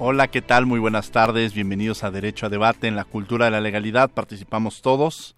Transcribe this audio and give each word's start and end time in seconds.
Hola, 0.00 0.28
¿qué 0.28 0.42
tal? 0.42 0.64
Muy 0.64 0.78
buenas 0.78 1.10
tardes. 1.10 1.54
Bienvenidos 1.54 2.04
a 2.04 2.12
Derecho 2.12 2.46
a 2.46 2.48
Debate 2.48 2.86
en 2.86 2.94
la 2.94 3.04
Cultura 3.04 3.46
de 3.46 3.50
la 3.50 3.60
Legalidad. 3.60 4.08
Participamos 4.08 4.80
todos. 4.80 5.34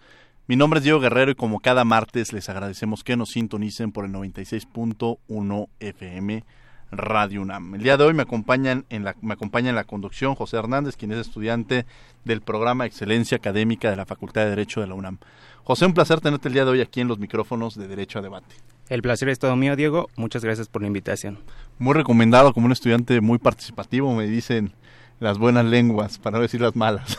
Mi 0.49 0.55
nombre 0.55 0.79
es 0.79 0.85
Diego 0.85 1.01
Guerrero 1.01 1.31
y 1.31 1.35
como 1.35 1.61
cada 1.61 1.87
martes 1.87 2.35
les 2.35 2.51
agradecemos 2.51 3.03
que 3.03 3.17
nos 3.17 3.31
sintonicen 3.31 3.91
por 3.91 4.05
el 4.05 4.13
96.1 4.13 5.69
FM 5.81 6.45
Radio 6.91 7.41
UNAM. 7.41 7.77
El 7.77 7.83
día 7.83 7.97
de 7.97 8.05
hoy 8.05 8.13
me 8.13 8.25
acompañan 8.25 8.85
en 8.91 9.03
la, 9.03 9.17
me 9.23 9.33
acompaña 9.33 9.71
en 9.71 9.77
la 9.77 9.85
conducción 9.85 10.35
José 10.35 10.59
Hernández, 10.59 10.95
quien 10.99 11.13
es 11.13 11.19
estudiante 11.21 11.87
del 12.27 12.43
programa 12.43 12.85
Excelencia 12.85 13.39
Académica 13.39 13.89
de 13.89 13.97
la 13.97 14.05
Facultad 14.05 14.43
de 14.43 14.51
Derecho 14.51 14.83
de 14.83 14.89
la 14.89 14.95
UNAM. 14.95 15.21
José, 15.65 15.87
un 15.87 15.95
placer 15.95 16.21
tenerte 16.21 16.49
el 16.49 16.55
día 16.55 16.67
de 16.67 16.73
hoy 16.73 16.81
aquí 16.83 17.01
en 17.01 17.09
los 17.09 17.19
micrófonos 17.19 17.77
de 17.77 17.89
Derecho 17.89 18.19
a 18.19 18.23
Debate. 18.23 18.57
El 18.91 19.03
placer 19.03 19.29
es 19.29 19.39
todo 19.39 19.55
mío, 19.55 19.77
Diego. 19.77 20.11
Muchas 20.17 20.45
gracias 20.45 20.67
por 20.67 20.83
la 20.83 20.89
invitación. 20.89 21.39
Muy 21.79 21.95
recomendado 21.95 22.53
como 22.53 22.67
un 22.67 22.73
estudiante 22.73 23.21
muy 23.21 23.39
participativo, 23.39 24.13
me 24.13 24.27
dicen 24.27 24.73
las 25.21 25.39
buenas 25.39 25.65
lenguas, 25.65 26.19
para 26.19 26.39
no 26.39 26.43
decir 26.43 26.61
las 26.61 26.75
malas. 26.75 27.17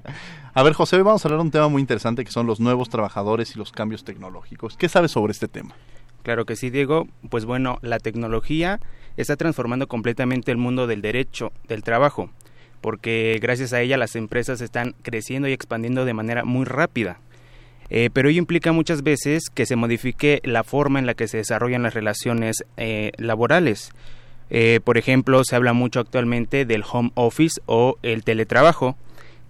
a 0.54 0.62
ver, 0.62 0.74
José, 0.74 0.94
hoy 0.94 1.02
vamos 1.02 1.24
a 1.24 1.28
hablar 1.28 1.40
de 1.40 1.46
un 1.46 1.50
tema 1.50 1.66
muy 1.66 1.82
interesante 1.82 2.24
que 2.24 2.30
son 2.30 2.46
los 2.46 2.60
nuevos 2.60 2.88
trabajadores 2.88 3.56
y 3.56 3.58
los 3.58 3.72
cambios 3.72 4.04
tecnológicos. 4.04 4.76
¿Qué 4.76 4.88
sabes 4.88 5.10
sobre 5.10 5.32
este 5.32 5.48
tema? 5.48 5.74
Claro 6.22 6.46
que 6.46 6.54
sí, 6.54 6.70
Diego. 6.70 7.08
Pues 7.30 7.46
bueno, 7.46 7.80
la 7.82 7.98
tecnología 7.98 8.78
está 9.16 9.34
transformando 9.36 9.88
completamente 9.88 10.52
el 10.52 10.56
mundo 10.56 10.86
del 10.86 11.02
derecho, 11.02 11.50
del 11.66 11.82
trabajo, 11.82 12.30
porque 12.80 13.40
gracias 13.42 13.72
a 13.72 13.80
ella 13.80 13.96
las 13.96 14.14
empresas 14.14 14.60
están 14.60 14.94
creciendo 15.02 15.48
y 15.48 15.52
expandiendo 15.52 16.04
de 16.04 16.14
manera 16.14 16.44
muy 16.44 16.64
rápida. 16.64 17.18
Eh, 17.90 18.10
pero 18.12 18.28
ello 18.28 18.38
implica 18.38 18.72
muchas 18.72 19.02
veces 19.02 19.44
que 19.52 19.66
se 19.66 19.76
modifique 19.76 20.40
la 20.44 20.64
forma 20.64 20.98
en 20.98 21.06
la 21.06 21.14
que 21.14 21.28
se 21.28 21.38
desarrollan 21.38 21.82
las 21.82 21.94
relaciones 21.94 22.64
eh, 22.76 23.12
laborales. 23.16 23.92
Eh, 24.50 24.80
por 24.82 24.98
ejemplo, 24.98 25.42
se 25.44 25.56
habla 25.56 25.72
mucho 25.72 26.00
actualmente 26.00 26.64
del 26.64 26.84
home 26.90 27.10
office 27.14 27.60
o 27.66 27.96
el 28.02 28.24
teletrabajo, 28.24 28.96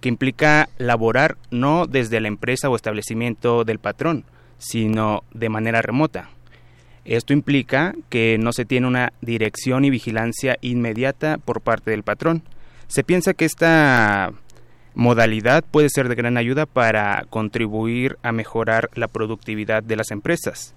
que 0.01 0.09
implica 0.09 0.69
laborar 0.77 1.37
no 1.51 1.85
desde 1.85 2.21
la 2.21 2.29
empresa 2.29 2.69
o 2.69 2.75
establecimiento 2.75 3.65
del 3.65 3.79
patrón, 3.79 4.23
sino 4.57 5.23
de 5.33 5.49
manera 5.49 5.81
remota. 5.81 6.29
Esto 7.03 7.33
implica 7.33 7.95
que 8.09 8.37
no 8.39 8.53
se 8.53 8.65
tiene 8.65 8.87
una 8.87 9.13
dirección 9.21 9.83
y 9.83 9.89
vigilancia 9.89 10.57
inmediata 10.61 11.37
por 11.37 11.61
parte 11.61 11.91
del 11.91 12.03
patrón. 12.03 12.43
Se 12.87 13.03
piensa 13.03 13.33
que 13.33 13.45
esta 13.45 14.31
modalidad 14.95 15.63
puede 15.63 15.89
ser 15.89 16.09
de 16.09 16.15
gran 16.15 16.37
ayuda 16.37 16.65
para 16.65 17.25
contribuir 17.29 18.17
a 18.23 18.31
mejorar 18.31 18.89
la 18.95 19.07
productividad 19.07 19.83
de 19.83 19.95
las 19.95 20.11
empresas, 20.11 20.75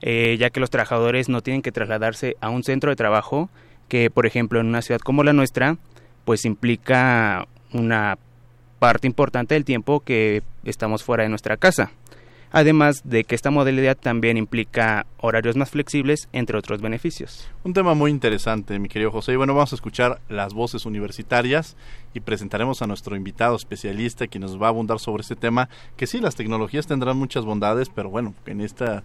eh, 0.00 0.36
ya 0.38 0.50
que 0.50 0.60
los 0.60 0.70
trabajadores 0.70 1.28
no 1.28 1.40
tienen 1.40 1.62
que 1.62 1.72
trasladarse 1.72 2.36
a 2.40 2.50
un 2.50 2.62
centro 2.62 2.90
de 2.90 2.96
trabajo 2.96 3.48
que, 3.88 4.10
por 4.10 4.26
ejemplo, 4.26 4.60
en 4.60 4.66
una 4.66 4.82
ciudad 4.82 5.00
como 5.00 5.24
la 5.24 5.32
nuestra, 5.32 5.76
pues 6.24 6.44
implica 6.44 7.46
una 7.72 8.18
parte 8.78 9.06
importante 9.06 9.54
del 9.54 9.64
tiempo 9.64 10.00
que 10.00 10.42
estamos 10.64 11.02
fuera 11.02 11.22
de 11.22 11.28
nuestra 11.30 11.56
casa 11.56 11.90
además 12.54 13.02
de 13.02 13.24
que 13.24 13.34
esta 13.34 13.50
modalidad 13.50 13.96
también 13.96 14.36
implica 14.36 15.06
horarios 15.18 15.56
más 15.56 15.70
flexibles, 15.70 16.28
entre 16.32 16.56
otros 16.56 16.80
beneficios. 16.80 17.48
Un 17.64 17.74
tema 17.74 17.94
muy 17.94 18.12
interesante, 18.12 18.78
mi 18.78 18.88
querido 18.88 19.10
José. 19.10 19.32
Y 19.32 19.36
bueno, 19.36 19.54
vamos 19.54 19.72
a 19.72 19.74
escuchar 19.74 20.20
las 20.28 20.54
voces 20.54 20.86
universitarias 20.86 21.76
y 22.14 22.20
presentaremos 22.20 22.80
a 22.80 22.86
nuestro 22.86 23.16
invitado 23.16 23.56
especialista 23.56 24.28
que 24.28 24.38
nos 24.38 24.60
va 24.60 24.66
a 24.66 24.68
abundar 24.68 25.00
sobre 25.00 25.22
este 25.22 25.34
tema, 25.34 25.68
que 25.96 26.06
sí, 26.06 26.20
las 26.20 26.36
tecnologías 26.36 26.86
tendrán 26.86 27.16
muchas 27.16 27.44
bondades, 27.44 27.88
pero 27.88 28.08
bueno, 28.08 28.34
en 28.46 28.60
esta 28.60 29.02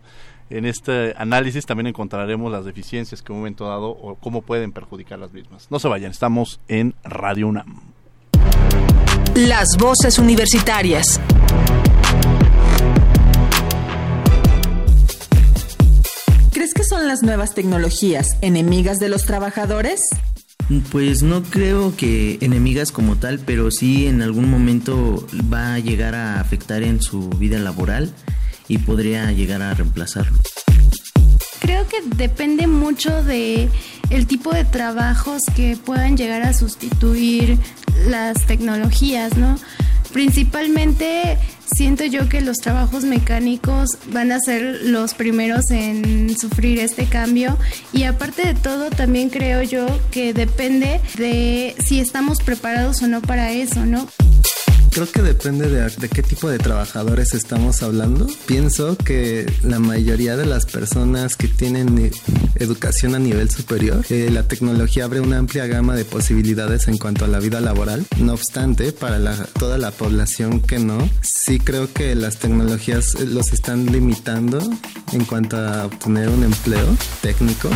en 0.51 0.65
este 0.65 1.13
análisis 1.17 1.65
también 1.65 1.87
encontraremos 1.87 2.51
las 2.51 2.65
deficiencias 2.65 3.21
que 3.21 3.31
en 3.31 3.35
un 3.35 3.41
momento 3.41 3.67
dado 3.67 3.89
o 3.89 4.15
cómo 4.15 4.41
pueden 4.41 4.71
perjudicar 4.71 5.19
las 5.19 5.31
mismas. 5.31 5.67
No 5.71 5.79
se 5.79 5.87
vayan, 5.87 6.11
estamos 6.11 6.59
en 6.67 6.93
Radio 7.03 7.47
UNAM. 7.47 7.81
Las 9.35 9.77
voces 9.77 10.17
universitarias. 10.19 11.19
¿Crees 16.69 16.87
que 16.87 16.95
son 16.95 17.07
las 17.07 17.23
nuevas 17.23 17.55
tecnologías 17.55 18.37
enemigas 18.41 18.99
de 18.99 19.09
los 19.09 19.25
trabajadores? 19.25 20.01
Pues 20.91 21.23
no 21.23 21.41
creo 21.41 21.95
que 21.97 22.37
enemigas 22.41 22.91
como 22.91 23.15
tal, 23.15 23.39
pero 23.39 23.71
sí 23.71 24.05
en 24.05 24.21
algún 24.21 24.51
momento 24.51 25.25
va 25.51 25.73
a 25.73 25.79
llegar 25.79 26.13
a 26.13 26.39
afectar 26.39 26.83
en 26.83 27.01
su 27.01 27.27
vida 27.29 27.57
laboral 27.57 28.13
y 28.67 28.77
podría 28.77 29.31
llegar 29.31 29.63
a 29.63 29.73
reemplazarlo. 29.73 30.37
Creo 31.59 31.87
que 31.87 32.03
depende 32.15 32.67
mucho 32.67 33.23
de 33.23 33.67
el 34.11 34.27
tipo 34.27 34.53
de 34.53 34.63
trabajos 34.63 35.41
que 35.55 35.75
puedan 35.75 36.17
llegar 36.17 36.43
a 36.43 36.53
sustituir 36.53 37.57
las 38.05 38.45
tecnologías, 38.45 39.37
¿no? 39.37 39.57
Principalmente 40.13 41.37
siento 41.75 42.03
yo 42.05 42.27
que 42.29 42.41
los 42.41 42.57
trabajos 42.57 43.03
mecánicos 43.03 43.89
van 44.11 44.31
a 44.31 44.39
ser 44.39 44.79
los 44.83 45.13
primeros 45.13 45.69
en 45.71 46.37
sufrir 46.37 46.79
este 46.79 47.05
cambio 47.05 47.57
y 47.93 48.03
aparte 48.03 48.45
de 48.45 48.53
todo 48.55 48.89
también 48.89 49.29
creo 49.29 49.61
yo 49.61 49.85
que 50.11 50.33
depende 50.33 50.99
de 51.17 51.75
si 51.85 51.99
estamos 51.99 52.39
preparados 52.39 53.01
o 53.01 53.07
no 53.07 53.21
para 53.21 53.51
eso, 53.51 53.85
¿no? 53.85 54.07
Creo 54.99 55.11
que 55.13 55.21
depende 55.21 55.69
de, 55.69 56.09
qué 56.09 56.21
tipo 56.21 56.49
de 56.49 56.57
trabajadores 56.57 57.33
estamos 57.33 57.83
hablando. 57.83 58.27
Pienso 58.45 58.97
que 58.97 59.49
la 59.63 59.79
mayoría 59.79 60.35
de 60.35 60.45
las 60.45 60.65
personas 60.65 61.37
que 61.37 61.47
tienen 61.47 62.11
educación 62.55 63.15
a 63.15 63.19
nivel 63.19 63.49
superior, 63.49 64.03
eh, 64.09 64.29
la 64.29 64.49
tecnología 64.49 65.05
abre 65.05 65.21
una 65.21 65.37
amplia 65.37 65.67
gama 65.67 65.95
de 65.95 66.03
posibilidades 66.03 66.89
en 66.89 66.97
cuanto 66.97 67.23
a 67.23 67.29
la 67.29 67.39
vida 67.39 67.61
laboral. 67.61 68.05
No 68.17 68.33
obstante, 68.33 68.91
para 68.91 69.45
toda 69.57 69.77
la 69.77 69.91
población 69.91 70.59
que 70.59 70.79
no, 70.79 71.09
sí 71.21 71.59
creo 71.59 71.93
que 71.93 72.13
las 72.13 72.35
tecnologías 72.35 73.15
eh, 73.15 73.25
los 73.25 73.53
están 73.53 73.85
limitando 73.85 74.59
en 75.13 75.23
cuanto 75.23 75.55
a 75.55 75.85
obtener 75.85 76.27
un 76.27 76.43
empleo 76.43 76.87
técnico 77.21 77.69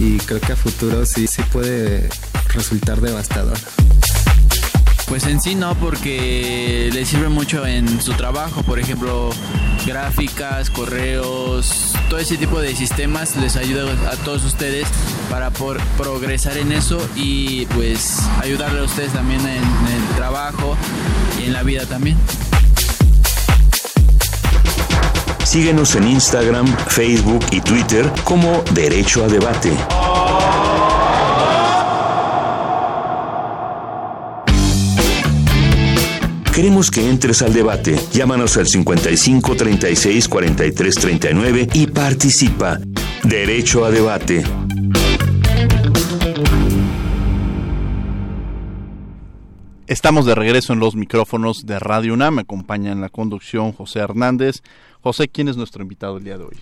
y 0.00 0.16
creo 0.16 0.40
que 0.40 0.54
a 0.54 0.56
futuro 0.56 1.06
sí, 1.06 1.28
sí 1.28 1.42
puede 1.52 2.08
resultar 2.52 3.00
devastador. 3.00 3.58
Pues 5.06 5.26
en 5.26 5.40
sí 5.40 5.54
no, 5.54 5.74
porque 5.74 6.90
le 6.92 7.04
sirve 7.04 7.28
mucho 7.28 7.66
en 7.66 8.00
su 8.00 8.12
trabajo, 8.14 8.62
por 8.62 8.80
ejemplo, 8.80 9.30
gráficas, 9.86 10.70
correos, 10.70 11.94
todo 12.08 12.18
ese 12.18 12.36
tipo 12.36 12.60
de 12.60 12.74
sistemas 12.74 13.36
les 13.36 13.56
ayuda 13.56 13.84
a 14.10 14.16
todos 14.16 14.44
ustedes 14.44 14.88
para 15.30 15.50
progresar 15.50 16.56
en 16.56 16.72
eso 16.72 17.06
y 17.14 17.66
pues 17.66 18.18
ayudarle 18.40 18.80
a 18.80 18.84
ustedes 18.84 19.12
también 19.12 19.40
en 19.40 19.62
el 19.62 20.16
trabajo 20.16 20.76
y 21.40 21.44
en 21.44 21.52
la 21.52 21.62
vida 21.62 21.84
también. 21.86 22.16
Síguenos 25.44 25.94
en 25.94 26.08
Instagram, 26.08 26.66
Facebook 26.88 27.44
y 27.52 27.60
Twitter 27.60 28.10
como 28.24 28.64
Derecho 28.72 29.24
a 29.24 29.28
Debate. 29.28 29.70
Queremos 36.54 36.88
que 36.88 37.10
entres 37.10 37.42
al 37.42 37.52
debate. 37.52 37.98
Llámanos 38.12 38.56
al 38.56 38.68
55 38.68 39.56
36 39.56 40.28
43 40.28 40.94
39 40.94 41.68
y 41.74 41.88
participa. 41.88 42.78
Derecho 43.24 43.84
a 43.84 43.90
debate. 43.90 44.44
Estamos 49.88 50.26
de 50.26 50.36
regreso 50.36 50.72
en 50.72 50.78
los 50.78 50.94
micrófonos 50.94 51.66
de 51.66 51.80
Radio 51.80 52.14
UNAM. 52.14 52.36
Me 52.36 52.42
acompaña 52.42 52.92
en 52.92 53.00
la 53.00 53.08
conducción 53.08 53.72
José 53.72 53.98
Hernández. 53.98 54.62
José, 55.00 55.26
¿quién 55.26 55.48
es 55.48 55.56
nuestro 55.56 55.82
invitado 55.82 56.18
el 56.18 56.24
día 56.24 56.38
de 56.38 56.44
hoy? 56.44 56.56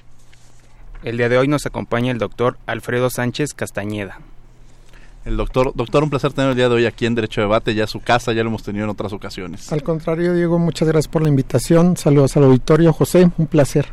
El 1.02 1.18
día 1.18 1.28
de 1.28 1.36
hoy 1.36 1.48
nos 1.48 1.66
acompaña 1.66 2.12
el 2.12 2.18
doctor 2.18 2.56
Alfredo 2.64 3.10
Sánchez 3.10 3.52
Castañeda. 3.52 4.20
El 5.24 5.36
doctor, 5.36 5.72
doctor, 5.76 6.02
un 6.02 6.10
placer 6.10 6.32
tener 6.32 6.50
el 6.50 6.56
día 6.56 6.68
de 6.68 6.74
hoy 6.74 6.86
aquí 6.86 7.06
en 7.06 7.14
Derecho 7.14 7.40
de 7.40 7.46
Debate, 7.46 7.74
ya 7.74 7.86
su 7.86 8.00
casa, 8.00 8.32
ya 8.32 8.42
lo 8.42 8.48
hemos 8.48 8.64
tenido 8.64 8.84
en 8.84 8.90
otras 8.90 9.12
ocasiones. 9.12 9.72
Al 9.72 9.84
contrario, 9.84 10.34
Diego, 10.34 10.58
muchas 10.58 10.88
gracias 10.88 11.06
por 11.06 11.22
la 11.22 11.28
invitación. 11.28 11.96
Saludos 11.96 12.36
al 12.36 12.44
auditorio. 12.44 12.92
José, 12.92 13.30
un 13.38 13.46
placer. 13.46 13.86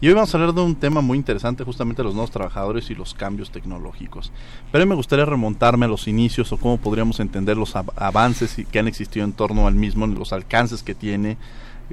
Y 0.00 0.08
hoy 0.08 0.14
vamos 0.14 0.34
a 0.34 0.36
hablar 0.36 0.54
de 0.54 0.60
un 0.60 0.74
tema 0.74 1.00
muy 1.00 1.16
interesante, 1.16 1.62
justamente 1.62 2.02
los 2.02 2.14
nuevos 2.14 2.32
trabajadores 2.32 2.90
y 2.90 2.94
los 2.94 3.14
cambios 3.14 3.50
tecnológicos. 3.52 4.32
Pero 4.72 4.84
me 4.86 4.96
gustaría 4.96 5.24
remontarme 5.24 5.86
a 5.86 5.88
los 5.88 6.08
inicios 6.08 6.52
o 6.52 6.56
cómo 6.56 6.76
podríamos 6.76 7.20
entender 7.20 7.56
los 7.56 7.76
avances 7.76 8.56
que 8.70 8.78
han 8.80 8.88
existido 8.88 9.24
en 9.24 9.32
torno 9.32 9.66
al 9.68 9.74
mismo, 9.74 10.06
los 10.08 10.32
alcances 10.32 10.82
que 10.82 10.94
tiene, 10.94 11.36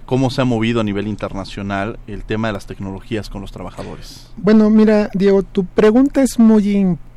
cómo 0.06 0.32
se 0.32 0.42
ha 0.42 0.46
movido 0.46 0.82
a 0.82 0.84
nivel 0.84 1.08
internacional 1.08 2.00
el 2.08 2.24
tema 2.24 2.48
de 2.48 2.54
las 2.54 2.66
tecnologías 2.66 3.30
con 3.30 3.42
los 3.42 3.52
trabajadores. 3.52 4.32
Bueno, 4.38 4.70
mira, 4.70 5.10
Diego, 5.14 5.44
tu 5.44 5.66
pregunta 5.66 6.22
es 6.22 6.40
muy 6.40 6.76
importante 6.76 7.15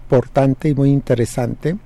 y 0.64 0.75
muy 0.75 0.90
interesante 0.90 1.76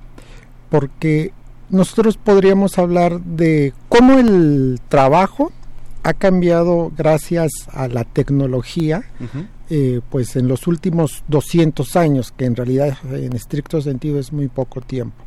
porque 0.69 1.33
nosotros 1.69 2.17
podríamos 2.17 2.77
hablar 2.77 3.21
de 3.21 3.73
cómo 3.89 4.17
el 4.17 4.79
trabajo 4.89 5.51
ha 6.03 6.13
cambiado 6.13 6.91
gracias 6.95 7.51
a 7.71 7.87
la 7.87 8.03
tecnología, 8.03 9.03
eh, 9.69 10.01
pues 10.09 10.35
en 10.35 10.47
los 10.47 10.67
últimos 10.67 11.23
200 11.29 11.95
años, 11.95 12.33
que 12.35 12.45
en 12.45 12.55
realidad 12.55 12.97
en 13.11 13.33
estricto 13.33 13.81
sentido 13.81 14.19
es 14.19 14.33
muy 14.33 14.49
poco 14.49 14.81
tiempo. 14.81 15.23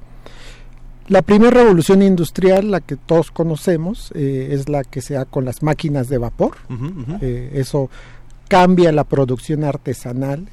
La 1.08 1.22
primera 1.22 1.52
revolución 1.52 2.02
industrial, 2.02 2.70
la 2.70 2.80
que 2.80 2.96
todos 2.96 3.30
conocemos, 3.30 4.10
eh, 4.14 4.48
es 4.50 4.68
la 4.68 4.82
que 4.82 5.00
se 5.00 5.14
da 5.14 5.24
con 5.24 5.44
las 5.44 5.62
máquinas 5.62 6.08
de 6.08 6.18
vapor. 6.18 6.56
Eh, 7.20 7.52
eso 7.54 7.88
cambia 8.48 8.92
la 8.92 9.04
producción 9.04 9.64
artesanal, 9.64 10.48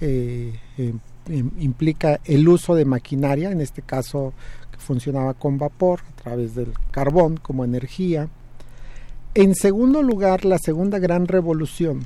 implica 1.29 2.19
el 2.25 2.47
uso 2.47 2.75
de 2.75 2.85
maquinaria, 2.85 3.51
en 3.51 3.61
este 3.61 3.81
caso 3.81 4.33
que 4.71 4.77
funcionaba 4.77 5.33
con 5.33 5.57
vapor 5.57 6.01
a 6.01 6.21
través 6.21 6.55
del 6.55 6.73
carbón 6.91 7.37
como 7.37 7.63
energía 7.63 8.29
en 9.35 9.55
segundo 9.55 10.03
lugar, 10.03 10.45
la 10.45 10.59
segunda 10.59 10.99
gran 10.99 11.27
revolución, 11.27 12.05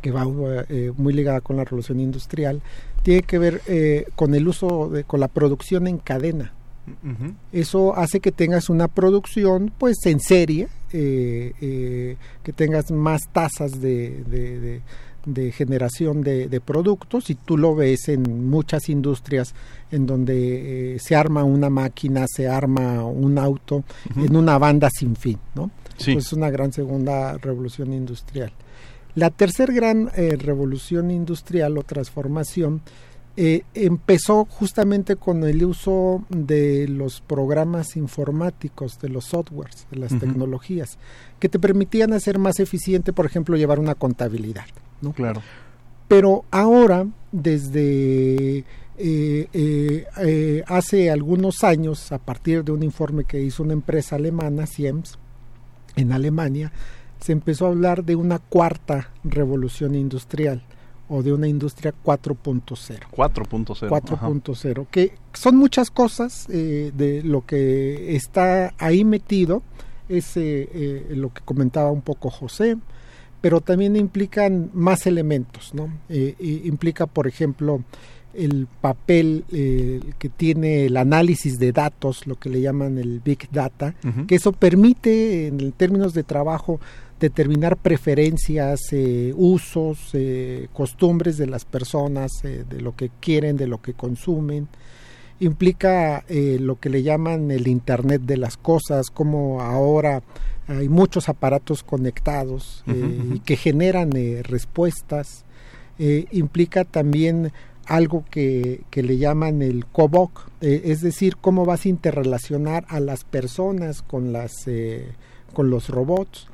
que 0.00 0.12
va 0.12 0.24
eh, 0.68 0.92
muy 0.96 1.12
ligada 1.12 1.40
con 1.40 1.56
la 1.56 1.64
revolución 1.64 1.98
industrial, 1.98 2.62
tiene 3.02 3.22
que 3.22 3.38
ver 3.38 3.60
eh, 3.66 4.06
con 4.14 4.34
el 4.36 4.46
uso, 4.46 4.88
de, 4.88 5.02
con 5.02 5.18
la 5.18 5.28
producción 5.28 5.88
en 5.88 5.98
cadena. 5.98 6.52
Eso 7.52 7.94
hace 7.94 8.20
que 8.20 8.32
tengas 8.32 8.70
una 8.70 8.88
producción 8.88 9.70
pues 9.76 9.96
en 10.06 10.20
serie, 10.20 10.68
eh, 10.90 12.16
que 12.42 12.52
tengas 12.54 12.90
más 12.90 13.28
tasas 13.30 13.78
de, 13.78 14.24
de, 14.24 14.80
generación 15.52 16.22
de, 16.22 16.60
productos 16.64 17.30
y 17.30 17.34
tú 17.34 17.56
lo 17.56 17.74
ves 17.74 18.08
en 18.08 18.48
muchas 18.48 18.88
industrias 18.88 19.54
en 19.90 20.06
donde 20.06 20.98
se 21.00 21.16
arma 21.16 21.44
una 21.44 21.70
máquina, 21.70 22.26
se 22.28 22.48
arma 22.48 23.04
un 23.04 23.38
auto 23.38 23.84
en 24.16 24.36
una 24.36 24.58
banda 24.58 24.88
sin 24.90 25.16
fin, 25.16 25.38
¿no? 25.54 25.70
es 26.06 26.32
una 26.32 26.50
gran 26.50 26.72
segunda 26.72 27.36
revolución 27.38 27.92
industrial. 27.92 28.52
La 29.14 29.30
tercera 29.30 29.72
gran 29.72 30.10
eh, 30.14 30.36
revolución 30.36 31.10
industrial 31.10 31.76
o 31.76 31.82
transformación 31.82 32.82
eh, 33.36 33.62
empezó 33.74 34.44
justamente 34.44 35.16
con 35.16 35.44
el 35.44 35.64
uso 35.64 36.24
de 36.28 36.88
los 36.88 37.20
programas 37.20 37.96
informáticos, 37.96 39.00
de 39.00 39.08
los 39.08 39.26
softwares, 39.26 39.86
de 39.90 39.98
las 39.98 40.18
tecnologías, 40.18 40.98
que 41.38 41.48
te 41.48 41.58
permitían 41.58 42.12
hacer 42.12 42.38
más 42.38 42.58
eficiente, 42.58 43.12
por 43.12 43.26
ejemplo, 43.26 43.56
llevar 43.56 43.78
una 43.78 43.94
contabilidad. 43.94 44.66
¿No? 45.00 45.12
Claro. 45.12 45.42
Pero 46.06 46.44
ahora, 46.50 47.06
desde 47.32 48.64
eh, 48.96 50.64
hace 50.66 51.10
algunos 51.10 51.64
años, 51.64 52.12
a 52.12 52.18
partir 52.18 52.64
de 52.64 52.72
un 52.72 52.82
informe 52.82 53.24
que 53.24 53.40
hizo 53.40 53.62
una 53.62 53.74
empresa 53.74 54.16
alemana, 54.16 54.66
Siemens, 54.66 55.18
en 55.96 56.12
Alemania, 56.12 56.72
se 57.20 57.32
empezó 57.32 57.66
a 57.66 57.70
hablar 57.70 58.04
de 58.04 58.16
una 58.16 58.38
cuarta 58.38 59.10
revolución 59.24 59.94
industrial 59.94 60.62
o 61.08 61.22
de 61.22 61.32
una 61.32 61.48
industria 61.48 61.94
4.0. 62.04 62.62
4.0. 63.10 63.88
4.0, 63.88 64.86
que 64.90 65.14
son 65.32 65.56
muchas 65.56 65.90
cosas 65.90 66.46
eh, 66.50 66.92
de 66.94 67.22
lo 67.22 67.44
que 67.46 68.14
está 68.14 68.74
ahí 68.78 69.04
metido, 69.04 69.62
es 70.08 70.36
eh, 70.36 70.68
eh, 70.72 71.06
lo 71.10 71.32
que 71.32 71.40
comentaba 71.42 71.90
un 71.90 72.02
poco 72.02 72.30
José, 72.30 72.76
pero 73.40 73.60
también 73.60 73.96
implican 73.96 74.70
más 74.74 75.06
elementos, 75.06 75.72
¿no? 75.74 75.90
implica, 76.08 77.06
por 77.06 77.26
ejemplo, 77.26 77.82
el 78.38 78.68
papel 78.80 79.44
eh, 79.50 80.00
que 80.18 80.28
tiene 80.28 80.86
el 80.86 80.96
análisis 80.96 81.58
de 81.58 81.72
datos, 81.72 82.26
lo 82.26 82.36
que 82.36 82.48
le 82.48 82.60
llaman 82.60 82.98
el 82.98 83.20
Big 83.20 83.50
Data, 83.50 83.94
que 84.26 84.36
eso 84.36 84.52
permite 84.52 85.48
en 85.48 85.72
términos 85.72 86.14
de 86.14 86.22
trabajo 86.22 86.80
determinar 87.18 87.76
preferencias, 87.76 88.80
eh, 88.92 89.32
usos, 89.36 90.10
eh, 90.12 90.68
costumbres 90.72 91.36
de 91.36 91.48
las 91.48 91.64
personas, 91.64 92.30
de 92.42 92.80
lo 92.80 92.94
que 92.94 93.10
quieren, 93.20 93.56
de 93.56 93.66
lo 93.66 93.82
que 93.82 93.94
consumen. 93.94 94.68
Implica 95.40 96.24
lo 96.28 96.80
que 96.80 96.90
le 96.90 97.02
llaman 97.02 97.50
el 97.50 97.68
Internet 97.68 98.22
de 98.22 98.36
las 98.36 98.56
Cosas, 98.56 99.10
como 99.10 99.60
ahora 99.60 100.22
hay 100.66 100.88
muchos 100.88 101.28
aparatos 101.28 101.82
conectados 101.82 102.82
y 102.86 103.40
que 103.40 103.56
generan 103.56 104.10
respuestas. 104.42 105.44
implica 105.98 106.84
también 106.84 107.52
algo 107.88 108.24
que, 108.30 108.82
que 108.90 109.02
le 109.02 109.16
llaman 109.16 109.62
el 109.62 109.86
COBOC, 109.86 110.50
eh, 110.60 110.82
es 110.84 111.00
decir, 111.00 111.36
cómo 111.36 111.64
vas 111.64 111.86
a 111.86 111.88
interrelacionar 111.88 112.84
a 112.88 113.00
las 113.00 113.24
personas 113.24 114.02
con, 114.02 114.32
las, 114.32 114.68
eh, 114.68 115.08
con 115.54 115.70
los 115.70 115.88
robots. 115.88 116.48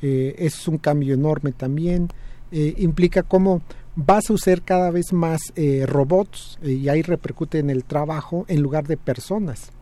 Eh, 0.00 0.34
es 0.38 0.66
un 0.66 0.78
cambio 0.78 1.14
enorme 1.14 1.52
también. 1.52 2.08
implica 2.50 3.22
cómo 3.22 3.62
vas 4.04 4.30
a 4.30 4.32
usar 4.32 4.62
cada 4.62 4.90
vez 4.90 5.12
más 5.12 5.40
robots 5.86 6.58
y 6.62 6.88
ahí 6.88 7.02
repercute 7.02 7.58
en 7.58 7.70
el 7.70 7.84
trabajo 7.84 8.44
en 8.48 8.62
lugar 8.62 8.86
de 8.86 8.96
personas. 8.96 9.72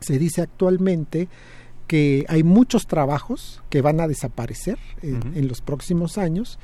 Se 0.00 0.18
dice 0.18 0.42
actualmente 0.42 1.28
que 1.86 2.24
hay 2.28 2.42
muchos 2.42 2.86
trabajos 2.86 3.62
que 3.70 3.80
van 3.80 4.00
a 4.00 4.08
desaparecer 4.08 4.78
en 5.02 5.48
los 5.48 5.60
próximos 5.60 6.18
años 6.18 6.58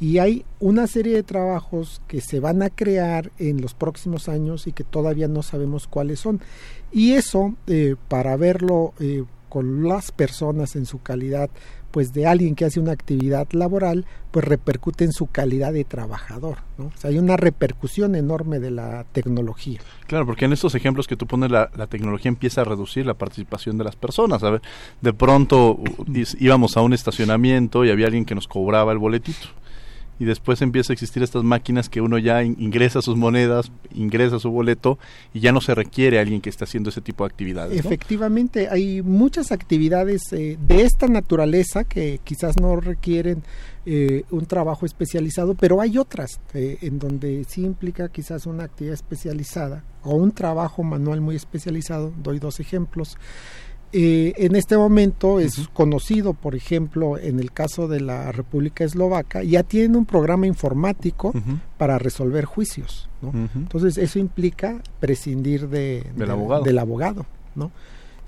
y 0.00 0.18
hay 0.18 0.44
una 0.60 0.86
serie 0.86 1.14
de 1.14 1.22
trabajos 1.24 2.00
que 2.06 2.20
se 2.20 2.38
van 2.38 2.62
a 2.62 2.70
crear 2.70 3.32
en 3.38 3.60
los 3.60 3.74
próximos 3.74 4.28
años 4.28 4.66
y 4.66 4.72
que 4.72 4.84
todavía 4.84 5.26
no 5.26 5.42
sabemos 5.42 5.88
cuáles 5.88 6.20
son. 6.20 6.40
Y 6.92 7.12
eso, 7.12 7.56
eh, 7.66 7.96
para 8.06 8.36
verlo 8.36 8.94
eh, 9.00 9.24
con 9.48 9.88
las 9.88 10.12
personas 10.12 10.76
en 10.76 10.86
su 10.86 11.02
calidad, 11.02 11.50
pues 11.98 12.12
de 12.12 12.28
alguien 12.28 12.54
que 12.54 12.64
hace 12.64 12.78
una 12.78 12.92
actividad 12.92 13.48
laboral, 13.50 14.06
pues 14.30 14.44
repercute 14.44 15.02
en 15.02 15.10
su 15.10 15.26
calidad 15.26 15.72
de 15.72 15.82
trabajador. 15.82 16.58
¿no? 16.76 16.92
Hay 17.02 17.18
una 17.18 17.36
repercusión 17.36 18.14
enorme 18.14 18.60
de 18.60 18.70
la 18.70 19.04
tecnología. 19.10 19.80
Claro, 20.06 20.24
porque 20.24 20.44
en 20.44 20.52
estos 20.52 20.76
ejemplos 20.76 21.08
que 21.08 21.16
tú 21.16 21.26
pones, 21.26 21.50
la, 21.50 21.72
la 21.74 21.88
tecnología 21.88 22.28
empieza 22.28 22.60
a 22.60 22.64
reducir 22.64 23.04
la 23.04 23.14
participación 23.14 23.78
de 23.78 23.82
las 23.82 23.96
personas. 23.96 24.44
A 24.44 24.50
ver, 24.50 24.62
de 25.00 25.12
pronto 25.12 25.80
íbamos 26.38 26.76
a 26.76 26.82
un 26.82 26.92
estacionamiento 26.92 27.84
y 27.84 27.90
había 27.90 28.06
alguien 28.06 28.24
que 28.24 28.36
nos 28.36 28.46
cobraba 28.46 28.92
el 28.92 28.98
boletito 28.98 29.48
y 30.18 30.24
después 30.24 30.62
empieza 30.62 30.92
a 30.92 30.94
existir 30.94 31.22
estas 31.22 31.44
máquinas 31.44 31.88
que 31.88 32.00
uno 32.00 32.18
ya 32.18 32.42
ingresa 32.42 33.02
sus 33.02 33.16
monedas, 33.16 33.70
ingresa 33.94 34.38
su 34.38 34.50
boleto 34.50 34.98
y 35.32 35.40
ya 35.40 35.52
no 35.52 35.60
se 35.60 35.74
requiere 35.74 36.18
alguien 36.18 36.40
que 36.40 36.50
esté 36.50 36.64
haciendo 36.64 36.90
ese 36.90 37.00
tipo 37.00 37.24
de 37.24 37.30
actividades. 37.30 37.78
Efectivamente, 37.78 38.68
hay 38.68 39.02
muchas 39.02 39.52
actividades 39.52 40.22
eh, 40.32 40.58
de 40.60 40.82
esta 40.82 41.06
naturaleza 41.06 41.84
que 41.84 42.20
quizás 42.24 42.60
no 42.60 42.76
requieren 42.76 43.42
eh, 43.86 44.24
un 44.30 44.44
trabajo 44.44 44.84
especializado, 44.84 45.54
pero 45.54 45.80
hay 45.80 45.96
otras 45.96 46.40
eh, 46.52 46.78
en 46.82 46.98
donde 46.98 47.44
sí 47.48 47.62
implica 47.62 48.08
quizás 48.08 48.46
una 48.46 48.64
actividad 48.64 48.94
especializada 48.94 49.82
o 50.02 50.14
un 50.14 50.32
trabajo 50.32 50.82
manual 50.82 51.20
muy 51.20 51.36
especializado. 51.36 52.12
Doy 52.22 52.38
dos 52.38 52.60
ejemplos. 52.60 53.16
Eh, 53.92 54.34
en 54.36 54.54
este 54.54 54.76
momento 54.76 55.40
es 55.40 55.68
conocido, 55.72 56.34
por 56.34 56.54
ejemplo, 56.54 57.16
en 57.18 57.40
el 57.40 57.52
caso 57.52 57.88
de 57.88 58.00
la 58.00 58.32
República 58.32 58.84
Eslovaca, 58.84 59.42
ya 59.42 59.62
tienen 59.62 59.96
un 59.96 60.04
programa 60.04 60.46
informático 60.46 61.32
para 61.78 61.98
resolver 61.98 62.44
juicios. 62.44 63.08
Entonces, 63.54 63.96
eso 63.96 64.18
implica 64.18 64.82
prescindir 65.00 65.68
de, 65.68 66.04
del, 66.14 66.30
abogado. 66.30 66.64
del 66.64 66.78
abogado. 66.78 67.26
¿no? 67.54 67.70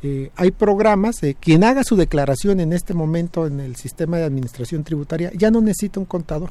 Eh, 0.03 0.31
hay 0.35 0.51
programas, 0.51 1.23
eh, 1.23 1.37
quien 1.39 1.63
haga 1.63 1.85
su 1.85 1.95
declaración 1.95 2.61
en 2.61 2.73
este 2.73 2.95
momento 2.95 3.47
en 3.47 3.61
el 3.61 3.77
sistema 3.77 4.17
de 4.17 4.25
administración 4.25 4.83
tributaria 4.83 5.31
ya 5.35 5.51
no 5.51 5.61
necesita 5.61 6.01
un 6.01 6.07
contador. 6.07 6.51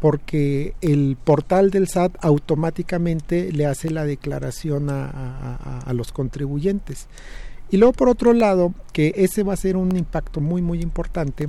Porque 0.00 0.74
el 0.80 1.16
portal 1.22 1.70
del 1.70 1.88
SAT 1.88 2.16
automáticamente 2.20 3.52
le 3.52 3.66
hace 3.66 3.90
la 3.90 4.04
declaración 4.04 4.88
a, 4.90 5.92
los 5.92 6.10
contribuyentes 6.10 7.06
Y 7.70 7.76
luego 7.76 7.92
por 7.92 8.08
otro 8.08 8.32
lado, 8.32 8.74
que 8.92 9.12
ese 9.16 9.42
va 9.42 9.52
a 9.52 9.56
ser 9.56 9.76
un 9.76 9.96
impacto 9.96 10.40
muy 10.40 10.62
muy 10.62 10.80
importante, 10.80 11.46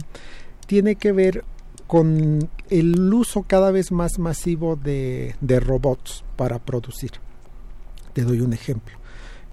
tiene 0.67 0.95
que 0.95 1.11
ver 1.11 1.43
con 1.87 2.49
el 2.69 3.13
uso 3.13 3.43
cada 3.43 3.71
vez 3.71 3.91
más 3.91 4.17
masivo 4.17 4.75
de, 4.75 5.35
robots 5.59 6.23
para 6.35 6.59
producir. 6.59 7.11
Te 8.13 8.23
doy 8.23 8.41
un 8.41 8.53
ejemplo. 8.53 8.97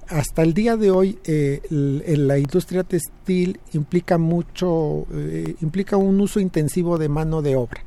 Hasta 0.08 0.42
el 0.42 0.54
día 0.54 0.76
de 0.76 0.90
hoy, 0.90 1.18
eh, 1.24 1.60
la 1.68 2.38
industria 2.38 2.82
textil 2.82 3.60
implica 3.72 4.18
mucho, 4.18 5.06
eh, 5.12 5.54
implica 5.60 5.96
un 5.96 6.20
uso 6.20 6.40
intensivo 6.40 6.98
de 6.98 7.08
mano 7.08 7.42
de 7.42 7.56
obra. 7.56 7.84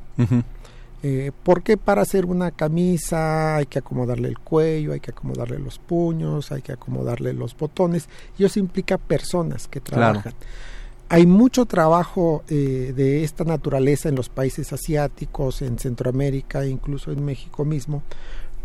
Eh, 1.06 1.32
porque 1.42 1.76
para 1.76 2.00
hacer 2.00 2.24
una 2.24 2.50
camisa 2.50 3.56
hay 3.56 3.66
que 3.66 3.78
acomodarle 3.78 4.26
el 4.26 4.38
cuello, 4.38 4.94
hay 4.94 5.00
que 5.00 5.10
acomodarle 5.10 5.58
los 5.58 5.78
puños, 5.78 6.50
hay 6.50 6.62
que 6.62 6.72
acomodarle 6.72 7.34
los 7.34 7.54
botones, 7.54 8.08
y 8.38 8.44
eso 8.46 8.58
implica 8.58 8.96
personas 8.96 9.68
que 9.68 9.80
trabajan. 9.80 10.32
Hay 11.10 11.26
mucho 11.26 11.66
trabajo 11.66 12.42
eh, 12.48 12.94
de 12.96 13.22
esta 13.22 13.44
naturaleza 13.44 14.08
en 14.08 14.14
los 14.14 14.30
países 14.30 14.72
asiáticos, 14.72 15.60
en 15.60 15.78
Centroamérica, 15.78 16.64
incluso 16.64 17.12
en 17.12 17.22
México 17.22 17.66
mismo, 17.66 18.02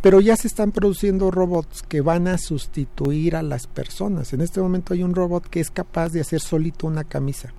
pero 0.01 0.21
ya 0.21 0.37
se 0.37 0.47
están 0.47 0.71
produciendo 0.71 1.31
robots 1.31 1.83
que 1.83 1.99
van 1.99 2.29
a 2.29 2.37
sustituir 2.37 3.35
a 3.35 3.43
las 3.43 3.67
personas. 3.67 4.31
En 4.31 4.39
este 4.39 4.61
momento 4.61 4.93
hay 4.93 5.03
un 5.03 5.13
robot 5.13 5.45
que 5.45 5.59
es 5.59 5.69
capaz 5.69 6.13
de 6.13 6.21
hacer 6.21 6.39
solito 6.39 6.87
una 6.87 7.03
camisa. 7.03 7.51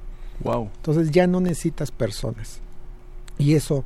Wow. 0.43 0.71
Entonces 0.77 1.11
ya 1.11 1.27
no 1.27 1.39
necesitas 1.43 1.91
personas. 1.91 2.61
Y 3.37 3.55
eso 3.55 3.85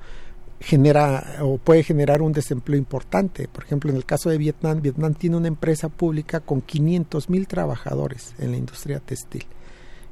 genera 0.65 1.37
o 1.43 1.59
puede 1.59 1.83
generar 1.83 2.23
un 2.23 2.33
desempleo 2.33 2.79
importante. 2.79 3.49
Por 3.49 3.65
ejemplo, 3.65 3.91
en 3.91 3.97
el 3.97 4.05
caso 4.05 4.31
de 4.31 4.39
Vietnam, 4.39 4.81
Vietnam 4.81 5.15
tiene 5.15 5.37
una 5.37 5.49
empresa 5.49 5.89
pública 5.89 6.41
con 6.41 6.63
500 6.63 7.29
mil 7.29 7.47
trabajadores 7.47 8.35
en 8.39 8.51
la 8.51 8.57
industria 8.57 8.99
textil. 9.01 9.45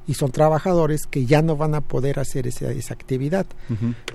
Y 0.06 0.14
son 0.14 0.30
trabajadores 0.30 1.06
que 1.06 1.26
ya 1.26 1.42
no 1.42 1.56
van 1.56 1.74
a 1.74 1.80
poder 1.80 2.18
hacer 2.18 2.46
esa, 2.46 2.70
esa 2.70 2.92
actividad. 2.92 3.46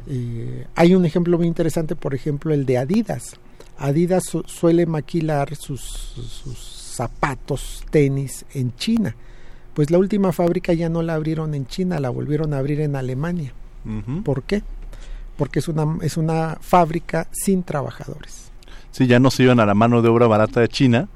Eh, 0.08 0.68
hay 0.76 0.94
un 0.94 1.06
ejemplo 1.06 1.38
muy 1.38 1.48
interesante, 1.48 1.96
por 1.96 2.14
ejemplo, 2.14 2.54
el 2.54 2.66
de 2.66 2.78
Adidas. 2.78 3.36
Adidas 3.78 4.24
suele 4.46 4.86
maquilar 4.86 5.56
sus, 5.56 5.82
sus 5.82 6.58
zapatos, 6.58 7.84
tenis 7.90 8.46
en 8.54 8.76
China. 8.76 9.16
Pues 9.74 9.92
la 9.92 9.98
última 9.98 10.34
fábrica 10.34 10.74
ya 10.74 10.90
no 10.90 11.02
la 11.02 11.14
abrieron 11.14 11.56
en 11.56 11.68
China, 11.68 12.00
la 12.00 12.10
volvieron 12.10 12.54
a 12.54 12.58
abrir 12.58 12.82
en 12.82 12.96
Alemania. 12.96 13.54
¿Por 14.26 14.44
qué? 14.44 14.64
Porque 15.38 15.60
es 15.60 15.68
una, 15.68 15.98
es 16.02 16.18
una 16.18 16.58
fábrica 16.62 17.28
sin 17.32 17.64
trabajadores. 17.64 18.52
Sí, 18.92 19.08
ya 19.08 19.20
no 19.20 19.32
se 19.32 19.44
iban 19.44 19.60
a 19.60 19.66
la 19.66 19.76
mano 19.76 20.02
de 20.02 20.10
obra 20.10 20.28
barata 20.28 20.60
de 20.60 20.68
China, 20.68 21.08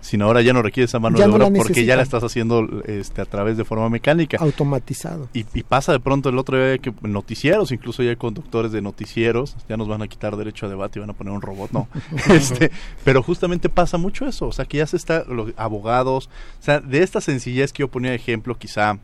sino 0.00 0.26
ahora 0.26 0.42
ya 0.42 0.52
no 0.52 0.62
requiere 0.62 0.86
esa 0.86 0.98
mano 0.98 1.18
de 1.18 1.24
obra 1.24 1.50
porque 1.50 1.84
ya 1.84 1.96
la 1.96 2.02
estás 2.02 2.22
haciendo 2.24 2.82
este, 2.86 3.20
a 3.20 3.24
través 3.24 3.56
de 3.56 3.64
forma 3.64 3.88
mecánica. 3.88 4.38
Automatizado. 4.40 5.28
Y, 5.32 5.44
pasa 5.62 5.92
de 5.92 6.00
pronto 6.00 6.28
el 6.30 6.38
otro 6.38 6.56
día 6.56 6.78
que 6.78 6.92
noticieros, 7.02 7.70
incluso 7.72 8.02
ya 8.02 8.10
hay 8.10 8.16
conductores 8.16 8.72
de 8.72 8.82
noticieros, 8.82 9.56
ya 9.68 9.76
nos 9.76 9.88
van 9.88 10.02
a 10.02 10.08
quitar 10.08 10.36
derecho 10.36 10.66
a 10.66 10.68
debate 10.68 10.98
y 10.98 11.00
van 11.00 11.10
a 11.10 11.14
poner 11.14 11.32
un 11.32 11.42
robot, 11.42 11.70
no. 11.70 11.88
este, 12.30 12.70
pero 13.04 13.22
justamente 13.22 13.68
pasa 13.68 13.98
mucho 13.98 14.26
eso, 14.26 14.48
o 14.48 14.52
sea 14.52 14.64
que 14.64 14.78
ya 14.78 14.86
se 14.86 14.96
está, 14.96 15.24
los 15.24 15.52
abogados, 15.56 16.28
o 16.60 16.62
sea, 16.62 16.80
de 16.80 17.02
esta 17.02 17.20
sencillez 17.20 17.72
que 17.72 17.82
yo 17.82 17.88
ponía 17.88 18.10
de 18.10 18.16
ejemplo, 18.16 18.56
quizá 18.56 18.98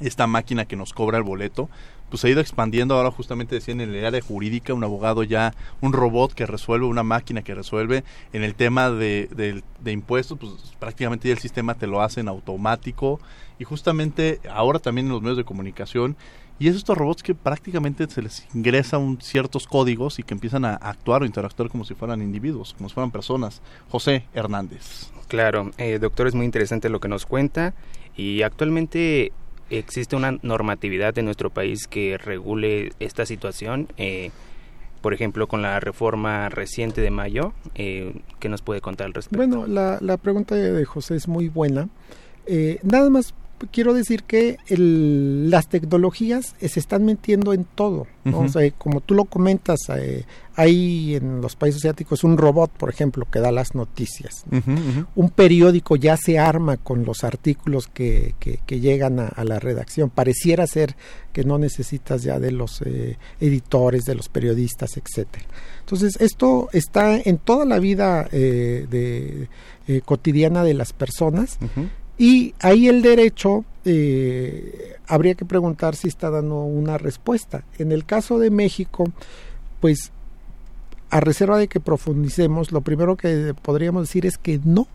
esta 0.00 0.26
máquina 0.26 0.64
que 0.64 0.76
nos 0.76 0.92
cobra 0.92 1.18
el 1.18 1.24
boleto, 1.24 1.68
pues 2.10 2.24
ha 2.24 2.28
ido 2.28 2.40
expandiendo. 2.40 2.94
Ahora 2.94 3.10
justamente 3.10 3.54
decían 3.54 3.80
en 3.80 3.94
el 3.94 4.04
área 4.04 4.20
jurídica 4.20 4.74
un 4.74 4.84
abogado 4.84 5.22
ya 5.22 5.54
un 5.80 5.92
robot 5.92 6.32
que 6.32 6.46
resuelve 6.46 6.86
una 6.86 7.02
máquina 7.02 7.42
que 7.42 7.54
resuelve. 7.54 8.04
En 8.32 8.42
el 8.42 8.54
tema 8.54 8.90
de, 8.90 9.62
de, 9.80 9.92
impuestos 9.92 10.38
pues 10.38 10.52
prácticamente 10.78 11.28
ya 11.28 11.34
el 11.34 11.40
sistema 11.40 11.74
te 11.74 11.86
lo 11.86 12.02
hace 12.02 12.20
en 12.20 12.28
automático. 12.28 13.20
Y 13.58 13.64
justamente 13.64 14.40
ahora 14.50 14.78
también 14.78 15.06
en 15.06 15.12
los 15.12 15.22
medios 15.22 15.36
de 15.36 15.44
comunicación. 15.44 16.16
Y 16.60 16.66
es 16.66 16.74
estos 16.74 16.98
robots 16.98 17.22
que 17.22 17.36
prácticamente 17.36 18.08
se 18.08 18.20
les 18.20 18.46
ingresa 18.52 18.98
un, 18.98 19.20
ciertos 19.20 19.66
códigos 19.68 20.18
y 20.18 20.24
que 20.24 20.34
empiezan 20.34 20.64
a 20.64 20.74
actuar 20.74 21.22
o 21.22 21.26
interactuar 21.26 21.68
como 21.68 21.84
si 21.84 21.94
fueran 21.94 22.20
individuos, 22.20 22.74
como 22.76 22.88
si 22.88 22.94
fueran 22.94 23.12
personas. 23.12 23.62
José 23.88 24.24
Hernández. 24.34 25.12
Claro, 25.28 25.70
eh, 25.78 25.98
doctor, 26.00 26.26
es 26.26 26.34
muy 26.34 26.46
interesante 26.46 26.88
lo 26.88 26.98
que 26.98 27.06
nos 27.06 27.26
cuenta. 27.26 27.74
Y 28.16 28.42
actualmente 28.42 29.32
existe 29.70 30.16
una 30.16 30.38
normatividad 30.42 31.16
en 31.18 31.26
nuestro 31.26 31.50
país 31.50 31.86
que 31.86 32.18
regule 32.18 32.92
esta 33.00 33.26
situación. 33.26 33.88
Eh, 33.96 34.30
por 35.00 35.14
ejemplo, 35.14 35.46
con 35.46 35.62
la 35.62 35.78
reforma 35.78 36.48
reciente 36.48 37.00
de 37.00 37.10
mayo, 37.10 37.52
eh, 37.74 38.20
¿qué 38.40 38.48
nos 38.48 38.62
puede 38.62 38.80
contar 38.80 39.06
al 39.06 39.14
respecto? 39.14 39.38
Bueno, 39.38 39.66
la, 40.00 40.16
pregunta 40.16 40.54
de 40.54 40.84
José 40.84 41.16
es 41.16 41.28
muy 41.28 41.48
buena. 41.48 41.88
Eh, 42.46 42.80
nada 42.82 43.08
más 43.08 43.34
quiero 43.66 43.94
decir 43.94 44.22
que 44.22 44.58
las 44.68 45.68
tecnologías 45.68 46.54
se 46.60 46.80
están 46.80 47.04
metiendo 47.04 47.52
en 47.52 47.64
todo. 47.64 48.06
como 48.78 49.00
tú 49.00 49.14
lo 49.14 49.24
comentas, 49.24 49.80
eh, 49.96 50.24
hay 50.54 51.16
en 51.16 51.40
los 51.40 51.56
países 51.56 51.80
asiáticos 51.80 52.24
un 52.24 52.36
robot, 52.36 52.70
por 52.72 52.90
ejemplo, 52.90 53.26
que 53.30 53.38
da 53.38 53.52
las 53.52 53.74
noticias. 53.74 54.44
Un 55.14 55.30
periódico 55.30 55.96
ya 55.96 56.16
se 56.16 56.38
arma 56.38 56.76
con 56.76 57.04
los 57.04 57.24
artículos 57.24 57.86
que, 57.86 58.34
que, 58.38 58.80
llegan 58.80 59.20
a, 59.20 59.44
la 59.44 59.58
redacción. 59.58 60.10
Pareciera 60.10 60.66
ser 60.66 60.96
que 61.32 61.44
no 61.44 61.58
necesitas 61.58 62.22
ya 62.22 62.38
de 62.38 62.52
los 62.52 62.82
eh, 62.82 63.18
editores, 63.40 64.04
de 64.04 64.14
los 64.14 64.28
periodistas, 64.28 64.96
etcétera. 64.96 65.44
Entonces, 65.80 66.16
esto 66.20 66.68
está 66.72 67.16
en 67.16 67.38
toda 67.38 67.64
la 67.64 67.78
vida 67.78 68.28
eh, 68.32 68.86
de, 68.90 69.48
cotidiana 70.04 70.64
de 70.64 70.74
las 70.74 70.92
personas. 70.92 71.58
Y 72.18 72.54
ahí 72.60 72.88
el 72.88 73.00
derecho 73.00 73.64
eh, 73.84 74.96
habría 75.06 75.34
que 75.34 75.44
preguntar 75.44 75.96
si 75.96 76.08
está 76.08 76.30
dando 76.30 76.62
una 76.62 76.98
respuesta. 76.98 77.64
En 77.78 77.92
el 77.92 78.04
caso 78.04 78.38
de 78.38 78.50
México, 78.50 79.10
pues 79.80 80.10
a 81.10 81.20
reserva 81.20 81.58
de 81.58 81.68
que 81.68 81.80
profundicemos, 81.80 82.72
lo 82.72 82.80
primero 82.82 83.16
que 83.16 83.54
podríamos 83.62 84.02
decir 84.02 84.26
es 84.26 84.36
que 84.36 84.60
no, 84.64 84.86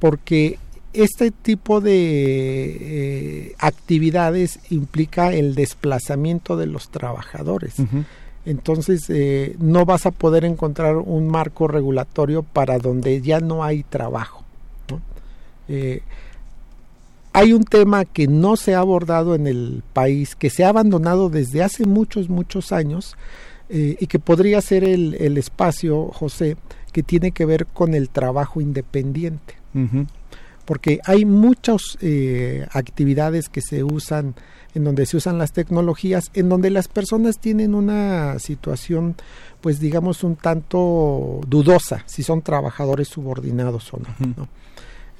porque 0.00 0.58
este 0.92 1.30
tipo 1.30 1.80
de 1.80 3.46
eh, 3.46 3.54
actividades 3.58 4.60
implica 4.70 5.32
el 5.32 5.54
desplazamiento 5.54 6.56
de 6.56 6.66
los 6.66 6.90
trabajadores. 6.90 7.74
Entonces 8.44 9.06
eh, 9.08 9.56
no 9.58 9.86
vas 9.86 10.06
a 10.06 10.10
poder 10.10 10.44
encontrar 10.44 10.96
un 10.96 11.28
marco 11.28 11.68
regulatorio 11.68 12.42
para 12.42 12.78
donde 12.78 13.20
ya 13.22 13.40
no 13.40 13.64
hay 13.64 13.82
trabajo. 13.82 14.43
¿No? 15.68 15.76
hay 17.34 17.52
un 17.52 17.64
tema 17.64 18.04
que 18.04 18.28
no 18.28 18.56
se 18.56 18.76
ha 18.76 18.78
abordado 18.78 19.34
en 19.34 19.48
el 19.48 19.82
país, 19.92 20.36
que 20.36 20.50
se 20.50 20.64
ha 20.64 20.68
abandonado 20.68 21.30
desde 21.30 21.64
hace 21.64 21.84
muchos, 21.84 22.28
muchos 22.28 22.70
años 22.70 23.16
eh, 23.68 23.96
y 23.98 24.06
que 24.06 24.20
podría 24.20 24.60
ser 24.60 24.84
el, 24.84 25.36
espacio, 25.36 26.10
José, 26.12 26.56
que 26.92 27.02
tiene 27.02 27.32
que 27.32 27.44
ver 27.44 27.66
con 27.66 27.94
el 27.94 28.08
trabajo 28.08 28.60
independiente. 28.60 29.56
Porque 30.64 31.00
hay 31.04 31.24
muchas 31.24 31.98
eh, 32.00 32.68
actividades 32.70 33.48
que 33.48 33.62
se 33.62 33.82
usan, 33.82 34.36
en 34.76 34.84
donde 34.84 35.04
se 35.04 35.16
usan 35.16 35.36
las 35.36 35.50
tecnologías, 35.50 36.30
en 36.34 36.48
donde 36.48 36.70
las 36.70 36.86
personas 36.86 37.40
tienen 37.40 37.74
una 37.74 38.38
situación, 38.38 39.16
pues 39.60 39.80
digamos, 39.80 40.22
un 40.22 40.36
tanto 40.36 41.40
dudosa, 41.48 42.04
si 42.06 42.22
son 42.22 42.42
trabajadores 42.42 43.08
subordinados 43.08 43.92
o 43.92 43.98
no. 43.98 44.48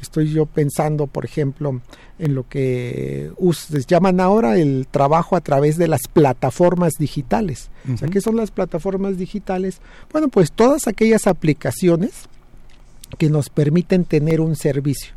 Estoy 0.05 0.31
yo 0.31 0.47
pensando, 0.47 1.07
por 1.07 1.25
ejemplo, 1.25 1.81
en 2.19 2.35
lo 2.35 2.47
que 2.47 3.33
ustedes 3.39 3.87
llaman 3.87 4.21
ahora 4.21 4.59
el 4.59 4.87
trabajo 4.91 5.35
a 5.35 5.41
través 5.41 5.79
de 5.79 5.89
las 5.89 6.03
plataformas 6.13 6.93
digitales. 6.99 7.71
O 7.93 7.97
sea, 7.97 8.09
¿qué 8.09 8.21
son 8.21 8.37
las 8.37 8.51
plataformas 8.51 9.17
digitales? 9.17 9.81
Bueno, 10.13 10.29
pues 10.29 10.53
todas 10.53 10.87
aquellas 10.87 11.27
aplicaciones 11.27 12.29
que 13.19 13.31
nos 13.31 13.49
permiten 13.49 14.05
tener 14.05 14.41
un 14.41 14.57
servicio 14.57 15.15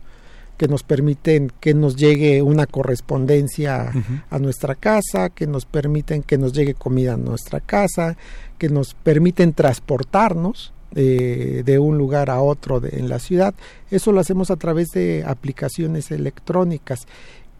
que 0.57 0.67
nos 0.67 0.81
permiten 0.83 1.51
que 1.59 1.73
nos 1.73 1.95
llegue 1.95 2.41
una 2.41 2.65
correspondencia 2.65 3.91
a 4.29 4.39
nuestra 4.39 4.73
casa, 4.73 5.29
que 5.29 5.45
nos 5.45 5.65
permiten 5.65 6.23
que 6.23 6.37
nos 6.37 6.51
llegue 6.51 6.73
comida 6.73 7.13
a 7.13 7.17
nuestra 7.17 7.59
casa, 7.59 8.17
que 8.57 8.69
nos 8.69 8.95
permiten 8.95 9.53
transportarnos, 9.53 10.73
de 10.91 11.79
un 11.79 11.97
lugar 11.97 12.29
a 12.29 12.41
otro 12.41 12.81
en 12.83 13.09
la 13.09 13.19
ciudad. 13.19 13.53
Eso 13.91 14.11
lo 14.11 14.19
hacemos 14.19 14.51
a 14.51 14.55
través 14.55 14.87
de 14.89 15.23
aplicaciones 15.27 16.11
electrónicas 16.11 17.07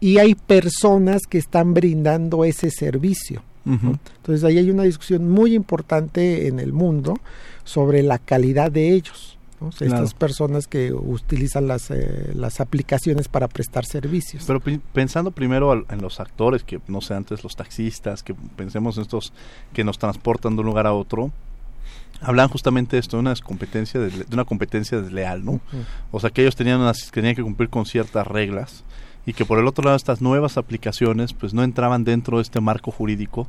y 0.00 0.18
hay 0.18 0.34
personas 0.34 1.22
que 1.28 1.38
están 1.38 1.74
brindando 1.74 2.44
ese 2.44 2.70
servicio. 2.70 3.42
Entonces 3.64 4.44
ahí 4.44 4.56
hay 4.56 4.70
una 4.70 4.84
discusión 4.84 5.28
muy 5.30 5.54
importante 5.54 6.46
en 6.46 6.58
el 6.58 6.72
mundo 6.72 7.18
sobre 7.64 8.02
la 8.02 8.18
calidad 8.18 8.72
de 8.72 8.92
ellos. 8.92 9.36
Estas 9.80 10.14
personas 10.14 10.68
que 10.68 10.92
utilizan 10.92 11.66
las, 11.66 11.90
eh, 11.90 12.30
las 12.34 12.60
aplicaciones 12.60 13.26
para 13.26 13.48
prestar 13.48 13.84
servicios. 13.84 14.44
Pero 14.46 14.62
pensando 14.92 15.32
primero 15.32 15.84
en 15.90 16.00
los 16.00 16.20
actores, 16.20 16.62
que 16.62 16.80
no 16.86 17.00
sé, 17.00 17.14
antes 17.14 17.42
los 17.42 17.56
taxistas, 17.56 18.22
que 18.22 18.34
pensemos 18.56 18.96
en 18.96 19.02
estos 19.02 19.32
que 19.72 19.82
nos 19.82 19.98
transportan 19.98 20.54
de 20.54 20.60
un 20.60 20.66
lugar 20.66 20.86
a 20.86 20.92
otro, 20.92 21.32
hablan 22.20 22.48
justamente 22.48 22.96
de 22.96 23.00
esto, 23.00 23.16
de 23.16 23.20
una 23.20 23.34
competencia 23.36 24.00
de, 24.00 24.26
una 24.32 24.44
competencia 24.44 25.00
desleal, 25.00 25.44
¿no? 25.44 25.60
O 26.10 26.20
sea, 26.20 26.30
que 26.30 26.42
ellos 26.42 26.56
tenían, 26.56 26.80
tenían 27.12 27.34
que 27.34 27.42
cumplir 27.42 27.68
con 27.68 27.86
ciertas 27.86 28.26
reglas 28.26 28.84
y 29.26 29.34
que 29.34 29.44
por 29.44 29.58
el 29.58 29.66
otro 29.66 29.84
lado 29.84 29.96
estas 29.96 30.20
nuevas 30.22 30.56
aplicaciones 30.56 31.32
pues 31.34 31.52
no 31.52 31.62
entraban 31.62 32.04
dentro 32.04 32.38
de 32.38 32.42
este 32.42 32.60
marco 32.60 32.90
jurídico 32.90 33.46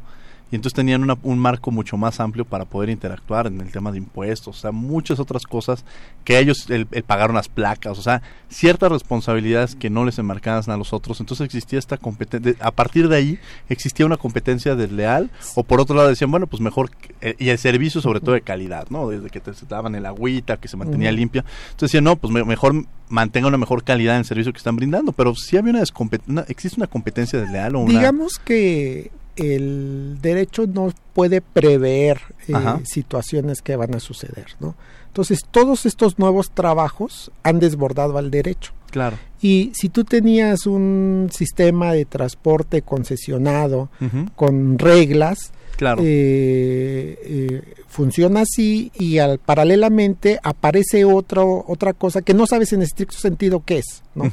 y 0.51 0.55
entonces 0.55 0.75
tenían 0.75 1.07
un 1.21 1.39
marco 1.39 1.71
mucho 1.71 1.97
más 1.97 2.19
amplio 2.19 2.45
para 2.45 2.65
poder 2.65 2.89
interactuar 2.89 3.47
en 3.47 3.61
el 3.61 3.71
tema 3.71 3.91
de 3.91 3.99
impuestos, 3.99 4.57
o 4.57 4.59
sea, 4.59 4.71
muchas 4.71 5.19
otras 5.19 5.43
cosas 5.43 5.85
que 6.23 6.39
ellos, 6.39 6.69
el, 6.69 6.85
pagar 6.85 7.31
unas 7.31 7.47
placas, 7.47 7.97
o 7.97 8.01
sea, 8.01 8.21
ciertas 8.49 8.91
responsabilidades 8.91 9.75
que 9.75 9.89
no 9.89 10.05
les 10.05 10.17
enmarcaban 10.19 10.63
a 10.67 10.77
los 10.77 10.93
otros, 10.93 11.19
entonces 11.19 11.45
existía 11.45 11.79
esta 11.79 11.97
competencia, 11.97 12.55
a 12.59 12.71
partir 12.71 13.07
de 13.07 13.15
ahí 13.15 13.39
existía 13.69 14.05
una 14.05 14.17
competencia 14.17 14.75
desleal, 14.75 15.29
o 15.55 15.63
por 15.63 15.79
otro 15.79 15.95
lado 15.95 16.09
decían, 16.09 16.31
bueno, 16.31 16.47
pues 16.47 16.61
mejor, 16.61 16.89
eh, 17.21 17.35
y 17.37 17.49
el 17.49 17.57
servicio 17.57 18.01
sobre 18.01 18.19
todo 18.19 18.33
de 18.33 18.41
calidad, 18.41 18.87
¿no? 18.89 19.09
Desde 19.09 19.29
que 19.29 19.39
te 19.39 19.51
daban 19.67 19.95
el 19.95 20.05
agüita, 20.05 20.57
que 20.57 20.67
se 20.67 20.77
mantenía 20.77 21.11
limpia, 21.11 21.45
entonces 21.71 21.91
decían, 21.91 22.03
no, 22.03 22.15
pues 22.15 22.33
mejor 22.45 22.85
mantenga 23.09 23.47
una 23.47 23.57
mejor 23.57 23.83
calidad 23.83 24.15
en 24.15 24.19
el 24.19 24.25
servicio 24.25 24.51
que 24.51 24.57
están 24.57 24.75
brindando, 24.75 25.11
pero 25.11 25.35
si 25.35 25.57
había 25.57 25.73
una, 25.73 25.83
una 26.27 26.41
existe 26.47 26.79
una 26.79 26.87
competencia 26.87 27.39
desleal 27.39 27.75
o 27.75 27.79
una... 27.79 27.99
Digamos 27.99 28.39
que 28.39 29.11
el 29.35 30.17
derecho 30.21 30.67
no 30.67 30.91
puede 31.13 31.41
prever 31.41 32.21
eh, 32.47 32.53
situaciones 32.83 33.61
que 33.61 33.75
van 33.75 33.95
a 33.95 33.99
suceder, 33.99 34.47
¿no? 34.59 34.75
Entonces, 35.07 35.41
todos 35.49 35.85
estos 35.85 36.19
nuevos 36.19 36.51
trabajos 36.51 37.31
han 37.43 37.59
desbordado 37.59 38.17
al 38.17 38.29
derecho. 38.29 38.73
Claro. 38.91 39.17
Y 39.41 39.71
si 39.73 39.89
tú 39.89 40.03
tenías 40.03 40.65
un 40.65 41.29
sistema 41.31 41.93
de 41.93 42.05
transporte 42.05 42.81
concesionado 42.81 43.89
con 44.35 44.77
reglas, 44.77 45.51
claro. 45.77 46.01
Eh, 46.03 47.17
eh, 47.23 47.61
funciona 47.87 48.41
así 48.41 48.91
y 48.95 49.17
al, 49.19 49.39
paralelamente 49.39 50.39
aparece 50.43 51.05
otro, 51.05 51.65
otra 51.67 51.93
cosa 51.93 52.21
que 52.21 52.33
no 52.33 52.45
sabes 52.45 52.73
en 52.73 52.81
estricto 52.81 53.17
sentido 53.17 53.63
qué 53.65 53.79
es, 53.79 54.03
¿no? 54.15 54.29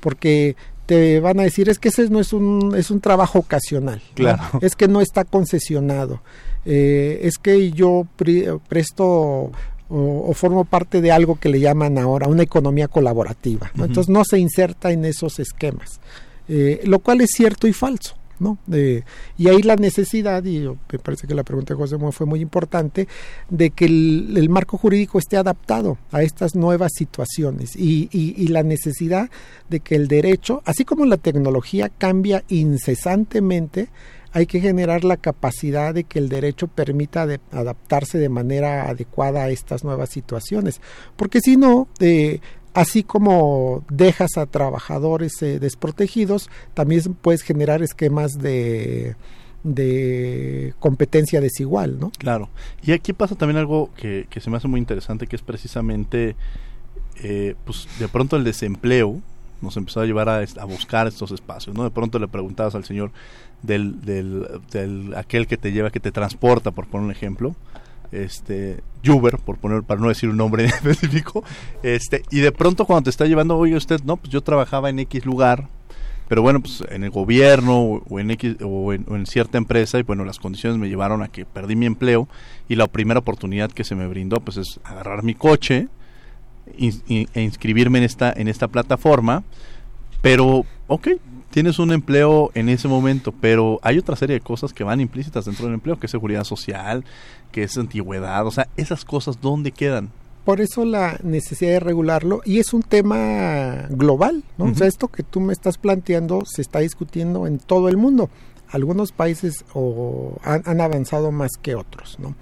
Porque 0.00 0.56
te 0.86 1.20
van 1.20 1.40
a 1.40 1.42
decir 1.42 1.68
es 1.68 1.78
que 1.78 1.88
ese 1.88 2.08
no 2.08 2.20
es 2.20 2.32
un 2.32 2.74
es 2.76 2.90
un 2.90 3.00
trabajo 3.00 3.40
ocasional 3.40 4.00
claro. 4.14 4.42
es 4.60 4.76
que 4.76 4.88
no 4.88 5.00
está 5.00 5.24
concesionado. 5.24 6.22
Eh, 6.64 7.20
es 7.22 7.38
que 7.38 7.70
yo 7.70 8.06
presto 8.68 9.52
o, 9.88 10.32
formo 10.34 10.64
parte 10.64 11.00
de 11.00 11.12
algo 11.12 11.38
que 11.38 11.48
le 11.48 11.60
llaman 11.60 11.96
ahora 11.96 12.26
una 12.26 12.42
economía 12.42 12.88
colaborativa 12.88 13.70
entonces 13.76 14.08
no 14.08 14.24
se 14.24 14.38
inserta 14.38 14.90
en 14.90 15.04
esos 15.04 15.38
esquemas. 15.38 16.00
Eh, 16.48 16.80
lo 16.84 17.00
cual 17.00 17.20
es 17.20 17.30
cierto 17.32 17.66
y 17.66 17.72
falso 17.72 18.14
¿no? 18.38 18.58
y 18.68 19.48
ahí 19.48 19.62
la 19.62 19.76
necesidad, 19.76 20.44
y 20.44 20.60
me 20.60 20.98
parece 20.98 21.26
que 21.26 21.34
la 21.34 21.44
pregunta 21.44 21.74
de 21.74 21.78
José 21.78 21.96
fue 22.12 22.26
muy 22.26 22.40
importante, 22.40 23.08
de 23.50 23.70
que 23.70 23.86
el, 23.86 24.48
marco 24.50 24.78
jurídico 24.78 25.18
esté 25.18 25.36
adaptado 25.36 25.98
a 26.12 26.22
estas 26.22 26.54
nuevas 26.54 26.92
situaciones 26.94 27.76
y, 27.76 28.08
y, 28.12 28.46
la 28.48 28.62
necesidad 28.62 29.28
de 29.68 29.80
que 29.80 29.96
el 29.96 30.08
derecho, 30.08 30.62
así 30.64 30.84
como 30.84 31.04
la 31.04 31.16
tecnología 31.16 31.88
cambia 31.88 32.44
incesantemente, 32.48 33.88
hay 34.32 34.46
que 34.46 34.60
generar 34.60 35.02
la 35.02 35.16
capacidad 35.16 35.94
de 35.94 36.04
que 36.04 36.18
el 36.18 36.28
derecho 36.28 36.68
permita 36.68 37.26
adaptarse 37.50 38.18
de 38.18 38.28
manera 38.28 38.88
adecuada 38.88 39.44
a 39.44 39.48
estas 39.48 39.82
nuevas 39.82 40.10
situaciones, 40.10 40.80
porque 41.16 41.40
si 41.40 41.56
no, 41.56 41.88
eh, 42.00 42.40
así 42.76 43.02
como 43.02 43.84
dejas 43.88 44.36
a 44.36 44.44
trabajadores 44.44 45.40
eh, 45.42 45.58
desprotegidos, 45.58 46.50
también 46.74 47.02
puedes 47.20 47.42
generar 47.42 47.82
esquemas 47.82 48.38
de, 48.38 49.16
competencia 50.78 51.40
desigual, 51.40 51.98
¿no? 51.98 52.12
Claro. 52.18 52.50
Y 52.82 52.92
aquí 52.92 53.12
pasa 53.14 53.34
también 53.34 53.56
algo 53.56 53.90
que, 53.96 54.26
se 54.38 54.50
me 54.50 54.58
hace 54.58 54.68
muy 54.68 54.78
interesante, 54.78 55.26
que 55.26 55.36
es 55.36 55.42
precisamente, 55.42 56.36
eh, 57.22 57.54
pues 57.64 57.88
de 57.98 58.08
pronto 58.08 58.36
el 58.36 58.44
desempleo 58.44 59.20
nos 59.62 59.76
empezó 59.78 60.02
a 60.02 60.04
llevar 60.04 60.28
a, 60.28 60.40
a, 60.40 60.64
buscar 60.66 61.06
estos 61.06 61.30
espacios, 61.30 61.74
¿no? 61.74 61.82
De 61.82 61.90
pronto 61.90 62.18
le 62.18 62.28
preguntabas 62.28 62.74
al 62.74 62.84
señor 62.84 63.10
del, 63.62 64.02
del, 64.02 64.46
del 64.70 65.14
aquel 65.16 65.46
que 65.46 65.56
te 65.56 65.72
lleva, 65.72 65.90
que 65.90 65.98
te 65.98 66.12
transporta, 66.12 66.72
por 66.72 66.86
poner 66.86 67.06
un 67.06 67.10
ejemplo, 67.10 67.56
este 68.12 68.82
Uber, 69.06 69.38
por 69.38 69.58
poner 69.58 69.82
para 69.82 70.00
no 70.00 70.08
decir 70.08 70.28
un 70.28 70.36
nombre 70.36 70.64
específico, 70.66 71.44
este 71.82 72.22
y 72.30 72.40
de 72.40 72.52
pronto 72.52 72.84
cuando 72.84 73.04
te 73.04 73.10
está 73.10 73.26
llevando, 73.26 73.56
oye 73.56 73.76
usted, 73.76 74.00
no, 74.04 74.16
pues 74.16 74.30
yo 74.30 74.42
trabajaba 74.42 74.90
en 74.90 74.98
X 75.00 75.24
lugar, 75.24 75.68
pero 76.28 76.42
bueno, 76.42 76.60
pues 76.60 76.82
en 76.90 77.04
el 77.04 77.10
gobierno 77.10 78.02
o 78.08 78.20
en 78.20 78.30
X 78.32 78.56
o 78.62 78.92
en, 78.92 79.26
cierta 79.26 79.58
empresa 79.58 79.98
y 79.98 80.02
bueno, 80.02 80.24
las 80.24 80.38
condiciones 80.38 80.78
me 80.78 80.88
llevaron 80.88 81.22
a 81.22 81.28
que 81.28 81.44
perdí 81.44 81.76
mi 81.76 81.86
empleo 81.86 82.28
y 82.68 82.74
la 82.74 82.86
primera 82.86 83.20
oportunidad 83.20 83.70
que 83.70 83.84
se 83.84 83.94
me 83.94 84.06
brindó 84.06 84.40
pues 84.40 84.56
es 84.56 84.80
agarrar 84.84 85.22
mi 85.22 85.34
coche 85.34 85.88
e 86.78 87.42
inscribirme 87.42 87.98
en 87.98 88.04
esta 88.04 88.32
en 88.32 88.48
esta 88.48 88.66
plataforma, 88.66 89.44
pero 90.20 90.64
ok, 90.88 91.08
tienes 91.56 91.78
un 91.78 91.90
empleo 91.90 92.50
en 92.54 92.68
ese 92.68 92.86
momento, 92.86 93.32
pero 93.32 93.80
hay 93.82 93.96
otra 93.96 94.14
serie 94.14 94.34
de 94.34 94.40
cosas 94.40 94.74
que 94.74 94.84
van 94.84 95.00
implícitas 95.00 95.46
dentro 95.46 95.64
del 95.64 95.72
empleo, 95.72 95.98
que 95.98 96.04
es 96.04 96.10
seguridad 96.10 96.44
social, 96.44 97.02
que 97.56 97.62
es 97.62 97.78
antigüedad, 97.78 98.46
o 98.46 98.50
sea, 98.50 98.68
esas 98.76 99.06
cosas, 99.06 99.40
¿dónde 99.40 99.72
quedan? 99.72 100.10
Por 100.44 100.60
eso 100.60 100.84
la 100.84 101.18
necesidad 101.22 101.70
de 101.70 101.80
regularlo, 101.80 102.42
y 102.44 102.58
es 102.58 102.74
un 102.74 102.82
tema 102.82 103.86
global, 103.88 104.44
¿no? 104.58 104.66
O 104.66 104.74
sea, 104.74 104.86
esto 104.86 105.08
que 105.08 105.22
tú 105.22 105.40
me 105.40 105.54
estás 105.54 105.78
planteando 105.78 106.42
se 106.44 106.60
está 106.60 106.80
discutiendo 106.80 107.46
en 107.46 107.58
todo 107.58 107.88
el 107.88 107.96
mundo. 107.96 108.28
Algunos 108.68 109.12
países 109.12 109.64
o 109.72 110.36
han, 110.42 110.82
avanzado 110.82 111.32
más 111.32 111.52
que 111.62 111.74
otros, 111.74 112.18
¿no? 112.18 112.34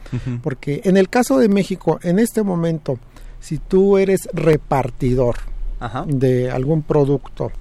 Porque 0.42 0.81
en 0.83 0.96
el 0.96 1.09
caso 1.09 1.38
de 1.38 1.48
México, 1.48 2.00
en 2.03 2.18
este 2.18 2.42
momento, 2.42 2.98
si 3.38 3.59
tú 3.59 3.98
eres 3.98 4.29
repartidor 4.33 5.37
de 6.09 6.50
algún 6.50 6.83
producto, 6.83 7.53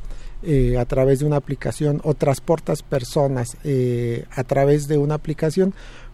eh, 0.46 0.78
a 0.78 0.84
través 0.84 1.20
de 1.20 1.26
una 1.26 1.38
aplicación 1.38 2.02
o 2.04 2.16
transportas 2.16 2.84
personas 2.84 3.56
eh, 3.64 4.26
a 4.30 4.44
través 4.44 4.90
de 4.90 4.98
una 4.98 5.16
aplicación, 5.16 5.74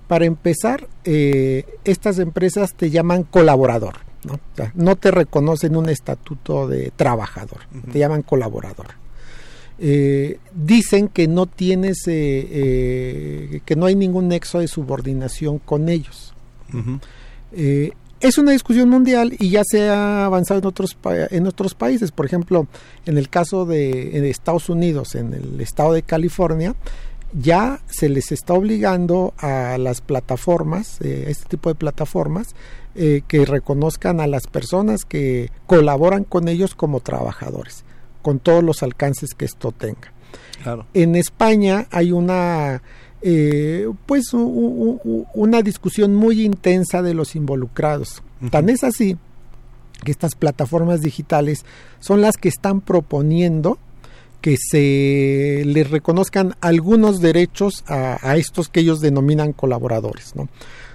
para 0.09 0.25
empezar, 0.25 0.87
eh, 1.05 1.65
estas 1.83 2.17
empresas 2.17 2.73
te 2.73 2.89
llaman 2.89 3.21
colaborador, 3.21 3.99
¿no? 4.23 4.39
no 4.73 4.95
te 4.95 5.11
reconocen 5.11 5.75
un 5.75 5.87
estatuto 5.87 6.67
de 6.67 6.91
trabajador, 6.95 7.59
te 7.91 7.99
llaman 7.99 8.23
colaborador. 8.23 8.87
dicen 9.77 11.09
que 11.09 11.27
no 11.27 11.45
tienes, 11.45 12.03
que 12.05 13.75
no 13.77 13.85
hay 13.85 13.93
ningún 13.93 14.29
nexo 14.29 14.59
de 14.59 14.67
subordinación 14.67 15.59
con 15.59 15.89
ellos. 15.89 16.33
Es 18.19 18.37
una 18.37 18.51
discusión 18.51 18.89
mundial 18.89 19.33
y 19.39 19.49
ya 19.49 19.61
se 19.63 19.87
ha 19.87 20.25
avanzado 20.25 20.59
en 20.59 20.65
otros, 20.65 20.97
en 21.05 21.47
otros 21.47 21.73
países. 21.73 22.11
Por 22.11 22.25
ejemplo, 22.25 22.67
en 23.05 23.17
el 23.17 23.29
caso 23.29 23.65
de, 23.65 24.29
Estados 24.29 24.69
Unidos, 24.69 25.15
en 25.15 25.33
el 25.33 25.61
estado 25.61 25.93
de 25.93 26.01
California, 26.01 26.75
ya 27.33 27.79
se 27.87 28.09
les 28.09 28.31
está 28.31 28.53
obligando 28.53 29.33
a 29.37 29.77
las 29.77 30.01
plataformas, 30.01 30.99
eh, 31.01 31.25
este 31.27 31.45
tipo 31.49 31.69
de 31.69 31.75
plataformas, 31.75 32.55
eh, 32.95 33.21
que 33.27 33.45
reconozcan 33.45 34.19
a 34.19 34.27
las 34.27 34.47
personas 34.47 35.05
que 35.05 35.51
colaboran 35.67 36.23
con 36.23 36.47
ellos 36.47 36.75
como 36.75 36.99
trabajadores, 36.99 37.83
con 38.21 38.39
todos 38.39 38.63
los 38.63 38.83
alcances 38.83 39.33
que 39.35 39.45
esto 39.45 39.71
tenga. 39.71 40.13
En 40.93 41.15
España 41.15 41.87
hay 41.89 42.11
una 42.11 42.81
eh, 43.21 43.89
pues 44.05 44.33
una 44.33 45.61
discusión 45.61 46.15
muy 46.15 46.43
intensa 46.43 47.01
de 47.01 47.13
los 47.13 47.35
involucrados. 47.35 48.23
Tan 48.51 48.69
es 48.69 48.83
así 48.83 49.17
que 50.03 50.11
estas 50.11 50.35
plataformas 50.35 51.01
digitales 51.01 51.65
son 51.99 52.21
las 52.21 52.37
que 52.37 52.49
están 52.49 52.81
proponiendo 52.81 53.77
que 54.41 54.55
se 54.57 55.63
les 55.65 55.89
reconozcan 55.89 56.55
algunos 56.61 57.19
derechos 57.19 57.83
a, 57.87 58.37
estos 58.37 58.69
que 58.69 58.79
ellos 58.81 59.01
denominan 59.01 59.53
colaboradores, 59.53 60.35
¿no? 60.35 60.47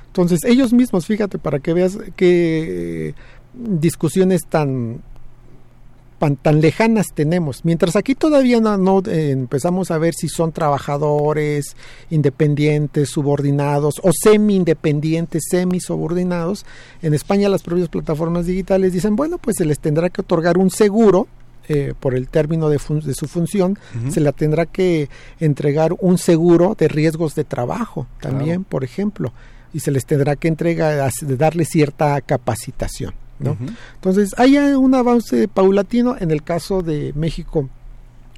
Entonces, 0.07 0.45
ellos 0.45 0.73
mismos, 0.73 1.07
fíjate, 1.07 1.39
para 1.39 1.59
que 1.59 1.73
veas 1.73 1.99
qué 2.17 3.15
discusiones 3.53 4.43
tan 4.49 5.03
tan, 6.33 6.61
lejanas 6.61 7.09
tenemos. 7.15 7.65
Mientras 7.65 7.97
aquí 7.97 8.15
todavía 8.15 8.61
no, 8.61 9.03
eh, 9.07 9.31
empezamos 9.31 9.91
a 9.91 9.99
ver 9.99 10.15
si 10.15 10.29
son 10.29 10.53
trabajadores 10.53 11.77
independientes, 12.11 13.11
subordinados 13.11 14.01
o 14.03 14.11
semi-independientes, 14.13 15.45
semi-subordinados, 15.51 16.65
en 17.03 17.15
España 17.15 17.49
las 17.49 17.63
propias 17.63 17.89
plataformas 17.89 18.47
digitales 18.47 18.93
dicen, 18.93 19.17
bueno, 19.17 19.39
pues 19.39 19.57
se 19.59 19.65
les 19.65 19.79
tendrá 19.79 20.09
que 20.11 20.23
otorgar 20.23 20.57
un 20.59 20.71
seguro 20.71 21.27
eh, 21.69 21.95
por 21.99 22.15
el 22.15 22.29
término 22.29 22.69
de, 22.69 22.79
de 23.05 23.15
su 23.15 23.27
función, 23.27 23.79
se 24.11 24.21
le 24.21 24.33
tendrá 24.33 24.67
que 24.67 25.09
entregar 25.41 25.95
un 25.99 26.19
seguro 26.19 26.75
de 26.79 26.89
riesgos 26.89 27.35
de 27.35 27.45
trabajo 27.45 28.07
también, 28.21 28.65
por 28.65 28.85
ejemplo, 28.85 29.33
y 29.73 29.81
se 29.81 29.91
les 29.91 30.07
tendrá 30.07 30.37
que 30.37 30.49
entregar, 30.49 31.11
darle 31.39 31.65
cierta 31.65 32.21
capacitación. 32.21 33.15
Entonces, 33.95 34.35
hay 34.39 34.57
un 34.57 34.95
avance 34.95 35.49
paulatino. 35.49 36.17
En 36.19 36.31
el 36.31 36.43
caso 36.43 36.83
de 36.83 37.13
México, 37.15 37.69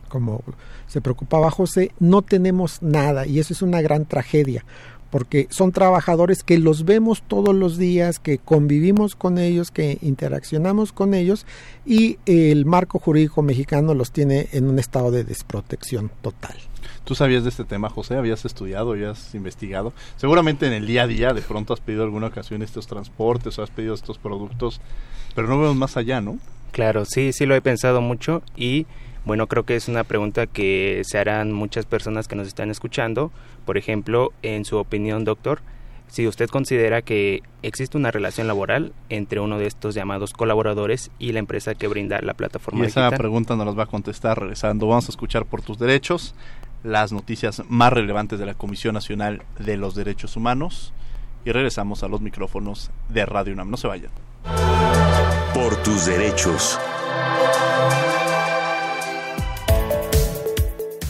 como 0.08 0.42
se 0.86 1.00
preocupaba 1.00 1.50
José, 1.50 1.92
no 1.98 2.22
tenemos 2.22 2.80
nada 2.82 3.26
y 3.26 3.38
eso 3.38 3.52
es 3.52 3.62
una 3.62 3.80
gran 3.80 4.06
tragedia, 4.06 4.64
porque 5.10 5.46
son 5.50 5.72
trabajadores 5.72 6.42
que 6.42 6.58
los 6.58 6.84
vemos 6.84 7.22
todos 7.26 7.54
los 7.54 7.78
días, 7.78 8.18
que 8.18 8.38
convivimos 8.38 9.16
con 9.16 9.38
ellos, 9.38 9.70
que 9.70 9.98
interaccionamos 10.02 10.92
con 10.92 11.14
ellos 11.14 11.46
y 11.84 12.18
el 12.26 12.66
marco 12.66 12.98
jurídico 12.98 13.42
mexicano 13.42 13.94
los 13.94 14.10
tiene 14.12 14.48
en 14.52 14.68
un 14.68 14.78
estado 14.78 15.10
de 15.10 15.24
desprotección 15.24 16.10
total. 16.22 16.56
¿Tú 17.04 17.14
sabías 17.14 17.44
de 17.44 17.50
este 17.50 17.64
tema, 17.64 17.88
José? 17.88 18.16
¿Habías 18.16 18.44
estudiado, 18.44 18.90
habías 18.90 19.34
investigado? 19.34 19.92
Seguramente 20.16 20.66
en 20.66 20.72
el 20.72 20.86
día 20.86 21.04
a 21.04 21.06
día 21.06 21.32
de 21.34 21.42
pronto 21.42 21.72
has 21.72 21.80
pedido 21.80 22.02
alguna 22.02 22.26
ocasión 22.26 22.62
estos 22.62 22.86
transportes 22.88 23.58
o 23.58 23.62
has 23.62 23.70
pedido 23.70 23.94
estos 23.94 24.18
productos, 24.18 24.80
pero 25.34 25.46
no 25.46 25.58
vemos 25.60 25.76
más 25.76 25.96
allá, 25.96 26.20
¿no? 26.20 26.38
Claro, 26.72 27.04
sí, 27.04 27.32
sí 27.32 27.46
lo 27.46 27.54
he 27.54 27.60
pensado 27.60 28.00
mucho 28.00 28.42
y 28.56 28.86
bueno, 29.24 29.48
creo 29.48 29.64
que 29.64 29.74
es 29.74 29.88
una 29.88 30.04
pregunta 30.04 30.46
que 30.46 31.02
se 31.04 31.18
harán 31.18 31.52
muchas 31.52 31.84
personas 31.84 32.28
que 32.28 32.36
nos 32.36 32.46
están 32.46 32.70
escuchando. 32.70 33.32
Por 33.66 33.76
ejemplo, 33.76 34.32
en 34.42 34.64
su 34.64 34.78
opinión, 34.78 35.24
doctor, 35.24 35.60
si 36.08 36.26
usted 36.26 36.48
considera 36.48 37.02
que 37.02 37.42
existe 37.62 37.98
una 37.98 38.10
relación 38.10 38.46
laboral 38.46 38.92
entre 39.08 39.40
uno 39.40 39.58
de 39.58 39.66
estos 39.66 39.94
llamados 39.94 40.32
colaboradores 40.32 41.10
y 41.18 41.32
la 41.32 41.40
empresa 41.40 41.74
que 41.74 41.88
brinda 41.88 42.20
la 42.22 42.34
plataforma 42.34 42.84
y 42.84 42.88
esa 42.88 43.10
pregunta 43.10 43.56
nos 43.56 43.66
las 43.66 43.78
va 43.78 43.82
a 43.82 43.86
contestar 43.86 44.38
regresando. 44.38 44.86
Vamos 44.86 45.08
a 45.08 45.12
escuchar 45.12 45.44
por 45.44 45.62
tus 45.62 45.78
derechos 45.78 46.34
las 46.84 47.12
noticias 47.12 47.62
más 47.68 47.92
relevantes 47.92 48.38
de 48.38 48.46
la 48.46 48.54
Comisión 48.54 48.94
Nacional 48.94 49.42
de 49.58 49.76
los 49.76 49.94
Derechos 49.96 50.36
Humanos 50.36 50.92
y 51.44 51.50
regresamos 51.50 52.02
a 52.02 52.08
los 52.08 52.20
micrófonos 52.20 52.90
de 53.08 53.26
Radio 53.26 53.52
UNAM. 53.52 53.70
No 53.70 53.76
se 53.76 53.88
vayan. 53.88 54.10
Por 55.52 55.76
tus 55.82 56.06
derechos. 56.06 56.78